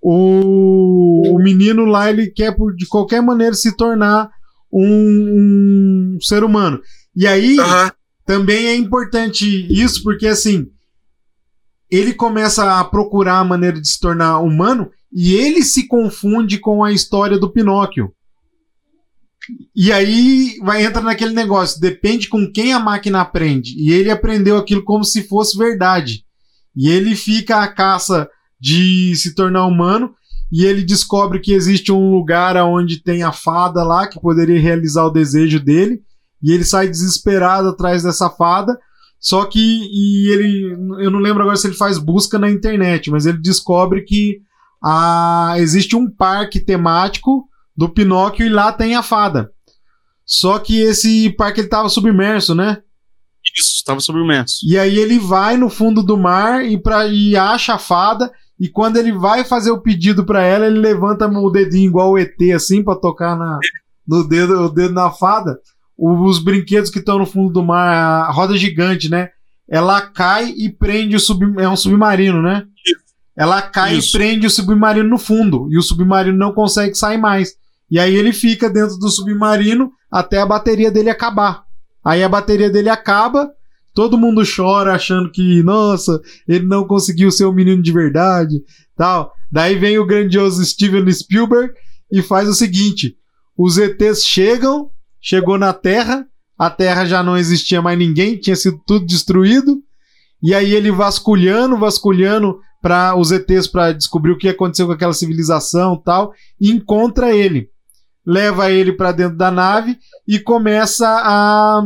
[0.00, 4.30] O, o menino lá, ele quer por, de qualquer maneira se tornar
[4.74, 6.80] um, um ser humano.
[7.14, 7.56] E aí,
[8.26, 10.66] também é importante isso, porque assim,
[11.90, 16.82] ele começa a procurar a maneira de se tornar humano e ele se confunde com
[16.82, 18.12] a história do Pinóquio.
[19.76, 23.74] E aí vai entrar naquele negócio, depende com quem a máquina aprende.
[23.76, 26.24] E ele aprendeu aquilo como se fosse verdade.
[26.74, 28.28] E ele fica à caça
[28.58, 30.14] de se tornar humano
[30.52, 35.04] e ele descobre que existe um lugar onde tem a fada lá que poderia realizar
[35.04, 36.02] o desejo dele
[36.42, 38.78] e ele sai desesperado atrás dessa fada.
[39.18, 40.72] Só que e ele,
[41.02, 44.42] eu não lembro agora se ele faz busca na internet, mas ele descobre que
[44.84, 49.50] ah, existe um parque temático do Pinóquio e lá tem a fada.
[50.26, 52.82] Só que esse parque ele tava submerso, né?
[53.56, 54.60] Isso, estava submerso.
[54.66, 58.32] E aí ele vai no fundo do mar e, pra, e acha a fada.
[58.58, 62.18] E quando ele vai fazer o pedido pra ela, ele levanta o dedinho igual o
[62.18, 63.58] ET, assim, pra tocar na,
[64.06, 65.58] no dedo, o dedo na fada.
[65.96, 69.30] O- os brinquedos que estão no fundo do mar, a roda gigante, né?
[69.68, 72.64] Ela cai e prende o sub, é um submarino, né?
[73.36, 74.08] Ela cai Isso.
[74.16, 75.66] e prende o submarino no fundo.
[75.70, 77.54] E o submarino não consegue sair mais.
[77.90, 81.64] E aí ele fica dentro do submarino até a bateria dele acabar.
[82.04, 83.50] Aí a bateria dele acaba,
[83.94, 88.60] todo mundo chora achando que, nossa, ele não conseguiu ser um menino de verdade,
[88.96, 89.32] tal.
[89.50, 91.72] Daí vem o grandioso Steven Spielberg
[92.10, 93.16] e faz o seguinte:
[93.56, 94.90] os ETs chegam,
[95.20, 96.26] chegou na Terra,
[96.58, 99.80] a Terra já não existia mais ninguém, tinha sido tudo destruído.
[100.42, 105.14] E aí ele vasculhando, vasculhando para os ETs para descobrir o que aconteceu com aquela
[105.14, 107.70] civilização, tal, e encontra ele.
[108.26, 109.98] Leva ele para dentro da nave
[110.28, 111.82] e começa a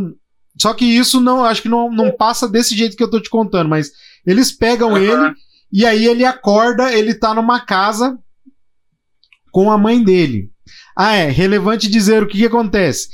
[0.60, 3.30] só que isso não, acho que não, não passa desse jeito que eu tô te
[3.30, 3.90] contando, mas
[4.26, 5.00] eles pegam Aham.
[5.00, 5.34] ele
[5.72, 8.18] e aí ele acorda, ele tá numa casa
[9.52, 10.50] com a mãe dele.
[10.96, 13.08] Ah, é, relevante dizer o que, que acontece.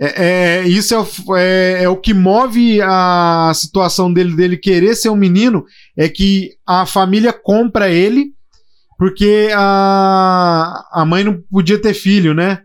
[0.00, 4.94] É, é, isso é, o- é- é o que move a situação dele, dele querer
[4.94, 5.64] ser um menino,
[5.96, 8.32] é que a família compra ele,
[8.96, 12.62] porque a, a mãe não podia ter filho, né?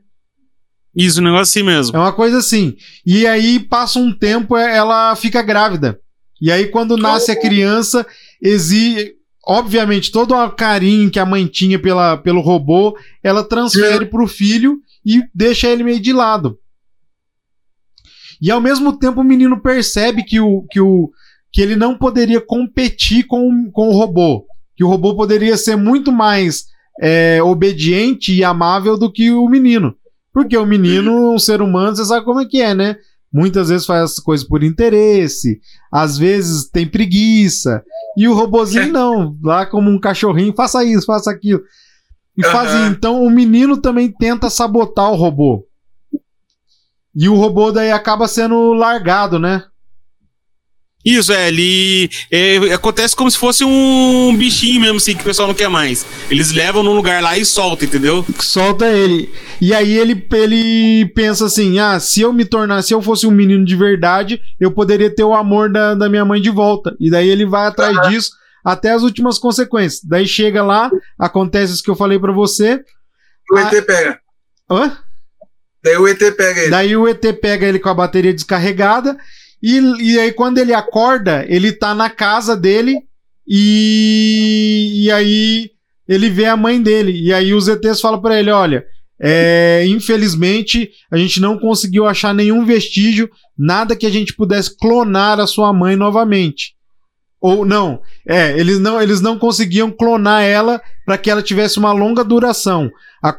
[0.96, 1.96] Isso, um negócio assim mesmo.
[1.98, 2.76] É uma coisa assim.
[3.06, 6.00] E aí passa um tempo, é- ela fica grávida.
[6.42, 8.06] E aí quando nasce a criança,
[8.42, 9.14] exige,
[9.46, 14.78] obviamente, todo o carinho que a mãe tinha pela, pelo robô, ela transfere pro filho
[15.06, 16.58] e deixa ele meio de lado.
[18.42, 21.10] E ao mesmo tempo o menino percebe que, o, que, o,
[21.52, 24.46] que ele não poderia competir com, o- com o robô.
[24.76, 26.66] Que o robô poderia ser muito mais
[27.02, 29.96] é, obediente e amável do que o menino.
[30.34, 32.98] Porque o menino, um ser humano, você sabe como é que é, né?
[33.32, 35.60] Muitas vezes faz as coisas por interesse,
[35.92, 37.84] às vezes tem preguiça.
[38.18, 41.62] E o robozinho não, lá como um cachorrinho, faça isso, faça aquilo.
[42.38, 42.88] E faz Aham.
[42.90, 45.66] então o menino também tenta sabotar o robô.
[47.16, 49.64] E o robô daí acaba sendo largado, né?
[51.06, 52.10] Isso, é, ele.
[52.32, 56.06] é, acontece como se fosse um bichinho mesmo, assim, que o pessoal não quer mais.
[56.30, 58.26] Eles levam num lugar lá e soltam, entendeu?
[58.40, 59.30] Solta ele.
[59.60, 63.32] E aí ele, ele pensa assim: ah, se eu me tornar, se eu fosse um
[63.32, 66.96] menino de verdade, eu poderia ter o amor da, da minha mãe de volta.
[67.00, 68.32] E daí ele vai atrás disso
[68.64, 70.02] até as últimas consequências.
[70.04, 70.90] Daí chega lá,
[71.20, 72.82] acontece isso que eu falei pra você.
[73.52, 74.20] O ET pega.
[74.72, 74.98] Hã?
[75.84, 76.70] Daí o ET pega ele.
[76.70, 79.18] Daí o ET pega ele com a bateria descarregada.
[79.64, 83.00] E, e aí, quando ele acorda, ele tá na casa dele.
[83.48, 85.70] E, e aí
[86.08, 87.14] ele vê a mãe dele.
[87.14, 88.84] E aí os ETs falam pra ele: olha.
[89.26, 95.40] é, infelizmente, a gente não conseguiu achar nenhum vestígio, nada que a gente pudesse clonar
[95.40, 96.76] a sua mãe novamente.
[97.40, 101.92] Ou não, é, eles não, eles não conseguiam clonar ela para que ela tivesse uma
[101.92, 102.90] longa duração.
[103.24, 103.34] A,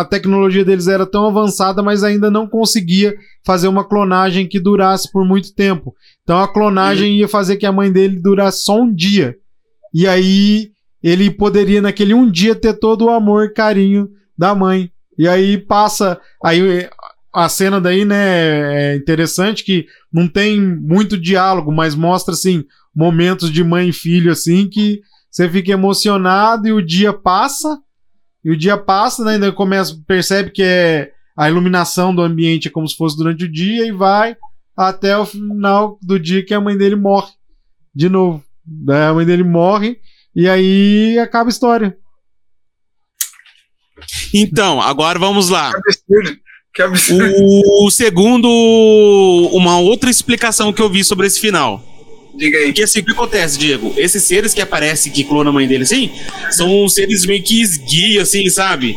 [0.00, 3.14] a tecnologia deles era tão avançada, mas ainda não conseguia
[3.46, 5.94] fazer uma clonagem que durasse por muito tempo.
[6.24, 9.36] Então a clonagem ia fazer que a mãe dele durasse só um dia.
[9.94, 14.90] E aí ele poderia naquele um dia ter todo o amor e carinho da mãe.
[15.16, 16.88] E aí passa, aí
[17.32, 23.52] a cena daí, né, é interessante que não tem muito diálogo, mas mostra assim momentos
[23.52, 25.00] de mãe e filho assim que
[25.30, 27.78] você fica emocionado e o dia passa.
[28.44, 32.70] E o dia passa, né, ainda começa, percebe que é a iluminação do ambiente é
[32.70, 34.36] como se fosse durante o dia e vai
[34.76, 37.32] até o final do dia que a mãe dele morre
[37.94, 38.42] de novo.
[38.64, 39.98] Daí a mãe dele morre
[40.34, 41.96] e aí acaba a história.
[44.32, 45.72] Então, agora vamos lá.
[46.72, 47.34] Que absurdo.
[47.82, 48.48] O segundo,
[49.52, 51.82] uma outra explicação que eu vi sobre esse final.
[52.34, 52.66] Diga aí.
[52.66, 53.92] Porque assim, o que acontece, Diego?
[53.96, 56.10] Esses seres que aparecem que clonam a mãe dele assim,
[56.50, 58.96] são seres meio que esguios, assim, sabe?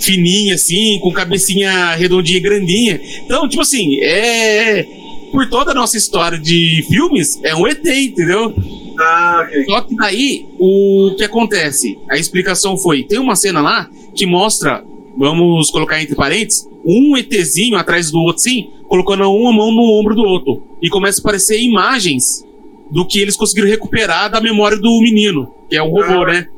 [0.00, 3.00] Fininho, assim, com cabecinha redondinha e grandinha.
[3.24, 4.86] Então, tipo assim, é.
[5.30, 8.52] Por toda a nossa história de filmes, é um ET, entendeu?
[8.98, 9.64] Ah, ok.
[9.64, 11.98] Só que daí, o que acontece?
[12.10, 14.84] A explicação foi: tem uma cena lá que mostra,
[15.16, 20.16] vamos colocar entre parênteses, um ETzinho atrás do outro, sim, colocando uma mão no ombro
[20.16, 20.64] do outro.
[20.82, 22.44] E começa a aparecer imagens
[22.90, 26.48] do que eles conseguiram recuperar da memória do menino, que é o robô, né?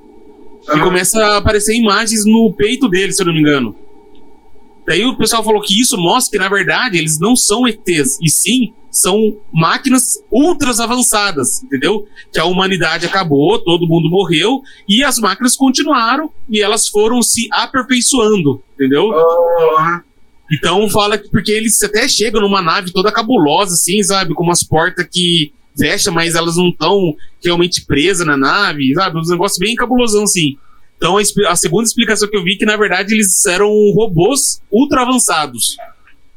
[0.74, 3.74] E começa a aparecer imagens no peito dele, se eu não me engano.
[4.86, 8.30] Daí o pessoal falou que isso mostra que, na verdade, eles não são ETs, e
[8.30, 12.06] sim são máquinas ultras avançadas, entendeu?
[12.30, 17.48] Que a humanidade acabou, todo mundo morreu, e as máquinas continuaram e elas foram se
[17.50, 19.10] aperfeiçoando, entendeu?
[20.52, 24.34] Então fala que porque eles até chegam numa nave toda cabulosa, assim, sabe?
[24.34, 29.18] Com umas portas que fecham, mas elas não estão realmente presas na nave, sabe?
[29.18, 30.56] Uns negócios bem cabulosão, assim.
[30.96, 34.60] Então a, a segunda explicação que eu vi é que, na verdade, eles eram robôs
[34.70, 35.76] ultra avançados.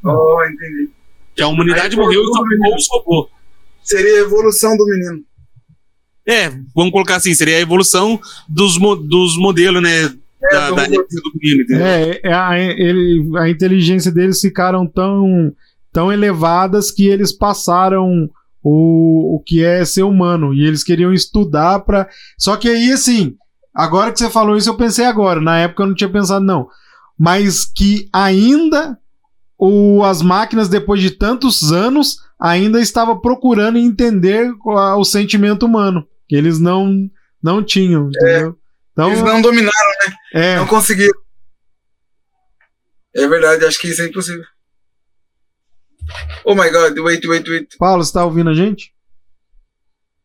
[0.03, 0.89] Oh, entendi.
[1.35, 3.29] Que a humanidade morreu e só ficou os robôs.
[3.83, 5.23] Seria a evolução do menino.
[6.27, 10.11] É, vamos colocar assim, seria a evolução dos, mo- dos modelos, né?
[10.51, 10.95] da, do da robô.
[11.03, 11.85] do menino, entendeu?
[11.85, 15.51] É, é a, ele, a inteligência deles ficaram tão,
[15.91, 18.29] tão elevadas que eles passaram
[18.67, 20.51] o, o que é ser humano.
[20.51, 22.09] E eles queriam estudar pra.
[22.35, 23.35] Só que aí, assim,
[23.71, 25.39] agora que você falou isso, eu pensei agora.
[25.39, 26.67] Na época eu não tinha pensado, não.
[27.17, 28.97] Mas que ainda
[29.55, 36.07] o, as máquinas, depois de tantos anos, ainda estava procurando entender o sentimento humano.
[36.27, 37.07] Que eles não,
[37.41, 38.57] não tinham, entendeu?
[38.93, 40.15] Então, Eles não dominaram, né?
[40.33, 41.13] é, Não conseguiram.
[43.15, 44.43] É verdade, acho que isso é impossível.
[46.43, 47.77] Oh my god, wait, wait, wait.
[47.77, 48.93] Paulo, você tá ouvindo a gente?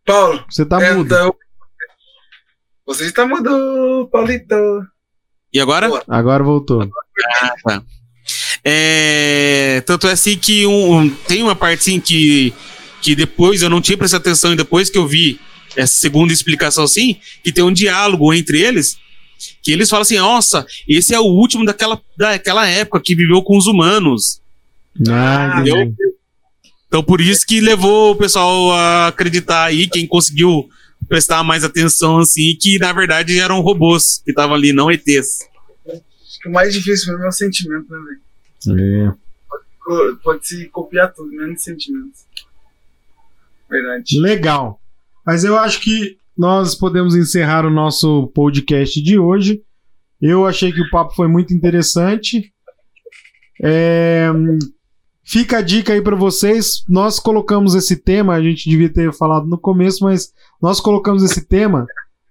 [0.05, 1.07] Paulo, Você tá mudo.
[1.07, 1.35] então.
[2.87, 4.55] Você está mudo, Paulito.
[5.53, 5.89] E agora?
[5.89, 6.05] Boa.
[6.09, 6.83] Agora voltou.
[7.41, 7.83] Ah, tá.
[8.65, 12.53] É, tanto é assim que um, um- tem uma parte assim que,
[13.01, 15.41] que depois eu não tinha prestado atenção e depois que eu vi
[15.77, 18.99] essa segunda explicação assim, que tem um diálogo entre eles,
[19.63, 23.57] que eles falam assim, nossa, esse é o último daquela, daquela época que viveu com
[23.57, 24.41] os humanos.
[25.09, 25.95] Ah, Entendeu?
[26.89, 30.69] Então por isso que levou o pessoal a acreditar aí, quem conseguiu
[31.09, 35.49] prestar mais atenção assim, que na verdade eram robôs que estavam ali, não ETs.
[35.89, 37.99] Acho que o mais difícil mesmo é o sentimento, né,
[38.67, 38.79] velho?
[39.09, 39.13] É.
[39.79, 42.21] Co- Pode se copiar tudo, menos sentimentos.
[43.69, 44.19] Verdade.
[44.21, 44.81] Legal.
[45.25, 49.63] Mas eu acho que nós podemos encerrar o nosso podcast de hoje.
[50.21, 52.53] Eu achei que o papo foi muito interessante.
[53.63, 54.29] É,
[55.31, 56.83] Fica a dica aí para vocês.
[56.89, 61.47] Nós colocamos esse tema, a gente devia ter falado no começo, mas nós colocamos esse
[61.47, 61.87] tema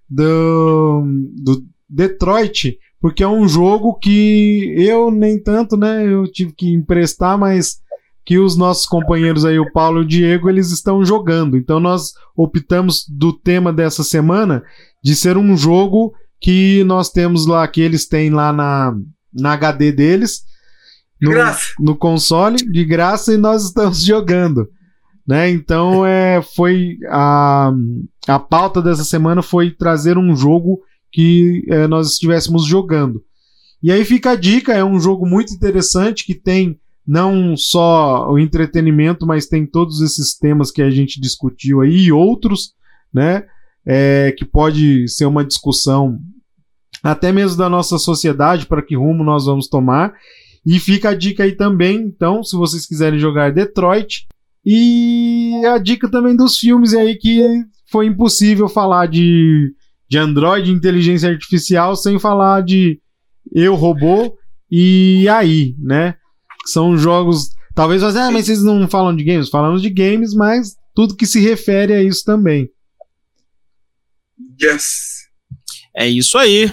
[0.09, 1.05] do,
[1.41, 6.05] do Detroit, porque é um jogo que eu nem tanto, né?
[6.05, 7.79] Eu tive que emprestar, mas
[8.25, 11.55] que os nossos companheiros aí, o Paulo e o Diego, eles estão jogando.
[11.55, 14.61] Então nós optamos do tema dessa semana
[15.01, 18.93] de ser um jogo que nós temos lá, que eles têm lá na,
[19.33, 20.48] na HD deles,
[21.21, 21.31] no,
[21.79, 24.69] no console, de graça, e nós estamos jogando.
[25.27, 25.51] Né?
[25.51, 27.71] Então é, foi a,
[28.27, 30.81] a pauta dessa semana foi trazer um jogo
[31.11, 33.23] que é, nós estivéssemos jogando.
[33.81, 38.37] E aí fica a dica, é um jogo muito interessante que tem não só o
[38.37, 42.73] entretenimento, mas tem todos esses temas que a gente discutiu aí e outros,
[43.13, 43.45] né?
[43.85, 46.19] É, que pode ser uma discussão
[47.01, 50.13] até mesmo da nossa sociedade, para que rumo nós vamos tomar.
[50.65, 54.27] E fica a dica aí também, então, se vocês quiserem jogar Detroit.
[54.65, 57.41] E a dica também dos filmes aí que
[57.89, 59.73] foi impossível falar de,
[60.07, 62.99] de Android, inteligência artificial, sem falar de
[63.53, 64.37] Eu Robô
[64.69, 66.15] e aí, né?
[66.65, 67.49] São jogos.
[67.73, 69.49] Talvez você, ah, mas vocês não falam de games?
[69.49, 72.69] Falamos de games, mas tudo que se refere a isso também.
[74.61, 75.27] Yes.
[75.95, 76.71] É isso aí.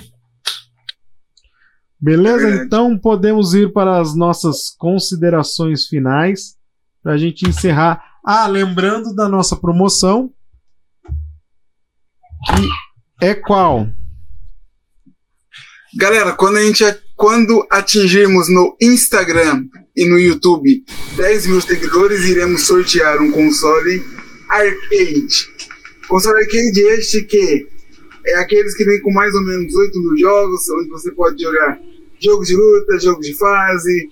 [2.01, 2.39] Beleza?
[2.39, 2.67] Verdade.
[2.67, 6.57] Então podemos ir para as nossas considerações finais
[7.03, 8.03] para a gente encerrar.
[8.25, 10.33] Ah, lembrando da nossa promoção.
[12.47, 13.89] Que é qual?
[15.97, 16.85] Galera, quando a gente
[17.17, 19.65] quando atingirmos no Instagram
[19.97, 20.85] e no YouTube
[21.17, 24.05] 10 mil seguidores, iremos sortear um console
[24.51, 25.49] arcade.
[26.07, 27.67] Console arcade este que
[28.27, 31.81] é aqueles que vem com mais ou menos 8 mil jogos, onde você pode jogar
[32.21, 34.09] jogos de luta, jogos de fase,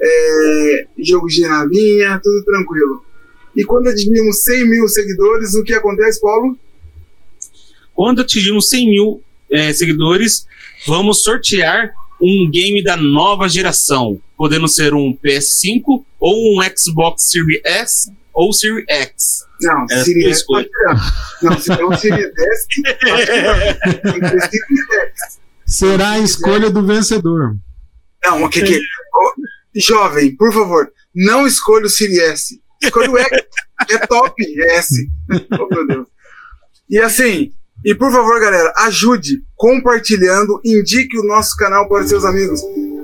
[0.00, 3.04] é, jogos de navinha, tudo tranquilo.
[3.56, 6.58] E quando atingirmos 100 mil seguidores, o que acontece, Paulo?
[7.94, 10.46] Quando atingirmos 100 mil eh, seguidores,
[10.86, 17.60] vamos sortear um game da nova geração, podendo ser um PS5 ou um Xbox Series
[17.64, 19.45] S ou Series X.
[19.62, 20.40] Não, É, Series eu S.
[20.40, 20.68] escolho.
[21.42, 25.38] Não, se for um Series S, tem que ser S.
[25.66, 27.56] Será a escolha do vencedor.
[28.24, 28.76] Não, o que que.
[28.76, 29.32] Ô,
[29.74, 32.60] jovem, por favor, não escolha o Series S.
[32.82, 33.28] Escolha o X.
[33.90, 35.08] É top, é S.
[35.58, 36.06] Oh, meu Deus.
[36.88, 37.50] E assim,
[37.84, 42.60] e por favor, galera, ajude compartilhando, indique o nosso canal para seus amigos.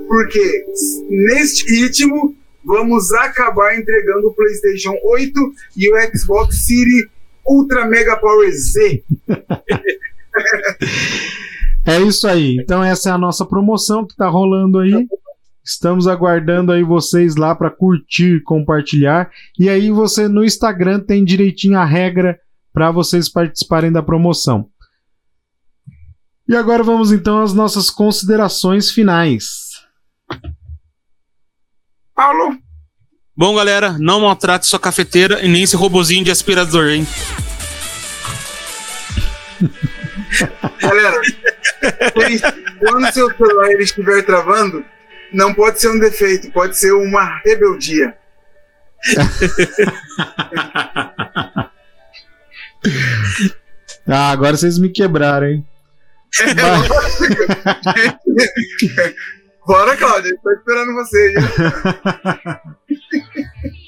[0.07, 0.65] Porque
[1.09, 7.05] neste ritmo, vamos acabar entregando o PlayStation 8 e o Xbox Series
[7.45, 9.03] Ultra Mega Power Z.
[11.85, 12.55] É isso aí.
[12.61, 15.05] Então essa é a nossa promoção que tá rolando aí.
[15.63, 19.29] Estamos aguardando aí vocês lá para curtir, compartilhar.
[19.59, 22.39] E aí você no Instagram tem direitinho a regra
[22.71, 24.69] para vocês participarem da promoção.
[26.47, 29.72] E agora vamos então às nossas considerações finais.
[32.15, 32.57] Paulo,
[33.35, 37.07] Bom, galera, não maltrate sua cafeteira e nem esse robozinho de aspirador, hein?
[40.79, 41.19] Galera,
[42.79, 44.85] quando seu celular estiver travando,
[45.31, 48.15] não pode ser um defeito, pode ser uma rebeldia.
[54.07, 55.65] Ah, agora vocês me quebraram, hein?
[59.65, 61.33] Bora, Cláudia, tô esperando você.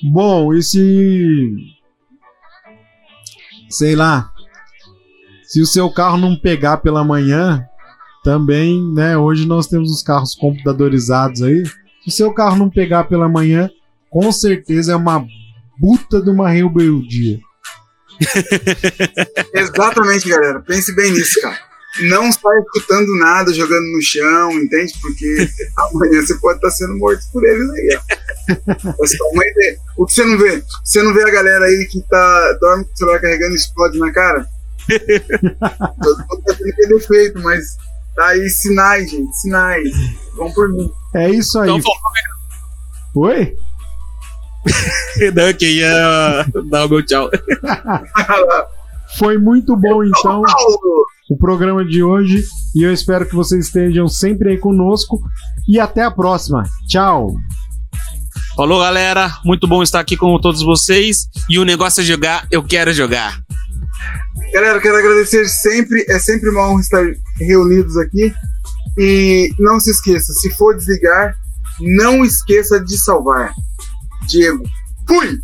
[0.12, 1.56] Bom, e se.
[3.70, 4.32] Sei lá.
[5.44, 7.68] Se o seu carro não pegar pela manhã,
[8.26, 9.16] também, né?
[9.16, 11.64] Hoje nós temos os carros computadorizados aí.
[12.04, 13.70] Se o seu carro não pegar pela manhã,
[14.10, 15.24] com certeza é uma
[15.80, 17.40] puta de uma rebeldia.
[19.54, 20.60] Exatamente, galera.
[20.62, 21.60] Pense bem nisso, cara.
[22.02, 24.94] Não sai escutando nada, jogando no chão, entende?
[25.02, 27.98] Porque amanhã você pode estar sendo morto por eles aí.
[27.98, 29.04] ó.
[29.04, 29.78] É só uma ideia.
[29.98, 30.64] O que você não vê?
[30.84, 33.98] Você não vê a galera aí que tá, dorme com o celular carregando e explode
[33.98, 34.46] na cara?
[34.88, 37.78] Todo mundo tá tendo aquele efeito, mas
[38.16, 39.90] tá aí sinais, gente, sinais.
[40.36, 40.92] Vão por mim.
[41.14, 41.70] É isso aí.
[41.70, 43.56] Então, bom, Oi?
[45.34, 47.30] não, que ia dar o meu tchau.
[49.18, 50.44] Foi muito bom, então,
[51.30, 52.44] o programa de hoje.
[52.76, 55.22] E eu espero que vocês estejam sempre aí conosco.
[55.68, 56.64] E até a próxima.
[56.88, 57.36] Tchau.
[58.56, 59.38] Falou, galera.
[59.44, 61.28] Muito bom estar aqui com todos vocês.
[61.50, 63.42] E o negócio é jogar, eu quero jogar.
[64.54, 67.04] Galera, quero agradecer sempre, é sempre uma honra estar
[67.40, 68.34] reunidos aqui.
[68.98, 71.36] E não se esqueça, se for desligar,
[71.82, 73.52] não esqueça de salvar.
[74.30, 74.64] Diego,
[75.08, 75.38] fui!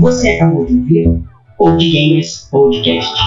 [0.00, 1.06] Você acabou de
[1.58, 3.20] ouvir Games Podcast.